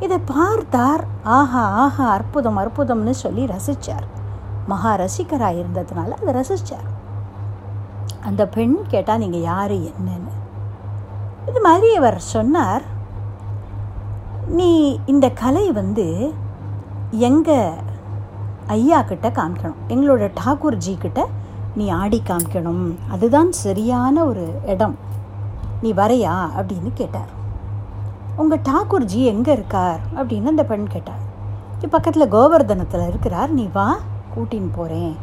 இதை 0.00 0.18
பார்த்தார் 0.18 1.04
ஆஹா 1.22 1.64
ஆஹா 1.84 2.04
அற்புதம் 2.10 2.56
அற்புதம்னு 2.56 3.10
சொல்லி 3.10 3.46
ரசித்தார் 3.46 4.06
மகா 4.66 4.92
ரசிகராக 4.94 5.60
இருந்ததுனால 5.60 6.10
அதை 6.20 6.32
ரசித்தார் 6.40 6.88
அந்த 8.20 8.42
பெண் 8.46 8.76
கேட்டால் 8.88 9.18
நீங்கள் 9.18 9.40
யார் 9.40 9.70
என்னன்னு? 9.70 10.32
இது 11.48 11.60
மாதிரி 11.60 11.94
அவர் 11.94 12.18
சொன்னார் 12.18 12.84
நீ 14.46 15.00
இந்த 15.06 15.30
கலை 15.30 15.72
வந்து 15.72 16.34
எங்கள் 17.10 17.78
ஐயா 18.66 19.02
கிட்ட 19.02 19.28
காமிக்கணும். 19.28 19.80
எங்களோட 19.88 20.30
டாகூர்ஜி 20.44 20.98
கிட்ட 20.98 21.20
நீ 21.76 21.88
ஆடி 21.88 22.22
காமிக்கணும். 22.26 22.94
அதுதான் 23.10 23.52
சரியான 23.52 24.24
ஒரு 24.24 24.60
இடம். 24.66 24.96
நீ 25.82 25.92
வரையா? 25.92 26.48
அப்படின்னு 26.58 26.90
கேட்டார். 26.94 27.40
உங்கள் 28.36 28.60
டாகூர்ஜி 28.60 29.24
எங்கே 29.24 29.52
இருக்கார்? 29.52 30.00
அப்படின்னு 30.16 30.44
அந்த 30.44 30.64
பெண் 30.64 30.86
கேட்டார். 30.86 31.30
இது 31.78 31.88
பக்கத்தில் 31.88 32.32
கோவர்தனத்தில் 32.32 33.08
இருக்கிறார். 33.08 33.50
நீ 33.50 33.70
வா 33.72 33.96
கூட்டின்னு 34.36 34.68
போகிறேன் 34.74 35.16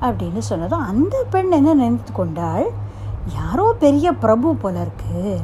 அப்படின்னு 0.00 0.38
சொன்னதும் 0.38 0.80
அந்த 0.80 1.24
பெண் 1.30 1.50
என்ன 1.50 1.74
நினைத்து 1.74 2.12
கொண்டாள்? 2.12 2.70
யாரோ 3.34 3.74
பெரிய 3.78 4.12
பிரபு 4.12 4.54
போல 4.54 4.80
இருக்கு. 4.80 5.40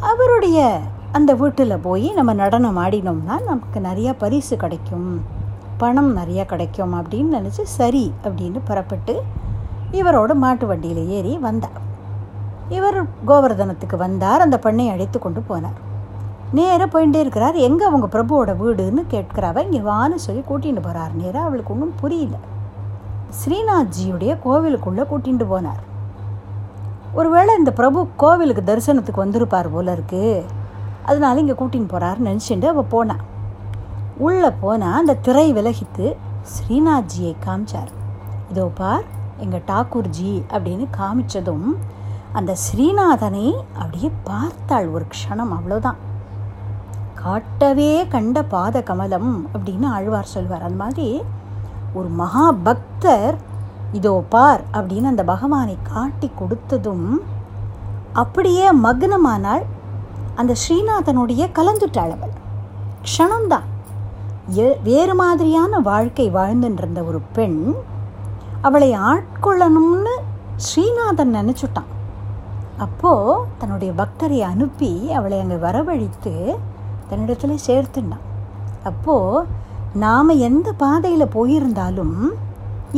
அவருடைய 0.00 0.80
அந்த 1.12 1.34
வீட்டில் 1.34 1.78
போய் 1.78 2.12
நம்ம 2.12 2.32
நடனம் 2.32 2.78
ஆடினோம்னா 2.78 3.42
நமக்கு 3.42 3.80
நிறையா 3.80 4.14
பரிசு 4.18 4.56
கிடைக்கும். 4.56 5.22
பணம் 5.76 6.16
நிறையா 6.16 6.44
கிடைக்கும் 6.44 6.94
அப்படின்னு 6.94 7.28
நினச்சி 7.32 7.62
சரி 7.62 8.12
அப்படின்னு 8.24 8.60
புறப்பட்டு 8.64 9.22
இவரோட 10.00 10.32
மாட்டு 10.44 10.66
வண்டியில் 10.70 11.02
ஏறி 11.16 11.32
வந்தார். 11.46 11.80
இவர் 12.76 12.98
கோவர்தனத்துக்கு 13.28 13.96
வந்தார் 14.04 14.44
அந்த 14.44 14.56
பெண்ணை 14.64 14.86
அழைத்து 14.92 15.18
கொண்டு 15.24 15.40
போனார். 15.48 15.78
நேராக 16.58 16.88
போயிட்டே 16.94 17.20
இருக்கிறார். 17.24 17.56
எங்கே 17.68 17.84
அவங்க 17.88 18.06
பிரபுவோட 18.14 18.50
வீடுன்னு 18.62 19.02
கேட்கிறாவ 19.12 19.62
இங்கே 19.66 19.80
வான்னு 19.90 20.18
சொல்லி 20.26 20.42
கூட்டிகிட்டு 20.50 20.82
போகிறார் 20.86 21.14
நேராக 21.22 21.46
அவளுக்கு 21.48 21.72
ஒன்றும் 21.74 21.96
புரியல. 22.02 22.36
ஸ்ரீநாத்ஜியுடைய 23.38 24.32
கோவிலுக்குள்ளே 24.46 25.04
கூட்டிகிட்டு 25.12 25.46
போனார். 25.52 25.82
ஒருவேளை 27.18 27.52
இந்த 27.60 27.70
பிரபு 27.80 27.98
கோவிலுக்கு 28.22 28.62
தரிசனத்துக்கு 28.70 29.24
வந்திருப்பார் 29.24 29.72
போல 29.74 29.92
இருக்கு. 29.96 30.22
அதனால 31.10 31.40
இங்கே 31.42 31.56
கூட்டின்னு 31.60 31.92
போகிறாருன்னு 31.92 32.30
நினச்சிட்டு 32.30 32.68
அவள் 32.72 32.92
போனான் 32.94 33.24
உள்ளே 34.26 34.50
போனால் 34.62 34.98
அந்த 35.00 35.18
திரை 35.26 35.46
விலகித்து 35.56 36.06
ஸ்ரீநாத்ஜியை 36.52 37.32
காமிச்சார். 37.46 37.92
இதோ 38.50 38.64
பார் 38.80 39.06
எங்கள் 39.36 39.66
டாக்கூர்ஜி 39.66 40.32
அப்படின்னு 40.56 40.86
காமிச்சதும் 40.98 41.68
அந்த 42.32 42.52
ஸ்ரீநாதனை 42.64 43.46
அப்படியே 43.78 44.10
பார்த்தாள் 44.24 44.88
ஒரு 44.88 45.04
க்ஷணம் 45.14 45.52
அவ்வளோதான் 45.56 46.00
காட்டவே 47.20 47.92
கண்ட 48.08 48.42
பாத 48.54 48.82
கமலம் 48.82 49.30
அப்படின்னு 49.54 49.86
ஆழ்வார் 49.86 50.32
சொல்வார். 50.34 50.62
அந்த 50.62 50.78
மாதிரி 50.82 51.08
ஒரு 51.94 52.08
மகா 52.20 52.46
பக்தர் 52.52 53.36
இதோ 53.92 54.12
பார் 54.28 54.62
அப்படின்னு 54.72 55.10
அந்த 55.12 55.24
பகவானை 55.24 55.76
காட்டி 55.82 56.30
கொடுத்ததும் 56.40 57.08
அப்படியே 58.12 58.66
மக்னமானாள். 58.86 59.64
அந்த 60.34 60.52
ஸ்ரீநாதனுடைய 60.62 61.42
கலந்துட்டாள் 61.58 62.14
அவள். 62.16 62.34
க்ஷணம்தான். 63.06 63.66
வேறு 64.82 65.14
மாதிரியான 65.14 65.78
வாழ்க்கை 65.90 66.26
வாழ்ந்துட்டு 66.30 67.02
ஒரு 67.06 67.20
பெண் 67.32 67.60
அவளை 68.66 68.90
ஆட்கொள்ளணும்னு 69.10 70.14
ஸ்ரீநாதன் 70.66 71.34
நினச்சுட்டான். 71.38 71.90
அப்போது 72.84 73.44
தன்னுடைய 73.60 73.90
பக்தரை 74.00 74.38
அனுப்பி 74.52 74.90
அவளை 75.18 75.36
அங்கே 75.42 75.58
வரவழைத்து 75.66 76.32
தன்னிடத்தில் 77.10 77.64
சேர்த்துட்டான் 77.66 78.24
அப்போது 78.88 79.46
நாம் 80.04 80.32
எந்த 80.48 80.68
பாதையில் 80.82 81.34
போயிருந்தாலும் 81.36 82.18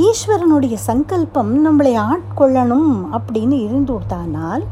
ஈஸ்வரனுடைய 0.06 0.76
சங்கல்பம் 0.88 1.52
நம்மளை 1.66 1.92
ஆட்கொள்ளணும் 2.08 2.90
அப்படின்னு 3.18 3.56
இருந்து 3.66 3.92
கொடுத்தானால் 3.92 4.64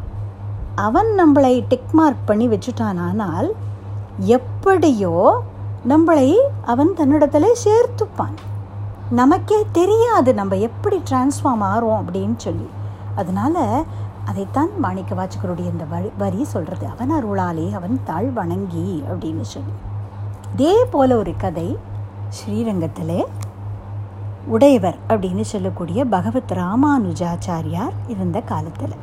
அவன் 0.87 1.11
நம்மளை 1.21 1.55
டிக்மார்க் 1.71 2.27
பண்ணி 2.31 2.47
வச்சுட்டானால் 2.53 3.49
எப்படியோ 4.37 5.15
நம்மளை 5.93 6.29
அவன் 6.73 6.93
தன்னிடத்தில் 7.01 7.63
சேர்த்துப்பான். 7.65 8.37
நமக்கே 9.11 9.67
தெரியாது 9.73 10.35
நம்ம 10.35 10.57
எப்படி 10.57 11.03
டிரான்ஸ்ஃபார்ம் 11.11 11.61
ஆகிறோம் 11.61 12.03
அப்படின்னு 12.05 12.35
சொல்லி. 12.37 12.67
அதனால் 13.17 13.85
அதைத்தான் 14.25 14.79
மாணிக்க 14.79 15.15
வாச்சகருடைய 15.15 15.59
இந்த 15.59 15.85
வரி 15.85 16.13
வரி 16.19 16.45
சொல்கிறது 16.45 16.87
அவன் 16.87 17.13
அருளாலே 17.13 17.75
அவன் 17.75 18.01
தாழ் 18.05 18.25
வணங்கி 18.25 19.05
அப்படின்னு 19.11 19.41
சொல்லி. 19.41 19.73
இதே 20.53 20.85
போல் 20.85 21.13
ஒரு 21.13 21.35
கதை 21.37 21.79
ஸ்ரீரங்கத்தில் 22.29 23.25
உடையவர் 24.47 24.99
அப்படின்னு 25.09 25.41
சொல்லக்கூடிய 25.41 26.05
பகவத் 26.05 26.51
ராமானுஜாச்சாரியார் 26.51 27.93
இருந்த 28.09 28.41
காலத்தில். 28.41 28.95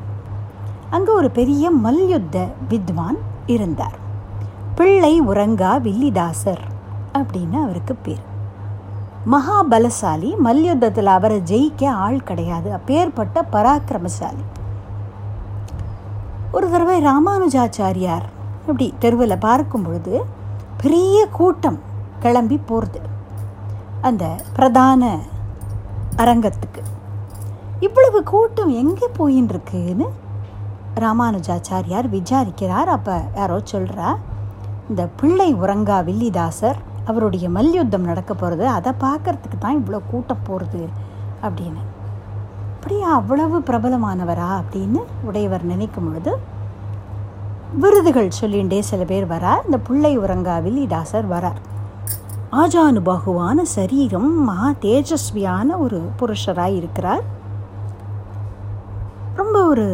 அங்கே 0.90 1.12
ஒரு 1.12 1.32
பெரிய 1.32 1.72
மல்யுத்த 1.72 2.48
வித்வான் 2.70 3.18
இருந்தார். 3.46 3.98
பிள்ளை 4.76 5.22
உறங்கா 5.22 5.82
வில்லிதாசர் 5.82 6.62
அப்படின்னு 7.14 7.64
அவருக்கு 7.64 7.96
பேர். 7.96 8.32
மகாபலசாலி 9.32 10.30
மல்யுத்தத்தில் 10.38 11.06
அவரை 11.06 11.38
ஜெயிக்க 11.52 11.86
ஆள் 11.86 12.24
கிடையாது. 12.24 12.74
அப்பேற்பட்ட 12.74 13.46
பராக்கிரமசாலி. 13.52 14.44
ஒரு 16.52 16.72
தடவை 16.72 16.98
ராமானுஜாச்சாரியார் 17.06 18.26
அப்படி 18.60 18.94
தெருவில் 19.00 19.38
பார்க்கும் 19.38 19.84
பொழுது 19.84 20.26
பெரிய 20.82 21.28
கூட்டம் 21.32 21.80
கிளம்பி 22.20 22.58
போகிறது 22.58 23.00
அந்த 24.02 24.36
பிரதான 24.54 25.18
அரங்கத்துக்கு. 26.16 26.82
இவ்வளவு 27.80 28.24
கூட்டம் 28.24 28.70
எங்கே 28.70 29.08
போயின்னு 29.18 29.54
இருக்குன்னு 29.56 30.08
ராமானுஜாச்சாரியார் 30.96 32.08
விசாரிக்கிறார். 32.18 32.90
அப்போ 32.98 33.22
யாரோ 33.36 33.62
சொல்கிறா 33.72 34.16
இந்த 34.90 35.08
பிள்ளை 35.20 35.56
உறங்கா 35.56 35.98
வில்லிதாசர் 36.10 36.80
அவருடைய 37.10 37.46
மல்யுத்தம் 37.58 38.10
நடக்க 38.10 38.32
போகிறது 38.34 38.66
அதை 38.78 38.92
பார்க்கறதுக்கு 39.06 39.58
தான் 39.60 39.80
இவ்வளோ 39.80 40.00
கூட்டம் 40.12 40.46
போகிறது 40.50 40.84
அப்படின்னு. 41.46 41.82
அப்படியா 42.76 43.10
அவ்வளவு 43.20 43.58
பிரபலமானவரா 43.70 44.50
அப்படின்னு 44.62 45.02
உடையவர் 45.28 45.70
நினைக்கும் 45.74 46.08
பொழுது 46.08 46.32
விருதுகள் 47.84 48.38
சொல்லிண்டே 48.40 48.80
சில 48.88 49.04
பேர் 49.12 49.28
வரா 49.34 49.54
இந்த 49.66 49.78
பிள்ளை 49.88 50.12
உறங்கா 50.24 50.56
வில்லிதாசர் 50.66 51.28
வரார். 51.36 51.62
ஆஜானுபாகுவான 52.62 53.62
சரீரம் 53.76 54.32
மகா 54.50 54.68
தேஜஸ்வியான 54.86 55.78
ஒரு 55.86 56.00
புருஷராக 56.20 56.78
இருக்கிறார். 56.80 57.24
ரொம்ப 59.40 59.58
ஒரு 59.72 59.88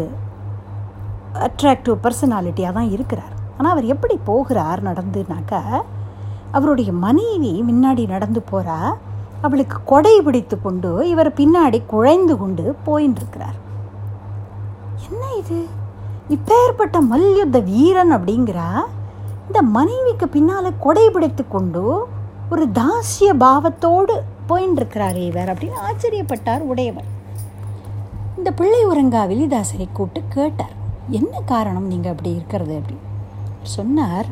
அட்ராக்டிவ் 1.47 2.01
பர்சனாலிட்டியாக 2.05 2.77
தான் 2.79 2.91
இருக்கிறார். 2.95 3.33
ஆனால் 3.57 3.73
அவர் 3.75 3.91
எப்படி 3.93 4.17
போகிறார் 4.29 4.81
நடந்துனாக்கா 4.89 5.61
அவருடைய 6.51 6.91
மனைவி 6.93 7.63
முன்னாடி 7.63 8.07
நடந்து 8.07 8.43
போகிறா 8.51 8.79
அவளுக்கு 9.41 9.77
கொடை 9.85 10.21
பிடித்து 10.21 10.61
கொண்டு 10.61 11.07
இவர் 11.07 11.29
பின்னாடி 11.29 11.85
குழைந்து 11.85 12.37
கொண்டு 12.37 12.75
போயின்னு 12.87 13.15
இருக்கிறார் 13.15 13.57
என்ன 15.05 15.35
இது? 15.37 15.59
இப்பேற்பட்ட 16.29 17.01
மல்யுத்த 17.01 17.59
வீரன் 17.59 18.13
அப்படிங்கிறா? 18.13 18.67
இந்த 19.47 19.61
மனைவிக்கு 19.61 20.27
பின்னால் 20.29 20.77
கொடை 20.79 21.09
பிடித்து 21.09 21.47
கொண்டு 21.47 21.83
ஒரு 22.49 22.67
தாசிய 22.73 23.33
பாவத்தோடு 23.37 24.15
போயின்னு 24.49 24.75
இருக்கிறார் 24.75 25.15
இவர் 25.15 25.49
அப்படின்னு 25.49 25.79
ஆச்சரியப்பட்டார் 25.87 26.59
உடையவர் 26.59 27.07
இந்த 28.37 28.51
பிள்ளை 28.51 28.85
உரங்கா 28.85 29.27
விலிதாசரை 29.27 29.87
கூப்பிட்டு 29.93 30.27
கேட்டார் 30.35 30.75
என்ன 31.09 31.39
காரணம் 31.45 31.87
நீங்கள் 31.87 32.11
அப்படி 32.11 32.31
இருக்கிறது? 32.31 32.73
அப்படின்னு. 32.73 33.05
சொன்னார் 33.67 34.27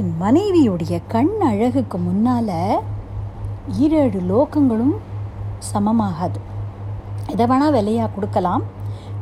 என் 0.00 0.12
மனைவியுடைய 0.22 0.94
கண் 1.12 1.30
அழகுக்கு 1.50 1.98
முன்னால் 1.98 2.56
ஈரேழு 3.82 4.18
லோகங்களும் 4.30 4.96
சமமாகாது. 5.70 6.40
எதை 7.32 7.44
வேணால் 7.46 7.74
விலையாக 7.76 8.08
கொடுக்கலாம். 8.14 8.64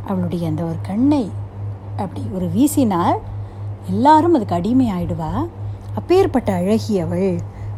அவளுடைய 0.08 0.48
அந்த 0.48 0.62
ஒரு 0.62 0.78
கண்ணை 0.82 1.24
அப்படி 1.96 2.22
ஒரு 2.36 2.46
வீசினால் 2.56 3.20
எல்லாரும் 3.88 4.34
அதுக்கு 4.36 4.54
அடிமை 4.54 4.86
ஆயிடுவா 4.96 5.30
அப்பேற்பட்ட 5.94 6.50
அழகியவள் 6.52 7.30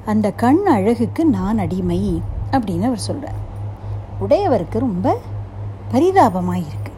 அந்த 0.05 0.27
கண் 0.43 0.63
அழகுக்கு 0.77 1.23
நான் 1.37 1.63
அடிமை 1.65 2.01
அப்படின்னு 2.53 2.89
அவர் 2.91 3.07
சொல்கிறார் 3.09 3.41
உடையவருக்கு 4.21 4.79
ரொம்ப 4.79 5.17
பரிதாபமாக 5.93 6.65
இருக்குது 6.69 6.95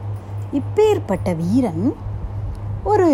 இப்பேற்பட்ட 0.53 1.28
வீரன் 1.36 1.84
ஒரு 2.84 3.09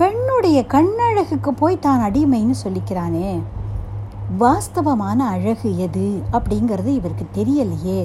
பெண்ணுடைய 0.00 0.58
கண்ணழகுக்கு 0.72 1.50
போய் 1.60 1.78
தான் 1.78 2.02
அடிமைன்னு 2.06 2.54
சொல்லிக்கிறானே. 2.64 3.30
வாஸ்தவமான 4.40 5.18
அழகு 5.34 5.70
எது 5.78 6.04
அப்படிங்கிறது 6.32 6.90
இவருக்கு 6.98 7.26
தெரியலையே. 7.38 8.00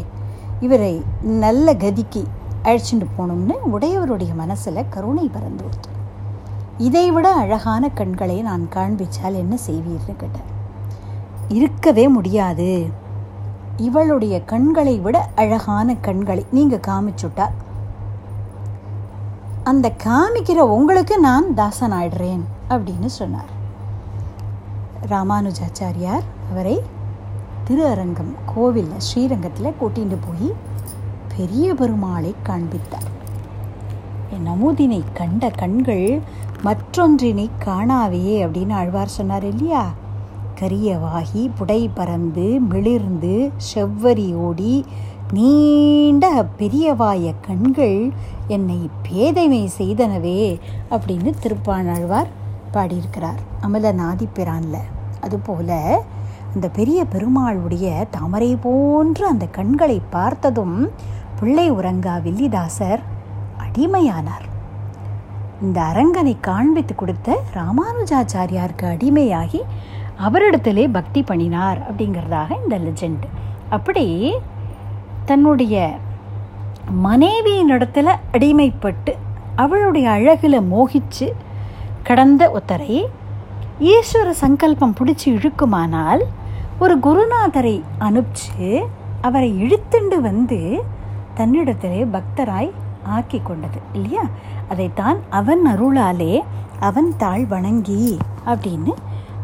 இவரை 0.60 0.94
நல்ல 1.44 1.74
கதிக்கு 1.74 2.22
அழைச்சிட்டு 2.64 3.08
போகணும்னு 3.18 3.56
உடையவருடைய 3.74 4.32
மனசில் 4.42 4.90
கருணை 4.90 5.28
பறந்து 5.28 5.64
கொடுத்து 5.64 5.90
இதை 6.78 7.06
விட 7.12 7.28
அழகான 7.42 7.90
கண்களை 7.90 8.42
நான் 8.42 8.64
காண்பிச்சால் 8.76 9.40
என்ன 9.44 9.58
செய்வீர்னு 9.68 10.16
கேட்டேன் 10.22 10.50
இருக்கவே 11.58 12.08
முடியாது. 12.08 12.70
இவளுடைய 13.78 14.36
கண்களை 14.52 14.96
விட 15.00 15.18
அழகான 15.36 15.96
கண்களை 16.08 16.46
நீங்கள் 16.52 16.86
காமிச்சுட்டா 16.88 17.48
அந்த 19.64 19.94
காமிக்கிற 20.04 20.58
உங்களுக்கு 20.58 21.20
நான் 21.20 21.54
தாசன் 21.54 21.92
ஆயிடுறேன் 21.92 22.42
அப்படின்னு 22.70 23.06
சொன்னார். 23.06 23.52
ராமானுஜாச்சாரியார் 25.10 26.24
அவரை 26.52 26.82
திரு 27.64 27.88
அரங்கம் 27.88 28.36
கோவிலில் 28.46 29.00
ஸ்ரீரங்கத்தில் 29.00 29.76
கூட்டிகிட்டு 29.82 30.18
போய் 30.28 30.54
பெரிய 31.38 31.74
பெருமாளை 31.74 32.34
காண்பித்தார். 32.44 33.10
என் 34.30 34.48
நமூதினை 34.48 35.04
கண்ட 35.14 35.50
கண்கள் 35.50 36.22
மற்றொன்றினை 36.64 37.50
காணாவே 37.66 38.26
அப்படின்னு 38.46 38.74
ஆழ்வார் 38.74 39.08
சொன்னார் 39.08 39.46
இல்லையா? 39.46 39.92
கரியவாகி 40.60 41.52
புடை 41.56 41.90
பறந்து 41.94 42.60
மிளிர்ந்து 42.70 43.52
செவ்வரி 43.74 44.34
ஓடி 44.34 44.86
நீண்ட 45.36 46.26
பெரியவாய 46.60 47.34
கண்கள் 47.42 48.00
என்னை 48.48 48.90
பேதைமை 49.06 49.62
செய்தனவே 49.78 50.42
அப்படின்னு 50.92 51.32
திருப்பாணாழ்வார் 51.44 52.30
பாடியிருக்கிறார். 52.72 53.40
அமல 53.62 53.94
நாதிப்பிரான்ல 53.94 54.78
அதுபோல 55.22 55.78
அந்த 56.54 56.68
பெரிய 56.70 57.06
பெருமாளுடைய 57.14 58.06
தாமரை 58.10 58.58
போன்ற 58.62 59.28
அந்த 59.28 59.46
கண்களை 59.46 60.02
பார்த்ததும் 60.10 60.78
பிள்ளை 61.40 61.72
உறங்கா 61.72 62.16
வில்லிதாசர் 62.26 63.02
அடிமையானார். 63.66 64.48
இந்த 65.62 65.82
அரங்கனை 65.82 66.36
காண்பித்து 66.42 66.96
கொடுத்த 66.96 67.38
ராமானுஜாச்சாரியாருக்கு 67.54 68.86
அடிமையாகி 68.96 69.62
அவரிடத்திலே 70.20 70.86
பக்தி 70.92 71.24
பண்ணினார் 71.24 71.80
அப்படிங்கிறதாக 71.90 72.50
இந்த 72.64 72.78
லெஜெண்ட் 72.78 73.26
அப்படி 73.70 74.06
தன்னுடைய 75.26 75.76
மனைவியினிடத்தில் 77.04 78.20
அடிமைப்பட்டு 78.32 79.14
அவளுடைய 79.56 80.10
அழகில் 80.10 80.60
மோகிச்சு 80.62 81.28
கடந்த 82.04 82.44
ஒத்தரை 82.50 83.06
ஈஸ்வர 83.80 84.30
சங்கல்பம் 84.30 84.96
பிடிச்சி 85.00 85.26
இழுக்குமானால் 85.26 86.24
ஒரு 86.80 87.00
குருநாதரை 87.00 87.82
அனுப்பிச்சு 88.00 88.84
அவரை 89.22 89.50
இழுத்துண்டு 89.64 90.18
வந்து 90.22 90.84
தன்னிடத்திலே 91.38 92.02
பக்தராய் 92.06 92.72
ஆக்கி 93.04 93.40
கொண்டது 93.44 93.80
இல்லையா? 93.94 94.24
அதைத்தான் 94.70 95.18
அவன் 95.30 95.64
அருளாலே 95.68 96.44
அவன் 96.80 97.14
தாழ் 97.18 97.46
வணங்கி 97.46 98.18
அப்படின்னு 98.46 98.94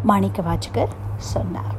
மாணிக்க 0.03 0.41
வாச்சகர் 0.41 0.93
சொன்னார். 1.15 1.75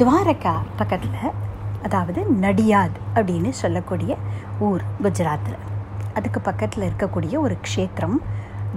துவாரகா 0.00 0.52
பக்கத்தில் 0.76 1.34
அதாவது 1.82 2.20
நடியாத் 2.44 2.98
அப்படின்னு 3.14 3.50
சொல்லக்கூடிய 3.60 4.12
ஊர் 4.66 4.82
குஜராத்தில் 5.02 5.58
அதுக்கு 6.14 6.40
பக்கத்தில் 6.40 6.84
இருக்கக்கூடிய 6.88 7.34
ஒரு 7.38 7.56
க்ஷேத்திரம் 7.66 8.16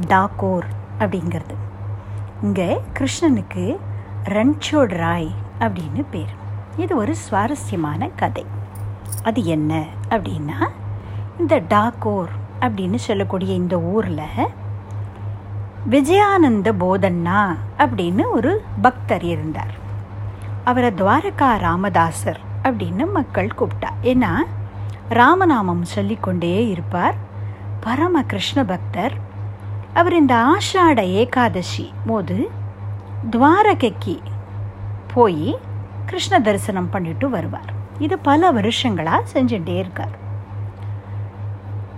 டாகோர் 0.07 0.68
அப்படிங்கிறது. 0.99 1.55
இங்கே 2.41 2.82
கிருஷ்ணனுக்கு 2.97 3.66
ரன்சோட் 4.36 4.95
ராய் 5.03 5.30
அப்படின்னு 5.59 6.03
பேர். 6.11 6.34
இது 6.78 6.95
ஒரு 6.95 7.16
சுவாரஸ்யமான 7.16 8.09
கதை. 8.24 8.45
அது 9.24 9.45
என்ன 9.45 9.84
அப்படின்னா 10.09 10.59
இந்த 11.39 11.61
டாகோர் 11.76 12.34
அப்படின்னு 12.59 12.95
சொல்லக்கூடிய 12.95 13.53
இந்த 13.53 13.80
ஊரில் 13.80 14.51
விஜயானந்த 15.95 16.70
போதண்ணா 16.84 17.41
அப்படின்னு 17.78 18.24
ஒரு 18.32 18.53
பக்தர் 18.82 19.24
இருந்தார். 19.24 19.74
அவரை 20.66 20.91
துவாரகா 20.91 21.57
ராமதாசர் 21.57 22.39
அப்படின்னு 22.63 23.11
மக்கள் 23.13 23.49
கூப்பிட்டா. 23.57 23.89
ஏன்னா 24.03 24.36
ராமநாமம் 25.09 25.82
சொல்லிக்கொண்டே 25.82 26.68
இருப்பார். 26.68 27.16
பரம 27.80 28.22
கிருஷ்ண 28.22 28.63
பக்தர். 28.63 29.13
அவர் 29.93 30.13
இந்த 30.13 30.36
ஆஷாட 30.36 30.99
ஏகாதசி 30.99 31.93
போது 32.05 32.49
துவாரகைக்கு 33.30 34.22
போய் 35.13 35.57
கிருஷ்ண 36.05 36.39
தரிசனம் 36.39 36.89
பண்ணிட்டு 36.89 37.30
வருவார். 37.30 37.74
இது 37.99 38.20
பல 38.20 38.51
வருஷங்களாக 38.51 39.24
செஞ்சுட்டே 39.34 39.78
இருக்கார். 39.78 40.18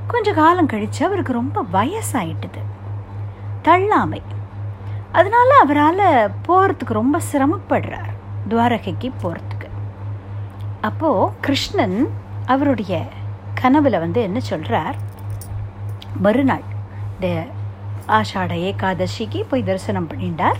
கொஞ்ச 0.08 0.34
காலம் 0.34 0.66
கழித்து 0.66 1.06
அவருக்கு 1.06 1.34
ரொம்ப 1.34 1.66
வயசாயிட்டுது. 1.74 2.62
தள்ளாமை. 3.64 4.22
அதனால் 5.12 5.60
அவரால் 5.62 6.32
போகிறதுக்கு 6.48 6.94
ரொம்ப 6.94 7.20
சிரமப்படுறார். 7.32 8.16
துவாரகைக்கு 8.48 9.12
போகிறதுக்கு 9.22 9.70
அப்போது 10.82 11.32
கிருஷ்ணன் 11.42 12.00
அவருடைய 12.46 13.04
கனவில் 13.54 14.00
வந்து 14.00 14.22
என்ன 14.22 14.40
சொல்கிறார் 14.40 14.98
மறுநாள் 16.26 16.66
இந்த 17.14 17.28
ஆஷாட 18.18 18.52
ஏகாதசிக்கு 18.70 19.40
போய் 19.50 19.64
தரிசனம் 19.64 20.10
பண்ணிட்டார். 20.10 20.60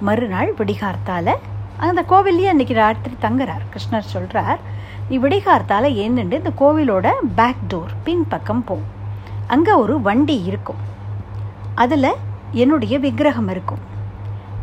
மறுநாள் 0.00 0.50
விடிகார்த்தால் 0.58 1.32
அந்த 1.76 2.00
கோவில்லையே 2.08 2.48
அன்றைக்கி 2.52 2.74
ராத்திரி 2.74 3.14
தங்குறார். 3.20 3.64
கிருஷ்ணர் 3.72 4.12
சொல்கிறார் 4.14 4.60
நீ 5.08 5.18
விடிகார்த்தால் 5.18 5.88
ஏந்துண்டு 6.02 6.40
இந்த 6.40 6.52
கோவிலோட 6.60 7.06
பேக் 7.34 7.62
டோர் 7.68 7.94
பின் 8.04 8.26
பக்கம் 8.28 8.64
போ. 8.64 8.76
அங்கே 9.46 9.72
ஒரு 9.72 9.94
வண்டி 10.00 10.36
இருக்கும். 10.50 10.80
அதில் 11.74 12.18
என்னுடைய 12.62 12.98
விக்கிரகம் 12.98 13.48
இருக்கும். 13.48 13.82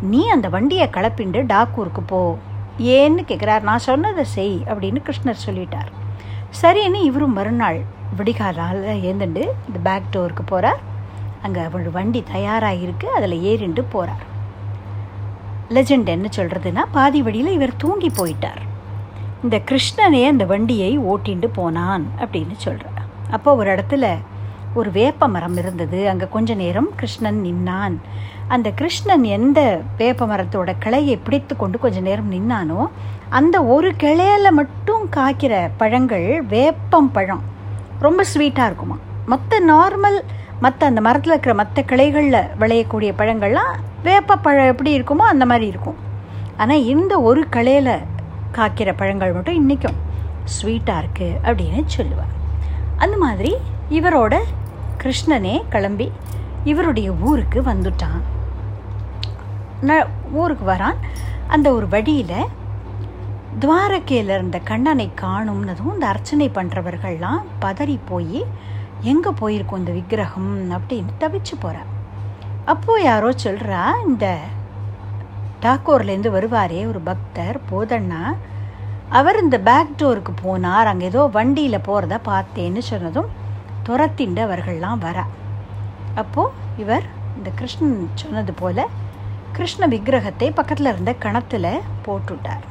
நீ 0.02 0.22
அந்த 0.28 0.50
வண்டியை 0.50 0.88
கலப்பிண்டு 0.88 1.40
டாக்கூருக்கு 1.54 2.04
போ. 2.06 2.22
ஏன்னு 2.96 3.22
கேட்குறார் 3.30 3.68
நான் 3.70 3.88
சொன்னதை 3.88 4.24
செய் 4.36 4.56
அப்படின்னு 4.70 5.00
கிருஷ்ணர் 5.08 5.44
சொல்லிட்டார். 5.46 5.90
சரின்னு 6.62 7.00
இவரும் 7.10 7.38
மறுநாள் 7.40 7.80
விடிகாலால் 8.18 8.82
ஏந்துண்டு 9.10 9.44
இந்த 9.68 9.80
பேக் 9.88 10.12
டோருக்கு 10.14 10.44
போகிறார் 10.46 10.82
அங்கே 11.42 11.62
அவள் 11.68 11.88
வண்டி 11.98 12.22
தயாராக 12.32 12.82
இருக்குது 12.86 13.16
அதில் 13.18 13.36
ஏறிண்டு 13.52 13.84
போகிறார் 13.94 14.26
லெஜெண்ட் 15.76 16.10
என்ன 16.16 16.28
சொல்கிறதுனா 16.36 16.84
பாதி 16.92 17.20
வழியில் 17.22 17.56
இவர் 17.58 17.80
தூங்கி 17.84 18.10
போயிட்டார். 18.20 18.62
இந்த 19.44 19.58
கிருஷ்ணனே 19.70 20.22
அந்த 20.32 20.46
வண்டியை 20.46 20.92
ஓட்டிண்டு 21.12 21.50
போனான் 21.58 22.06
அப்படின்னு 22.22 22.56
சொல்கிறார் 22.58 23.04
அப்போ 23.36 23.50
ஒரு 23.56 23.70
இடத்துல 23.76 24.06
ஒரு 24.80 24.90
வேப்ப 24.92 25.28
மரம் 25.28 25.58
இருந்தது. 25.58 26.00
அங்கே 26.10 26.26
கொஞ்ச 26.30 26.54
நேரம் 26.54 26.90
கிருஷ்ணன் 26.96 27.40
நின்னான். 27.46 27.96
அந்த 28.54 28.68
கிருஷ்ணன் 28.80 29.26
எந்த 29.38 29.60
வேப்ப 29.98 30.26
மரத்தோட 30.32 30.70
கிளையை 30.84 31.16
பிடித்து 31.26 31.54
கொண்டு 31.56 31.78
கொஞ்சம் 31.80 32.08
நேரம் 32.10 32.32
நின்னானோ 32.36 32.80
அந்த 33.38 33.56
ஒரு 33.74 33.90
கிளையில் 34.04 34.58
மட்டும் 34.60 35.04
காய்க்கிற 35.16 35.54
பழங்கள் 35.82 36.28
வேப்பம் 36.54 37.12
பழம். 37.12 37.44
ரொம்ப 38.06 38.22
ஸ்வீட்டாக 38.34 38.70
இருக்குமா? 38.70 38.98
மற்ற 39.26 39.60
நார்மல் 39.74 40.18
மற்ற 40.60 40.88
அந்த 40.88 41.02
மரத்தில் 41.08 41.34
இருக்கிற 41.34 41.54
மற்ற 41.56 41.82
கிளைகளில் 41.92 42.48
விளையக்கூடிய 42.62 43.12
பழங்கள்லாம் 43.20 43.76
வேப்ப 44.08 44.38
பழம் 44.46 44.72
எப்படி 44.72 44.92
இருக்குமோ 45.00 45.28
அந்த 45.34 45.46
மாதிரி 45.52 45.68
இருக்கும். 45.68 46.00
ஆனால் 46.58 46.88
இந்த 46.94 47.14
ஒரு 47.30 47.44
கிளையில் 47.58 47.94
காய்க்கிற 48.58 48.90
பழங்கள் 49.02 49.36
மட்டும் 49.38 49.60
இன்றைக்கும் 49.62 50.00
ஸ்வீட்டாக 50.56 51.04
இருக்குது 51.04 51.38
அப்படின்னு 51.46 51.84
சொல்லுவார். 51.98 52.34
அந்த 52.96 53.18
மாதிரி 53.26 53.54
இவரோட 54.00 54.36
கிருஷ்ணனே 55.04 55.56
கிளம்பி 55.70 56.10
இவருடைய 56.64 57.10
ஊருக்கு 57.30 57.60
வந்துட்டான். 57.72 58.20
ந 59.88 59.92
ஊருக்கு 60.32 60.66
வரான். 60.72 60.98
அந்த 61.48 61.68
ஒரு 61.74 61.88
வழியில் 61.88 62.50
துவாரகையில் 63.60 64.34
இருந்த 64.36 64.58
கண்ணனை 64.70 65.06
காணும்னதும் 65.22 65.94
இந்த 65.94 66.06
அர்ச்சனை 66.08 66.48
பண்ணுறவர்கள்லாம் 66.58 67.40
பதறி 67.64 67.96
போய் 68.10 68.42
எங்கே 69.12 69.32
போயிருக்கோம் 69.42 69.82
இந்த 69.82 69.94
விக்கிரகம்? 69.98 70.52
அப்படின்னு 70.78 71.14
தவிச்சு 71.24 71.56
போகிறார் 71.60 71.90
அப்போது 72.66 73.04
யாரோ 73.04 73.30
சொல்கிறா 73.44 73.82
இந்த 74.08 74.26
டாக்கோர்லேருந்து 75.66 76.36
வருவாரே 76.38 76.82
ஒரு 76.88 77.00
பக்தர் 77.10 77.58
போதண்ணா 77.72 78.22
அவர் 79.20 79.42
இந்த 79.44 79.58
பேக் 79.60 79.98
டோருக்கு 80.00 80.34
போனார் 80.46 80.90
அங்கே 80.92 81.06
ஏதோ 81.06 81.22
வண்டியில் 81.38 81.86
போகிறத 81.88 82.18
பார்த்தேன்னு 82.32 82.82
சொன்னதும் 82.92 83.30
துரத்திண்டு 83.88 84.42
அவர்கள்லாம் 84.48 85.04
வரா. 85.08 85.26
அப்போது 86.16 86.54
இவர் 86.78 87.06
இந்த 87.38 87.50
கிருஷ்ணன் 87.50 87.98
சொன்னது 88.22 88.54
போல் 88.54 88.84
கிருஷ்ண 89.56 89.84
விக்கிரகத்தை 89.94 90.48
பக்கத்தில் 90.60 90.90
இருந்த 90.92 91.12
கணத்தில் 91.26 91.72
போட்டுட்டார். 92.06 92.66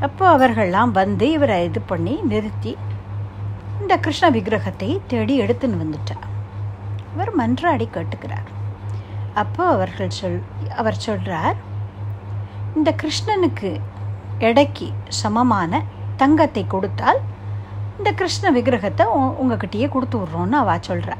அப்போ 0.00 0.24
அவர்கள்லாம் 0.36 0.92
வந்து 1.00 1.26
இவரை 1.36 1.58
இது 1.68 1.80
பண்ணி 1.90 2.14
நிறுத்தி 2.32 2.72
இந்த 3.80 3.94
கிருஷ்ண 4.04 4.26
விக்கிரகத்தை 4.36 4.90
தேடி 5.12 5.34
எடுத்துன்னு 5.44 5.80
வந்துட்டார். 5.82 6.26
இவர் 7.12 7.32
மன்றாடி 7.40 7.86
கேட்டுக்கிறார். 7.96 8.48
அப்போ 9.34 9.62
அவர்கள் 9.74 10.16
சொல் 10.18 10.40
அவர் 10.80 11.02
சொல்கிறார் 11.06 11.58
இந்த 12.76 12.90
கிருஷ்ணனுக்கு 13.02 13.70
எடைக்கு 14.48 14.86
சமமான 15.20 15.80
தங்கத்தை 16.16 16.62
கொடுத்தால் 16.66 17.20
இந்த 17.98 18.10
கிருஷ்ண 18.20 18.50
விக்கிரகத்தை 18.50 19.04
உங்ககிட்டயே 19.42 19.86
கொடுத்து 19.88 20.18
விட்றோன்னு 20.18 20.56
அவள் 20.60 20.86
சொல்கிறா 20.88 21.16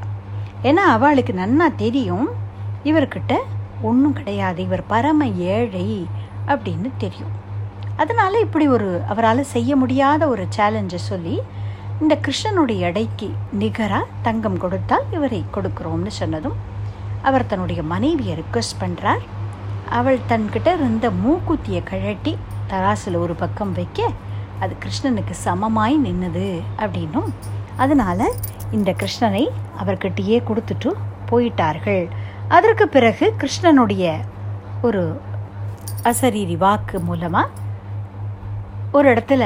ஏன்னா 0.69 0.83
அவளுக்கு 0.95 1.33
நன்னா 1.33 1.67
தெரியும் 1.75 2.27
இவர்கிட்ட 2.83 3.33
ஒன்றும் 3.89 4.17
கிடையாது. 4.19 4.59
இவர் 4.67 4.83
பரம 4.93 5.27
ஏழை 5.53 5.87
அப்படின்னு 6.53 6.89
தெரியும். 7.03 7.33
அதனால் 8.01 8.43
இப்படி 8.45 8.65
ஒரு 8.75 8.89
அவரால் 9.11 9.51
செய்ய 9.55 9.75
முடியாத 9.81 10.21
ஒரு 10.33 10.43
சேலஞ்சை 10.55 10.99
சொல்லி 11.09 11.35
இந்த 12.03 12.13
கிருஷ்ணனுடைய 12.25 12.79
எடைக்கு 12.89 13.27
நிகராக 13.61 14.07
தங்கம் 14.27 14.57
கொடுத்தால் 14.63 15.05
இவரை 15.17 15.41
கொடுக்குறோம்னு 15.55 16.11
சொன்னதும் 16.19 16.57
அவர் 17.29 17.49
தன்னுடைய 17.51 17.81
மனைவியை 17.91 18.33
ரிக்வெஸ்ட் 18.39 18.81
பண்ணுறார் 18.81 19.23
அவள் 19.99 20.19
தன்கிட்ட 20.31 20.69
இருந்த 20.77 21.07
மூக்குத்தியை 21.23 21.81
கழட்டி 21.91 22.33
தராசில் 22.71 23.17
ஒரு 23.23 23.33
பக்கம் 23.41 23.73
வைக்க 23.79 24.09
அது 24.63 24.73
கிருஷ்ணனுக்கு 24.83 25.35
சமமாய் 25.45 25.95
நின்னது 26.05 26.47
அப்படின்னும். 26.83 27.29
அதனால் 27.83 28.25
இந்த 28.77 28.89
கிருஷ்ணனை 29.01 29.45
அவர்கிட்டயே 29.81 30.37
கொடுத்துட்டு 30.49 30.89
போயிட்டார்கள். 31.29 32.03
அதற்கு 32.55 32.87
பிறகு 32.87 33.25
கிருஷ்ணனுடைய 33.39 34.05
ஒரு 34.81 35.03
அசரீரி 36.03 36.57
வாக்கு 36.57 36.99
மூலமாக 36.99 37.49
ஒரு 38.91 39.13
இடத்துல 39.13 39.43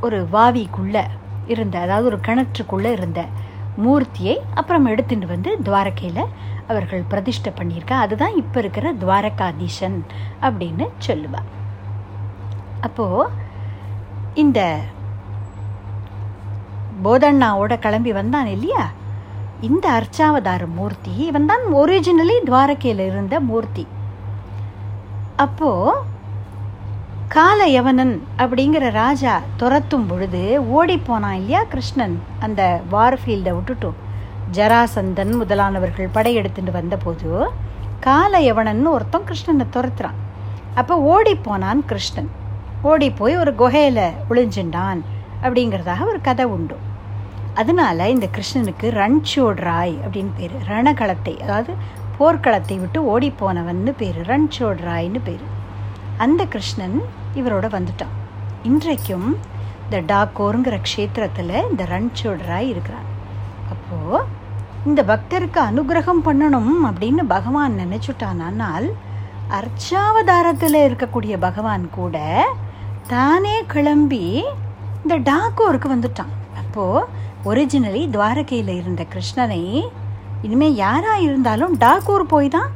ஒரு 0.00 0.28
வாவிக்குள்ளே 0.32 1.04
இருந்த 1.46 1.78
அதாவது 1.78 2.06
ஒரு 2.06 2.18
கிணற்றுக்குள்ளே 2.26 2.90
இருந்த 2.90 3.20
மூர்த்தியை 3.84 4.36
அப்புறம் 4.54 4.84
எடுத்துட்டு 4.84 5.26
வந்து 5.26 5.50
துவாரகையில் 5.62 6.24
அவர்கள் 6.66 7.08
பிரதிஷ்டை 7.08 7.52
பண்ணியிருக்கா. 7.58 7.96
அதுதான் 8.04 8.34
இப்போ 8.36 8.58
இருக்கிற 8.60 8.86
துவாரகாதீசன் 9.02 9.98
அப்படின்னு 10.40 10.86
சொல்லுவா. 11.06 11.42
அப்போது 12.80 13.30
இந்த 14.34 14.60
போதண்ணாவோட 17.04 17.76
கிளம்பி 17.78 18.12
வந்தான் 18.12 18.46
இல்லையா? 18.46 18.84
இந்த 19.66 19.86
அர்ச்சாவதார 19.90 20.64
மூர்த்தி 20.74 21.16
இவன் 21.16 21.46
தான் 21.46 21.64
ஒரிஜினலி 21.74 22.34
துவாரகையில் 22.44 23.00
இருந்த 23.06 23.40
மூர்த்தி. 23.40 23.86
அப்போ 25.36 25.70
காலயவனன் 27.28 28.22
அப்படிங்கிற 28.42 28.90
ராஜா 28.90 29.40
துரத்தும் 29.56 30.06
பொழுது 30.06 30.42
ஓடி 30.68 30.96
போனான் 30.98 31.34
இல்லையா 31.34 31.62
கிருஷ்ணன்? 31.62 32.20
அந்த 32.40 32.80
வார்ஃபீல்டை 32.92 33.52
விட்டுட்டும். 33.56 33.98
ஜராசந்தன் 34.52 35.32
முதலானவர்கள் 35.40 36.14
படையெடுத்துட்டு 36.14 36.72
வந்தபோது 36.72 37.50
காலயவனன் 38.00 38.86
ஒருத்தன் 38.86 39.28
கிருஷ்ணனை 39.30 39.66
துரத்துறான். 39.76 40.18
அப்போ 40.74 40.96
ஓடி 41.14 41.34
போனான் 41.34 41.84
கிருஷ்ணன். 41.84 42.30
ஓடி 42.82 43.10
போய் 43.10 43.36
ஒரு 43.36 43.54
குகையில் 43.54 44.04
ஒளிஞ்சின்றான் 44.30 45.00
அப்படிங்கிறதாக 45.42 46.06
ஒரு 46.06 46.20
கதை 46.20 46.44
உண்டு. 46.44 46.86
அதனால 47.60 48.08
இந்த 48.14 48.26
கிருஷ்ணனுக்கு 48.36 48.86
ரன்சோட் 49.00 49.60
ராய் 49.68 49.94
அப்படின்னு 50.04 50.32
பேர். 50.38 50.56
ரணகளத்தை 50.68 51.34
அதாவது 51.44 51.72
போர்க்களத்தை 52.18 52.76
விட்டு 52.80 52.98
ஓடி 53.12 53.28
போனவன்னு 53.40 53.92
பேர். 54.00 54.18
ரன்சோட் 54.30 54.80
பேர். 55.28 55.44
அந்த 56.24 56.42
கிருஷ்ணன் 56.54 56.96
இவரோட 57.40 57.66
வந்துட்டான். 57.76 58.14
இன்றைக்கும் 58.62 59.28
இந்த 59.84 59.98
டாக்கோருங்கிற 60.12 60.76
க்ஷேத்திரத்தில் 60.88 61.54
இந்த 61.70 61.82
ரன்சோட் 61.94 62.42
ராய் 62.50 62.68
இருக்கிறான். 62.68 63.08
அப்போது 63.72 64.24
இந்த 64.88 65.00
பக்தருக்கு 65.10 65.60
அனுகிரகம் 65.70 66.24
பண்ணணும் 66.24 66.72
அப்படின்னு 66.88 67.22
பகவான் 67.36 67.78
நினச்சுட்டானால் 67.82 68.88
அர்ச்சாவதாரத்தில் 69.58 70.78
இருக்கக்கூடிய 70.88 71.34
பகவான் 71.46 71.86
கூட 71.90 72.16
தானே 73.14 73.56
கிளம்பி 73.74 74.24
இந்த 75.02 75.16
டாக்கோருக்கு 75.30 75.88
வந்துட்டான். 75.96 76.34
அப்போது 76.62 77.06
ஒரிஜினலி 77.44 78.10
துவாரகையில் 78.10 78.68
இருந்த 78.68 79.04
கிருஷ்ணனை 79.14 79.84
இனிமேல் 80.42 80.74
யாராக 80.74 81.20
இருந்தாலும் 81.20 81.78
டாகூர் 81.78 82.24
போய் 82.26 82.48
தான் 82.48 82.70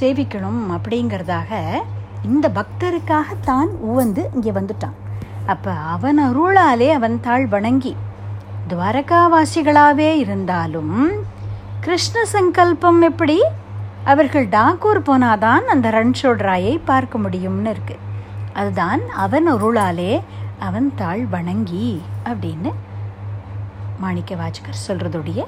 சேவிக்கணும் 0.00 0.62
அப்படிங்கிறதாக 0.76 1.80
இந்த 2.22 2.48
பக்தருக்காக 2.48 3.26
தான் 3.44 3.68
உவந்து 3.68 4.30
இங்கே 4.34 4.50
வந்துட்டான். 4.50 4.96
அப்போ 5.46 5.70
அவன் 5.70 6.18
அருளாலே 6.18 6.88
அவன் 6.90 7.20
தாழ் 7.20 7.46
வணங்கி 7.46 7.96
துவாரகாவாசிகளாகவே 8.68 10.16
இருந்தாலும் 10.16 11.10
கிருஷ்ண 11.80 12.24
சங்கல்பம் 12.24 13.00
எப்படி? 13.02 13.42
அவர்கள் 14.04 14.48
டாகூர் 14.48 15.00
போனாதான் 15.02 15.64
அந்த 15.64 15.90
ரன்ஷோட் 15.90 16.42
ராயை 16.48 16.80
பார்க்க 16.84 17.18
முடியும்னு 17.18 17.70
இருக்கு. 17.70 17.96
அதுதான் 18.52 19.00
அவன் 19.08 19.52
அருளாலே 19.52 20.20
அவன் 20.58 20.92
தாழ் 20.96 21.24
வணங்கி 21.24 22.02
அப்படின்னு 22.24 22.72
மாணிக்க 23.98 24.34
வாஜ்கர் 24.34 24.84
சொல்கிறதுடைய 24.86 25.40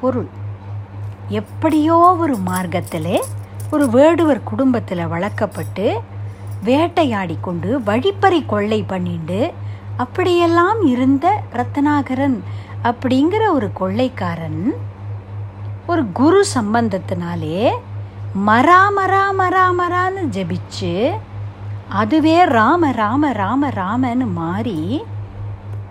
பொருள். 0.00 0.28
எப்படியோ 1.28 1.96
ஒரு 2.18 2.36
மார்க்கத்தில் 2.36 3.14
ஒரு 3.70 3.84
வேடுவர் 3.90 4.40
குடும்பத்தில் 4.44 5.08
வளர்க்கப்பட்டு 5.08 5.86
வேட்டையாடி 6.64 7.38
கொண்டு 7.40 7.70
வழிப்பறி 7.82 8.40
கொள்ளை 8.46 8.80
பண்ணிண்டு 8.88 9.40
அப்படியெல்லாம் 9.96 10.80
இருந்த 10.86 11.26
ரத்னாகரன் 11.52 12.38
அப்படிங்கிற 12.82 13.42
ஒரு 13.52 13.68
கொள்ளைக்காரன் 13.72 14.62
ஒரு 15.86 16.02
குரு 16.12 16.40
சம்பந்தத்தினாலே 16.54 17.60
மரா 18.46 18.80
மரா 18.96 19.24
மரா 19.38 19.64
மரான்னு 19.78 20.22
ஜபிச்சு 20.28 20.92
அதுவே 21.88 22.44
ராம 22.44 22.90
ராம 22.92 23.32
ராம 23.32 23.68
ராமன்னு 23.70 24.26
மாறி 24.32 24.80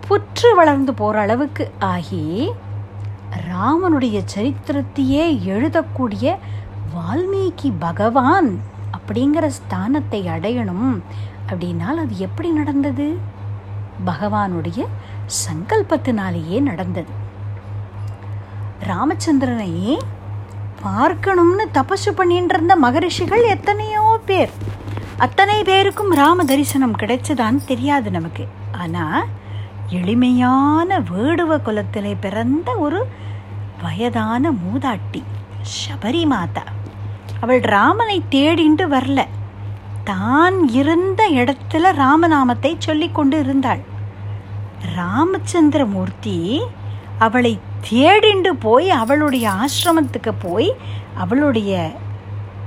புற்று 0.08 0.48
வளர்ந்து 0.54 0.94
போகிற 0.94 1.20
அளவுக்கு 1.20 1.70
ஆகி 1.78 2.50
ராமனுடைய 3.50 4.18
சரித்திரத்தையே 4.34 5.24
எழுதக்கூடிய 5.52 6.34
வால்மீகி 6.94 7.72
பகவான் 7.78 8.50
அப்படிங்கிற 8.96 9.46
ஸ்தானத்தை 9.58 10.20
அடையணும் 10.34 10.90
அப்படின்னால் 11.48 12.02
அது 12.02 12.18
எப்படி 12.18 12.48
நடந்தது? 12.50 13.06
பகவானுடைய 14.06 14.80
சங்கல்பத்தினாலேயே 15.44 16.60
நடந்தது. 16.60 17.12
ராமச்சந்திரனை 18.84 19.72
பார்க்கணும்னு 20.82 21.66
தபசு 21.74 22.10
பண்ணிட்டு 22.14 22.54
இருந்த 22.54 22.76
மகரிஷிகள் 22.76 23.44
எத்தனையோ 23.44 24.18
பேர். 24.24 24.52
அத்தனை 25.16 25.62
பேருக்கும் 25.62 26.12
ராம 26.12 26.44
தரிசனம் 26.44 26.96
கிடைச்சதான்னு 26.96 27.64
தெரியாது 27.64 28.10
நமக்கு. 28.10 28.46
ஆனால் 28.78 29.26
எளிமையான 29.88 30.98
வேடுவ 31.00 31.58
குலத்திலே 31.62 32.16
பிறந்த 32.20 32.76
ஒரு 32.76 33.06
வயதான 33.82 34.50
மூதாட்டி 34.52 35.22
சபரி 35.74 36.26
மாதா 36.26 36.64
அவள் 37.40 37.60
ராமனை 37.60 38.22
தேடிண்டு 38.30 38.84
வரல. 38.94 39.26
தான் 40.04 40.68
இருந்த 40.68 41.28
இடத்துல 41.30 41.92
ராமநாமத்தை 41.92 42.76
சொல்லி 42.78 43.10
கொண்டு 43.12 43.38
இருந்தாள். 43.38 43.82
ராமச்சந்திரமூர்த்தி 44.94 46.62
அவளை 47.18 47.58
தேடிண்டு 47.90 48.48
போய் 48.48 48.88
அவளுடைய 48.88 49.50
ஆசிரமத்துக்கு 49.50 50.32
போய் 50.38 50.70
அவளுடைய 51.14 51.90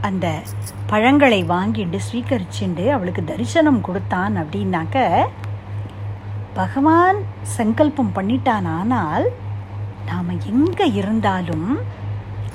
அந்த 0.01 0.41
பழங்களை 0.87 1.43
வாங்கிண்டு 1.43 1.99
ஸ்வீகரிச்சுண்டு 2.11 2.87
அவளுக்கு 2.89 3.23
தரிசனம் 3.23 3.81
கொடுத்தான் 3.81 4.37
அப்படின்னாக்க 4.37 5.25
பகவான் 6.53 7.19
சங்கல்பம் 7.57 8.11
பண்ணிட்டான் 8.15 8.67
ஆனால் 8.77 9.25
நாம் 10.09 10.29
எங்கே 10.51 10.87
இருந்தாலும் 10.99 11.67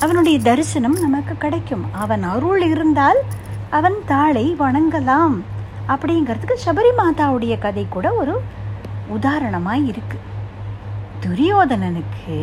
அவனுடைய 0.04 0.36
தரிசனம் 0.38 0.96
நமக்கு 1.04 1.34
கிடைக்கும். 1.44 1.84
அவன் 2.02 2.22
அருள் 2.22 2.62
இருந்தால் 2.70 3.20
அவன் 3.78 3.98
தாளை 4.06 4.46
வணங்கலாம். 4.58 5.36
அப்படிங்கிறதுக்கு 5.92 6.56
சபரி 6.66 6.90
மாதாவுடைய 7.00 7.54
கதை 7.58 7.84
கூட 7.88 8.06
ஒரு 8.20 8.34
உதாரணமாக 9.16 9.86
இருக்கு. 9.90 10.18
துரியோதனனுக்கு 11.24 12.36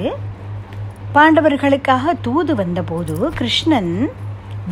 பாண்டவர்களுக்காக 1.15 2.13
தூது 2.21 2.55
வந்தபோது 2.55 3.15
கிருஷ்ணன் 3.39 3.93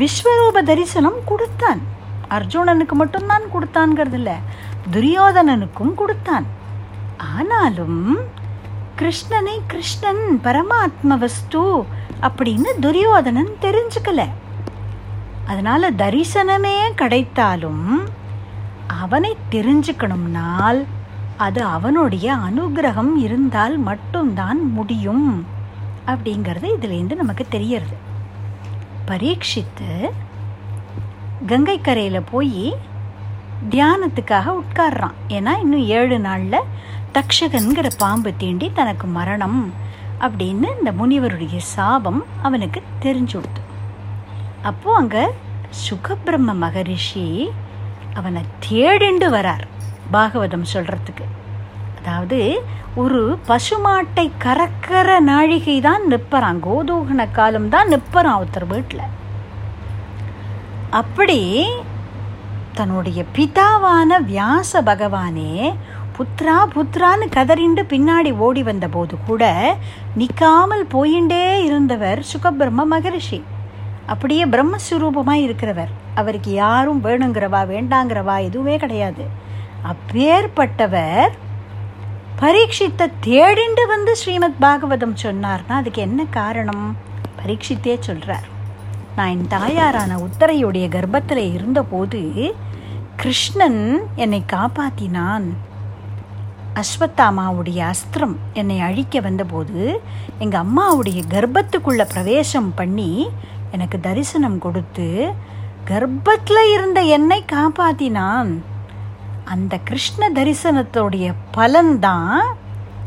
விஸ்வரூப 0.01 0.63
தரிசனம் 0.69 1.19
கொடுத்தான். 1.31 1.81
அர்ஜுனனுக்கு 2.37 2.95
மட்டும்தான் 3.01 3.45
கொடுத்தான்ங்கிறது 3.53 4.17
இல்லை 4.21 4.37
துரியோதனனுக்கும் 4.93 5.93
கொடுத்தான். 6.01 6.47
ஆனாலும் 7.19 8.17
கிருஷ்ணனை 8.97 9.59
கிருஷ்ணன் 9.67 10.23
பரமாத்ம 10.43 11.17
வஸ்து 11.17 11.85
அப்படின்னு 12.21 12.69
துரியோதனன் 12.79 13.51
தெரிஞ்சுக்கல. 13.61 14.29
அதனால 15.47 15.91
தரிசனமே 15.91 16.93
கிடைத்தாலும் 16.95 18.07
அவனை 18.87 19.37
தெரிஞ்சுக்கணும்னால் 19.51 20.85
அது 21.37 21.63
அவனுடைய 21.63 22.35
அனுகிரகம் 22.35 23.15
இருந்தால் 23.15 23.77
மட்டும்தான் 23.77 24.71
முடியும் 24.71 25.45
அப்படிங்கிறது 26.07 26.67
இதுலேருந்து 26.79 27.15
நமக்கு 27.15 27.45
தெரியறது. 27.49 27.97
பரீட்சித்து 29.07 30.11
கங்கை 31.47 31.81
கரையில் 31.81 32.27
போய் 32.31 32.75
தியானத்துக்காக 33.69 34.53
உட்கார்றான். 34.61 35.17
ஏன்னா 35.27 35.59
இன்னும் 35.59 35.85
ஏழு 35.85 36.19
நாளில் 36.19 36.67
தக்ஷகன்கிற 37.15 37.87
பாம்பு 37.97 38.31
தீண்டி 38.39 38.67
தனக்கு 38.73 39.07
மரணம் 39.09 39.59
அப்படின்னு 40.21 40.67
இந்த 40.77 40.91
முனிவருடைய 40.91 41.57
சாபம் 41.67 42.21
அவனுக்கு 42.41 42.79
தெரிஞ்சு 42.99 43.35
கொடுத்து 43.35 43.61
அப்போ 44.63 44.89
அங்கே 44.95 45.23
சுகபிரம்ம 45.79 46.55
மகரிஷி 46.57 47.27
அவனை 48.13 48.41
தேடிண்டு 48.65 49.27
வரார் 49.29 49.65
பாகவதம் 50.11 50.71
சொல்கிறதுக்கு 50.73 51.25
அதாவது 51.99 52.39
ஒரு 52.95 53.21
பசுமாட்டை 53.47 54.25
கறக்கிற 54.39 55.09
நாழிகை 55.21 55.77
தான் 55.81 56.05
நிற்பறான் 56.07 56.59
கோதூகன 56.63 57.25
காலம் 57.31 57.69
தான் 57.69 57.91
நிற்பறான் 57.93 58.39
ஒருத்தர் 58.39 58.67
வீட்டில் 58.67 59.05
அப்படி 60.93 61.39
தன்னுடைய 62.75 63.19
பிதாவான 63.35 64.19
வியாச 64.25 64.81
பகவானே 64.83 65.53
புத்ரா 66.19 66.55
புத்ரான்னு 66.75 67.25
கதறிண்டு 67.35 67.83
பின்னாடி 67.91 68.31
ஓடி 68.37 68.63
வந்த 68.63 68.87
போது 68.87 69.15
கூட 69.27 69.43
நிற்காமல் 70.15 70.85
போயிண்டே 70.93 71.43
இருந்தவர் 71.63 72.19
சுகபிரம்ம 72.31 72.85
மகரிஷி. 72.85 73.43
அப்படியே 74.05 74.45
பிரம்மஸ்வரூபமாக 74.45 75.43
இருக்கிறவர். 75.47 75.91
அவருக்கு 76.15 76.51
யாரும் 76.51 77.03
வேணுங்கிறவா 77.03 77.61
வேண்டாங்கிறவா 77.73 78.35
எதுவுமே 78.41 78.77
கிடையாது. 78.77 79.25
அப்பேற்பட்டவர் 79.91 81.31
பரீட்சித்தை 82.41 83.07
தேடிண்டு 83.27 83.85
வந்து 83.87 84.15
ஸ்ரீமத் 84.15 84.59
பாகவதம் 84.61 85.15
சொன்னார்னா 85.23 85.77
அதுக்கு 85.81 86.01
என்ன 86.01 86.25
காரணம்? 86.29 86.97
பரீட்சித்தே 87.39 87.95
சொல்கிறார் 87.99 88.47
நான் 89.15 89.29
என் 89.29 89.47
தாயாரான 89.47 90.11
உத்தரையுடைய 90.17 90.85
கர்ப்பத்தில் 90.97 91.53
இருந்தபோது 91.53 92.21
கிருஷ்ணன் 93.15 93.81
என்னை 94.15 94.43
காப்பாத்தினான். 94.51 95.49
அஸ்வத்தாமாவுடைய 96.75 97.93
அஸ்திரம் 97.93 98.35
என்னை 98.53 98.79
அழிக்க 98.79 99.19
வந்தபோது 99.19 100.01
எங்கள் 100.39 100.61
அம்மாவுடைய 100.61 101.21
கர்ப்பத்துக்குள்ள 101.29 102.05
பிரவேசம் 102.05 102.73
பண்ணி 102.73 103.29
எனக்கு 103.71 103.99
தரிசனம் 103.99 104.59
கொடுத்து 104.59 105.31
கர்ப்பத்தில் 105.87 106.71
இருந்த 106.73 107.01
என்னை 107.01 107.45
காப்பாத்தினான். 107.51 108.57
அந்த 109.45 109.77
கிருஷ்ண 109.77 110.29
தரிசனத்தோடைய 110.29 111.33
பலன்தான் 111.57 112.39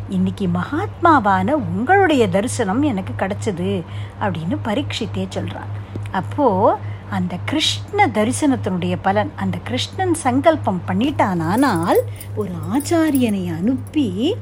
இன்னைக்கு 0.08 0.48
மகாத்மாவான 0.54 1.50
உங்களுடைய 1.50 2.28
தரிசனம் 2.28 2.82
எனக்கு 2.82 3.26
கிடைச்சது 3.26 3.82
அப்படின்னு 4.20 4.58
பரீட்சித்தே 4.64 5.26
சொல்கிறான் 5.28 5.66
அப்போது 6.10 6.90
அந்த 7.12 7.36
கிருஷ்ண 7.44 8.06
தரிசனத்தினுடைய 8.06 8.96
பலன் 9.02 9.30
அந்த 9.36 9.58
கிருஷ்ணன் 9.58 10.14
சங்கல்பம் 10.14 10.82
பண்ணிட்டானால் 10.86 11.98
ஒரு 12.34 12.50
ஆச்சாரியனை 12.74 13.54
அனுப்பி 13.56 14.36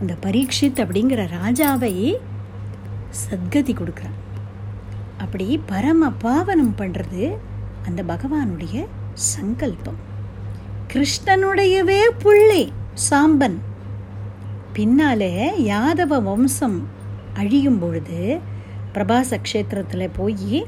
அந்த 0.00 0.14
பரீட்சித் 0.22 0.80
அப்படிங்கிற 0.84 1.22
ராஜாவை 1.38 1.94
சத்கதி 3.22 3.72
கொடுக்குறான். 3.74 4.18
அப்படி 5.18 5.60
பரம 5.66 6.10
பாவனம் 6.10 6.74
பண்ணுறது 6.78 7.36
அந்த 7.86 8.02
பகவானுடைய 8.02 8.86
சங்கல்பம். 9.12 9.98
கிருஷ்ணனுடையவே 10.92 12.00
புள்ளி 12.18 12.72
சாம்பன். 13.10 13.58
பின்னாலே 14.72 15.32
யாதவ 15.68 16.22
வம்சம் 16.22 16.78
அழியும் 17.34 17.78
பொழுது 17.78 18.38
பிரபாச 18.94 19.38
க்ஷேத்திரத்தில் 19.46 20.14
போய் 20.16 20.66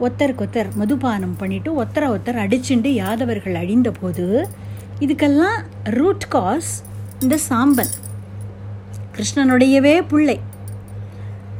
ஒத்தருக்கொத்தர் 0.00 0.74
மதுபானம் 0.74 1.36
பண்ணிட்டு 1.38 1.82
ஒத்தர 1.82 1.96
ஒத்தர் 1.96 2.38
அடிச்சுண்டு 2.44 2.86
யாதவர்கள் 2.86 3.54
அழிந்த 3.54 3.90
போது 3.90 4.48
இதுக்கெல்லாம் 5.00 5.62
ரூட் 5.84 6.26
காஸ் 6.28 6.84
இந்த 7.20 7.36
சாம்பல். 7.36 7.86
கிருஷ்ணனுடையவே 9.16 10.02
பிள்ளை. 10.08 10.40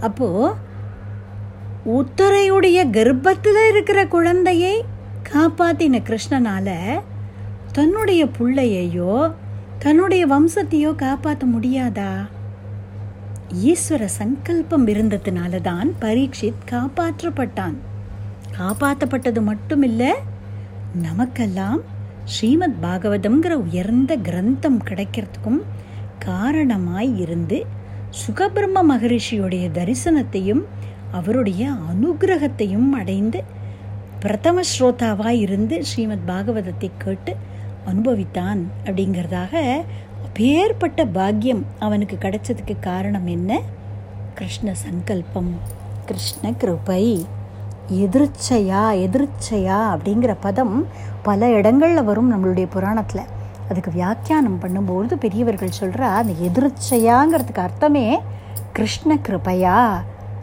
அப்போது 0.00 0.54
உத்தரையுடைய 1.86 2.90
கர்ப்பத்தில் 2.90 3.68
இருக்கிற 3.70 4.06
குழந்தையை 4.06 4.84
காப்பாத்தின 5.32 6.02
கிருஷ்ணனால 6.08 6.70
தன்னுடைய 7.72 8.28
பிள்ளையையோ 8.38 9.32
தன்னுடைய 9.78 10.26
வம்சத்தையோ 10.26 10.94
காப்பாற்ற 10.94 11.46
முடியாதா? 11.46 12.28
ஈஸ்வர 13.64 14.04
சங்கல்பம் 14.04 14.86
இருந்ததுனால 14.86 15.60
தான் 15.60 15.92
பரீட்சித் 16.00 16.62
காப்பாற்றப்பட்டான். 16.70 17.74
காப்பாற்றப்பட்டது 18.58 19.42
மட்டும் 19.42 19.82
இல்லை 19.82 20.12
நமக்கெல்லாம் 21.02 21.80
ஸ்ரீமத் 22.24 22.76
பாகவதம்ங்கிற 22.82 23.50
உயர்ந்த 23.50 24.16
கிரந்தம் 24.16 24.78
கிடைக்கிறதுக்கும் 24.84 25.62
காரணமாய் 26.18 27.18
இருந்து 27.18 27.66
சுகபிரம்ம 28.10 28.82
மகரிஷியுடைய 28.90 29.70
தரிசனத்தையும் 29.70 30.64
அவருடைய 31.12 31.70
அனுகிரகத்தையும் 31.70 32.88
அடைந்து 32.88 33.44
பிரதம 34.20 34.60
ஸ்ரோதாவாக 34.78 35.28
இருந்து 35.28 35.84
ஸ்ரீமத் 35.84 36.26
பாகவதத்தை 36.26 36.90
கேட்டு 36.98 37.36
அனுபவித்தான் 37.86 38.58
அப்படிங்கிறதாக 38.84 39.82
அப்பேற்பட்ட 40.24 41.06
பாக்கியம் 41.06 41.66
அவனுக்கு 41.78 42.16
கிடைச்சதுக்கு 42.16 42.78
காரணம் 42.80 43.26
என்ன? 43.26 43.60
கிருஷ்ண 44.34 44.74
சங்கல்பம். 44.74 45.52
கிருஷ்ண 46.06 46.52
கிருபை. 46.52 47.26
எதிர்ச்சையா 48.00 48.82
எதிர்ச்சையா 49.06 49.78
அப்படிங்கிற 49.94 50.32
பதம் 50.46 50.74
பல 51.28 51.48
இடங்களில் 51.58 52.08
வரும் 52.08 52.30
நம்மளுடைய 52.32 52.66
புராணத்தில். 52.74 53.24
அதுக்கு 53.70 53.90
வியாக்கியானம் 53.98 54.60
பண்ணும்பொழுது 54.62 55.14
பெரியவர்கள் 55.24 55.78
சொல்கிறா 55.80 56.08
அந்த 56.20 56.32
எதிர்ச்சையாங்கிறதுக்கு 56.48 57.62
அர்த்தமே 57.66 58.06
கிருஷ்ண 58.76 59.16
கிருபையா 59.26 59.76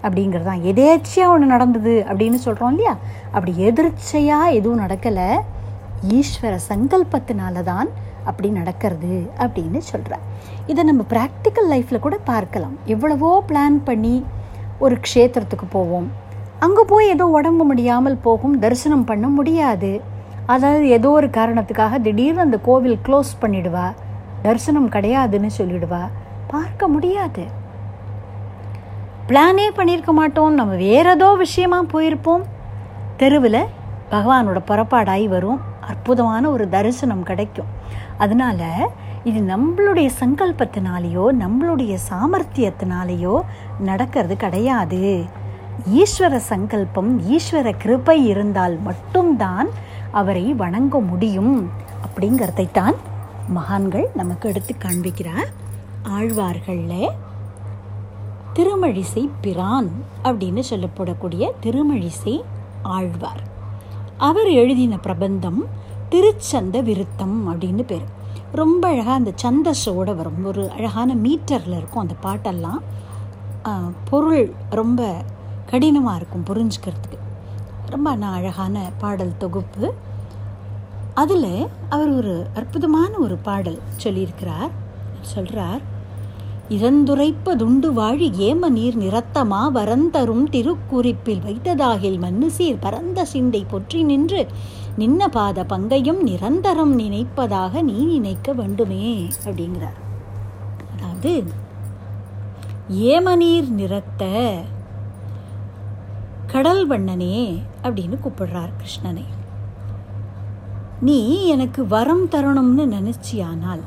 அப்படிங்கிறது 0.05 0.47
தான் 0.49 0.65
எதேச்சியாக 0.71 1.33
ஒன்று 1.33 1.53
நடந்தது 1.53 1.93
அப்படின்னு 2.09 2.37
சொல்கிறோம் 2.45 2.73
இல்லையா? 2.75 2.93
அப்படி 3.35 3.51
எதிர்ச்சையாக 3.69 4.53
எதுவும் 4.57 4.83
நடக்கலை. 4.85 5.29
ஈஸ்வர 6.17 6.53
சங்கல்பத்தினால 6.69 7.63
தான் 7.71 7.89
அப்படி 8.29 8.49
நடக்கிறது 8.59 9.13
அப்படின்னு 9.43 9.79
சொல்கிறார் 9.91 10.25
இதை 10.71 10.81
நம்ம 10.89 11.03
ப்ராக்டிக்கல் 11.13 11.69
லைஃப்பில் 11.73 12.05
கூட 12.05 12.17
பார்க்கலாம். 12.31 12.75
எவ்வளவோ 12.95 13.31
பிளான் 13.49 13.77
பண்ணி 13.89 14.15
ஒரு 14.85 14.95
க்ஷேத்திரத்துக்கு 15.05 15.67
போவோம். 15.77 16.09
அங்கே 16.60 16.84
போய் 16.88 17.07
ஏதோ 17.07 17.26
உடம்பு 17.26 17.64
முடியாமல் 17.64 18.18
போகும் 18.18 18.60
தரிசனம் 18.60 19.03
பண்ண 19.03 19.28
முடியாது. 19.28 20.01
அதாவது 20.45 20.88
ஏதோ 20.89 21.10
ஒரு 21.10 21.28
காரணத்துக்காக 21.28 21.99
திடீர்னு 21.99 22.41
அந்த 22.41 22.57
கோவில் 22.57 22.99
க்ளோஸ் 23.05 23.32
பண்ணிடுவா. 23.41 23.93
தரிசனம் 24.41 24.89
கிடையாதுன்னு 24.89 25.49
சொல்லிடுவா. 25.57 26.01
பார்க்க 26.47 26.88
முடியாது. 26.88 27.43
பிளானே 29.28 29.70
பண்ணியிருக்க 29.70 30.12
மாட்டோம். 30.12 30.53
நம்ம 30.53 30.76
வேற 30.76 31.10
ஏதோ 31.10 31.34
விஷயமா 31.34 31.84
போயிருப்போம். 31.93 32.45
தெருவில் 33.18 33.62
பகவானோட 34.12 34.60
புறப்பாடாகி 34.68 35.28
வரும். 35.28 35.60
அற்புதமான 35.80 36.49
ஒரு 36.49 36.70
தரிசனம் 36.70 37.24
கிடைக்கும். 37.24 37.70
அதனால 38.18 38.89
இது 39.24 39.39
நம்மளுடைய 39.55 40.10
சங்கல்பத்தினாலேயோ 40.22 41.26
நம்மளுடைய 41.43 41.93
சாமர்த்தியத்தினாலேயோ 42.10 43.36
நடக்கிறது 43.80 44.36
கிடையாது. 44.36 45.03
ஈஸ்வர 45.88 46.36
சங்கல்பம் 46.36 47.32
ஈஸ்வர 47.32 47.77
கிருபை 47.77 48.25
இருந்தால் 48.25 48.80
மட்டும்தான் 48.82 49.67
அவரை 50.11 50.53
வணங்க 50.53 50.99
முடியும். 50.99 51.69
அப்படிங்கிறதைத்தான் 52.05 52.95
மகான்கள் 53.49 54.09
நமக்கு 54.15 54.49
எடுத்து 54.49 54.75
காண்பிக்கிறார். 54.80 55.49
ஆழ்வார்களில் 56.03 57.09
திருமழிசை 58.53 59.30
பிரான் 59.41 59.89
அப்படின்னு 60.23 60.63
சொல்லப்படக்கூடிய 60.69 61.51
திருமழிசை 61.63 62.41
ஆழ்வார். 62.82 63.43
அவர் 64.17 64.47
எழுதின 64.47 64.97
பிரபந்தம் 64.97 65.65
திருச்சந்த 66.11 66.84
விருத்தம் 66.84 67.36
அப்படின்னு 67.49 67.84
பேர். 67.84 68.17
ரொம்ப 68.51 68.88
அழகாக 68.88 69.19
அந்த 69.19 69.32
சந்தஸோட 69.43 70.15
வரும். 70.15 70.45
ஒரு 70.45 70.71
அழகான 70.71 71.15
மீட்டரில் 71.15 71.77
இருக்கும் 71.77 72.07
அந்த 72.07 72.15
பாட்டெல்லாம். 72.23 72.80
பொருள் 74.09 74.51
ரொம்ப 74.69 75.15
கடினமாக 75.72 76.20
இருக்கும் 76.20 76.47
புரிஞ்சுக்கிறதுக்கு. 76.49 77.20
ரொம்ப 77.93 78.15
நான் 78.15 78.38
அழகான 78.39 78.76
பாடல் 78.97 79.38
தொகுப்பு. 79.38 79.86
அதில் 81.13 81.53
அவர் 81.89 82.11
ஒரு 82.17 82.34
அற்புதமான 82.53 83.11
ஒரு 83.17 83.38
பாடல் 83.47 83.80
சொல்லியிருக்கிறார். 84.03 84.74
சொல்கிறார் 85.32 85.82
இறந்துரைப்பதுண்டு 86.77 87.88
வாழி 87.99 88.27
ஏம 88.48 88.69
நீர் 88.69 88.98
நிறத்தமா 88.98 89.61
வரந்தரும் 89.77 90.43
திருக்குறிப்பில் 90.56 91.41
வைத்ததாகில் 91.48 92.19
மண்ணு 92.19 92.48
சீர் 92.57 92.84
பரந்த 92.85 93.26
சிந்தை 93.26 93.61
பொற்றி 93.72 94.02
நின்று 94.03 94.41
நின்ன 94.98 95.27
பாத 95.27 95.64
பங்கையும் 95.64 96.22
நிரந்தரம் 96.23 96.93
நினைப்பதாக 96.99 97.81
நீ 97.81 97.98
நினைக்க 98.06 98.53
வேண்டுமே 98.53 99.06
அப்படிங்கிறார். 99.45 99.99
அதாவது 100.93 101.34
ஏமநீர் 103.14 103.69
நிறத்த 103.80 104.23
கடல் 106.51 106.84
வண்ணனே 106.88 107.35
அப்படின்னு 107.84 108.17
கூப்பிடுறார் 108.23 108.73
கிருஷ்ணனை. 108.80 109.26
நீ 111.01 111.19
எனக்கு 111.45 111.88
வரம் 111.88 112.26
தரணும்னு 112.26 112.85
நினைச்சியானால் 112.95 113.84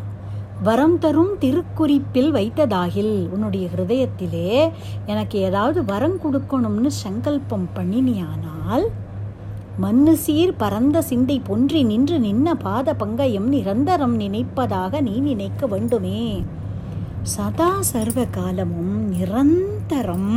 வரம் 0.63 0.99
தரும் 0.99 1.33
திருக்குறிப்பில் 1.41 2.31
வைத்ததாகில் 2.37 3.15
உன்னுடைய 3.29 3.69
ஹிருதயத்திலே 3.73 4.51
எனக்கு 5.07 5.39
ஏதாவது 5.39 5.85
வரம் 5.85 6.19
கொடுக்கணும்னு 6.25 6.91
சங்கல்பம் 7.05 7.69
பண்ணினியானால் 7.77 8.87
மண்ணு 9.79 10.15
சீர் 10.17 10.55
பரந்த 10.57 11.03
சிந்தை 11.03 11.41
பொன்றி 11.41 11.83
நின்று 11.83 12.19
நின்ன 12.19 12.55
பாத 12.55 12.95
பங்கயம் 12.95 13.49
நிரந்தரம் 13.55 14.17
நினைப்பதாக 14.21 15.01
நீ 15.01 15.15
நினைக்க 15.19 15.67
வேண்டுமே. 15.67 16.21
சதா 17.23 17.71
சர்வ 17.81 18.25
காலமும் 18.25 18.95
நிரந்தரம் 19.11 20.33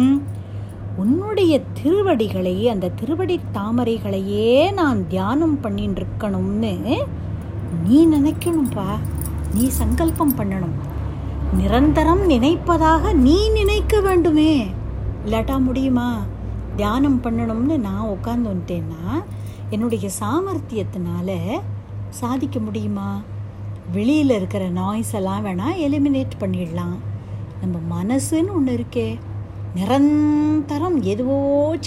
உன்னுடைய 0.98 1.60
திருவடிகளை 1.60 2.70
அந்த 2.70 2.90
திருவடி 2.90 3.40
தாமரைகளையே 3.54 4.74
நான் 4.74 5.08
தியானம் 5.08 5.60
பண்ணின்னு 5.64 6.02
இருக்கணும்னு 6.02 7.04
நீ 7.84 8.08
நினைக்கணும்ப்பா 8.08 8.98
நீ 9.54 9.68
சங்கல்பம் 9.68 10.36
பண்ணணும். 10.38 10.76
நிரந்தரம் 11.58 12.30
நினைப்பதாக 12.30 13.14
நீ 13.14 13.50
நினைக்க 13.50 14.02
வேண்டுமே. 14.02 14.66
இல்லாட்டா 15.26 15.60
முடியுமா? 15.60 16.22
தியானம் 16.76 17.22
பண்ணணும்னு 17.24 17.78
நான் 17.78 18.08
உட்காந்து 18.08 18.52
வந்துட்டேன்னா 18.52 19.24
என்னுடைய 19.70 20.10
சாமர்த்தியத்தினால 20.20 21.60
சாதிக்க 22.10 22.60
முடியுமா? 22.60 23.22
வெளியில் 23.92 24.30
இருக்கிற 24.30 24.70
நாய்ஸ் 24.70 25.14
எல்லாம் 25.14 25.46
வேணால் 25.46 25.82
எலிமினேட் 25.88 26.38
பண்ணிடலாம். 26.40 26.98
நம்ம 27.62 28.04
மனசுன்னு 28.04 28.54
ஒன்று 28.54 28.86
இருக்கே. 28.86 29.16
நிரந்தரம் 29.76 31.02
எதுவோ 31.02 31.38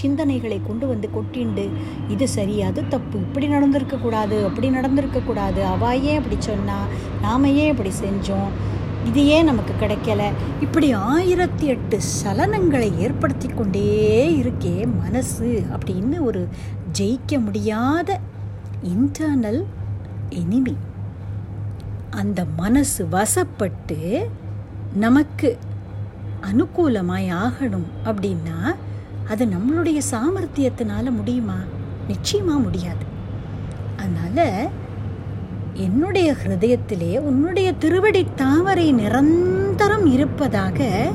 சிந்தனைகளை 0.02 0.66
கொண்டு 0.66 0.86
வந்து 0.86 1.10
கொட்டிண்டு 1.14 1.70
இது 2.08 2.28
சரி 2.28 2.62
அது 2.62 2.88
தப்பு 2.88 3.18
இப்படி 3.18 3.48
நடந்திருக்கக்கூடாது 3.48 4.44
அப்படி 4.44 4.70
நடந்திருக்கக்கூடாது 4.70 5.60
அவா 5.64 5.92
ஏன் 5.92 6.16
இப்படி 6.16 6.36
சொன்னா 6.40 6.78
நாம் 7.20 7.44
ஏன் 7.44 7.70
இப்படி 7.70 7.90
செஞ்சோம் 8.00 8.50
இது 9.04 9.26
ஏன் 9.26 9.44
நமக்கு 9.44 9.74
கிடைக்கல? 9.80 10.32
இப்படி 10.60 10.92
ஆயிரத்தி 10.92 11.66
எட்டு 11.66 11.98
சலனங்களை 12.24 12.98
ஏற்படுத்தி 12.98 13.48
கொண்டே 13.48 13.84
இருக்கே 14.40 14.86
மனசு 15.02 15.64
அப்படின்னு 15.72 16.18
ஒரு 16.20 16.48
ஜெயிக்க 16.98 17.44
முடியாத 17.44 18.20
இன்டர்னல் 18.84 19.64
எனிமி 20.30 20.74
அந்த 22.10 22.44
மனசு 22.56 23.08
வசப்பட்டு 23.10 24.28
நமக்கு 24.94 25.58
அனுகூலமாய் 26.42 27.34
ஆகணும் 27.34 27.88
அப்படின்னா 28.04 28.74
அது 29.28 29.46
நம்மளுடைய 29.46 30.00
சாமர்த்தியத்தினால 30.10 31.10
முடியுமா? 31.10 31.56
நிச்சயமாக 32.08 32.58
முடியாது. 32.58 33.04
அதனால் 33.96 34.68
என்னுடைய 35.74 36.34
ஹிருதயத்திலே 36.44 37.18
உன்னுடைய 37.18 37.72
திருவடி 37.72 38.26
தாமரை 38.36 38.92
நிரந்தரம் 38.92 40.06
இருப்பதாக 40.06 41.10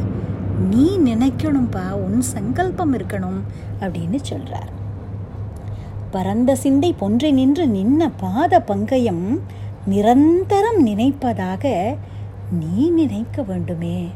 நீ 0.69 0.97
நினைக்கணும்பா 0.97 1.91
உன் 1.91 2.21
சங்கல்பம் 2.21 2.97
இருக்கணும் 2.97 3.41
அப்படின்னு 3.79 4.19
சொல்றார். 4.29 4.71
பரந்த 6.11 6.55
சிந்தை 6.55 6.93
பொன்றி 6.93 7.31
நின்று 7.31 7.65
நின்ன 7.65 8.11
பாத 8.17 8.63
பங்கயம் 8.67 9.39
நிரந்தரம் 9.85 10.87
நினைப்பதாக 10.87 11.95
நீ 12.59 12.89
நினைக்க 12.89 13.41
வேண்டுமே. 13.41 14.09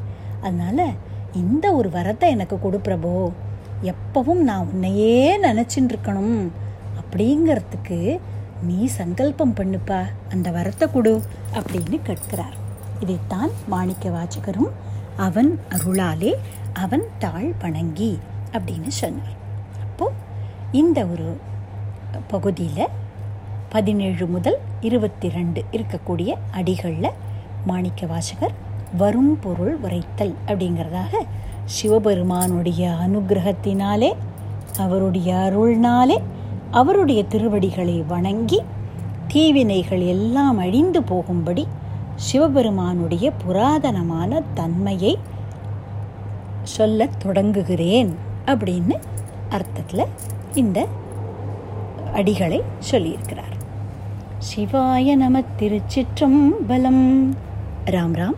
அதனால் 0.47 0.97
இந்த 1.41 1.65
ஒரு 1.79 1.89
வரத்தை 1.97 2.27
எனக்கு 2.35 2.55
கொடு 2.59 2.79
எப்பவும் 3.91 4.43
நான் 4.49 4.67
உன்னையே 4.71 5.15
நினச்சின்னு 5.43 5.91
இருக்கணும் 5.93 6.37
அப்படிங்கிறதுக்கு 6.99 7.99
நீ 8.67 8.77
சங்கல்பம் 8.99 9.53
பண்ணுப்பா. 9.57 9.99
அந்த 10.33 10.47
வரத்தை 10.55 10.85
கொடு 10.93 11.13
அப்படின்னு 11.57 11.97
கேட்கிறார். 12.07 12.55
இதைத்தான் 13.03 13.51
மாணிக்க 13.73 14.09
வாச்சகரும் 14.15 14.71
அவன் 15.25 15.51
அருளாலே 15.75 16.31
அவன் 16.83 17.05
தாழ் 17.23 17.49
வணங்கி 17.61 18.11
அப்படின்னு 18.51 18.91
சொன்னார். 19.01 19.35
அப்போ 19.85 20.07
இந்த 20.81 20.99
ஒரு 21.13 21.27
பகுதியில் 22.33 22.93
பதினேழு 23.75 24.25
முதல் 24.35 24.57
இருபத்தி 24.87 25.27
ரெண்டு 25.29 25.61
இருக்கக்கூடிய 25.71 26.29
அடிகளில் 26.59 27.17
மாணிக்க 27.65 28.05
வாசகர் 28.11 28.55
வரும் 28.95 29.39
பொருள் 29.39 29.75
உரைத்தல் 29.75 30.35
அப்படிங்கிறதாக 30.47 31.15
சிவபெருமானுடைய 31.65 32.93
அனுகிரகத்தினாலே 33.07 34.13
அவருடைய 34.77 35.35
அருள்னாலே 35.35 36.17
அவருடைய 36.71 37.23
திருவடிகளை 37.23 38.03
வணங்கி 38.07 38.61
தீவினைகள் 39.27 40.01
எல்லாம் 40.01 40.57
அழிந்து 40.57 41.03
போகும்படி 41.03 41.67
சிவபெருமானுடைய 42.15 43.31
புராதனமான 43.47 44.41
தன்மையை 44.53 45.17
சொல்லத் 46.63 47.19
தொடங்குகிறேன் 47.19 48.15
அப்படின்னு 48.45 48.95
அர்த்தத்தில் 49.49 50.05
இந்த 50.53 50.87
அடிகளை 52.13 52.61
சொல்லியிருக்கிறார். 52.91 53.55
சிவாய 54.37 55.15
நம 55.15 55.39
திருச்சிற்றம்பலம். 55.59 57.33
ராம் 57.85 58.13
ராம். 58.13 58.35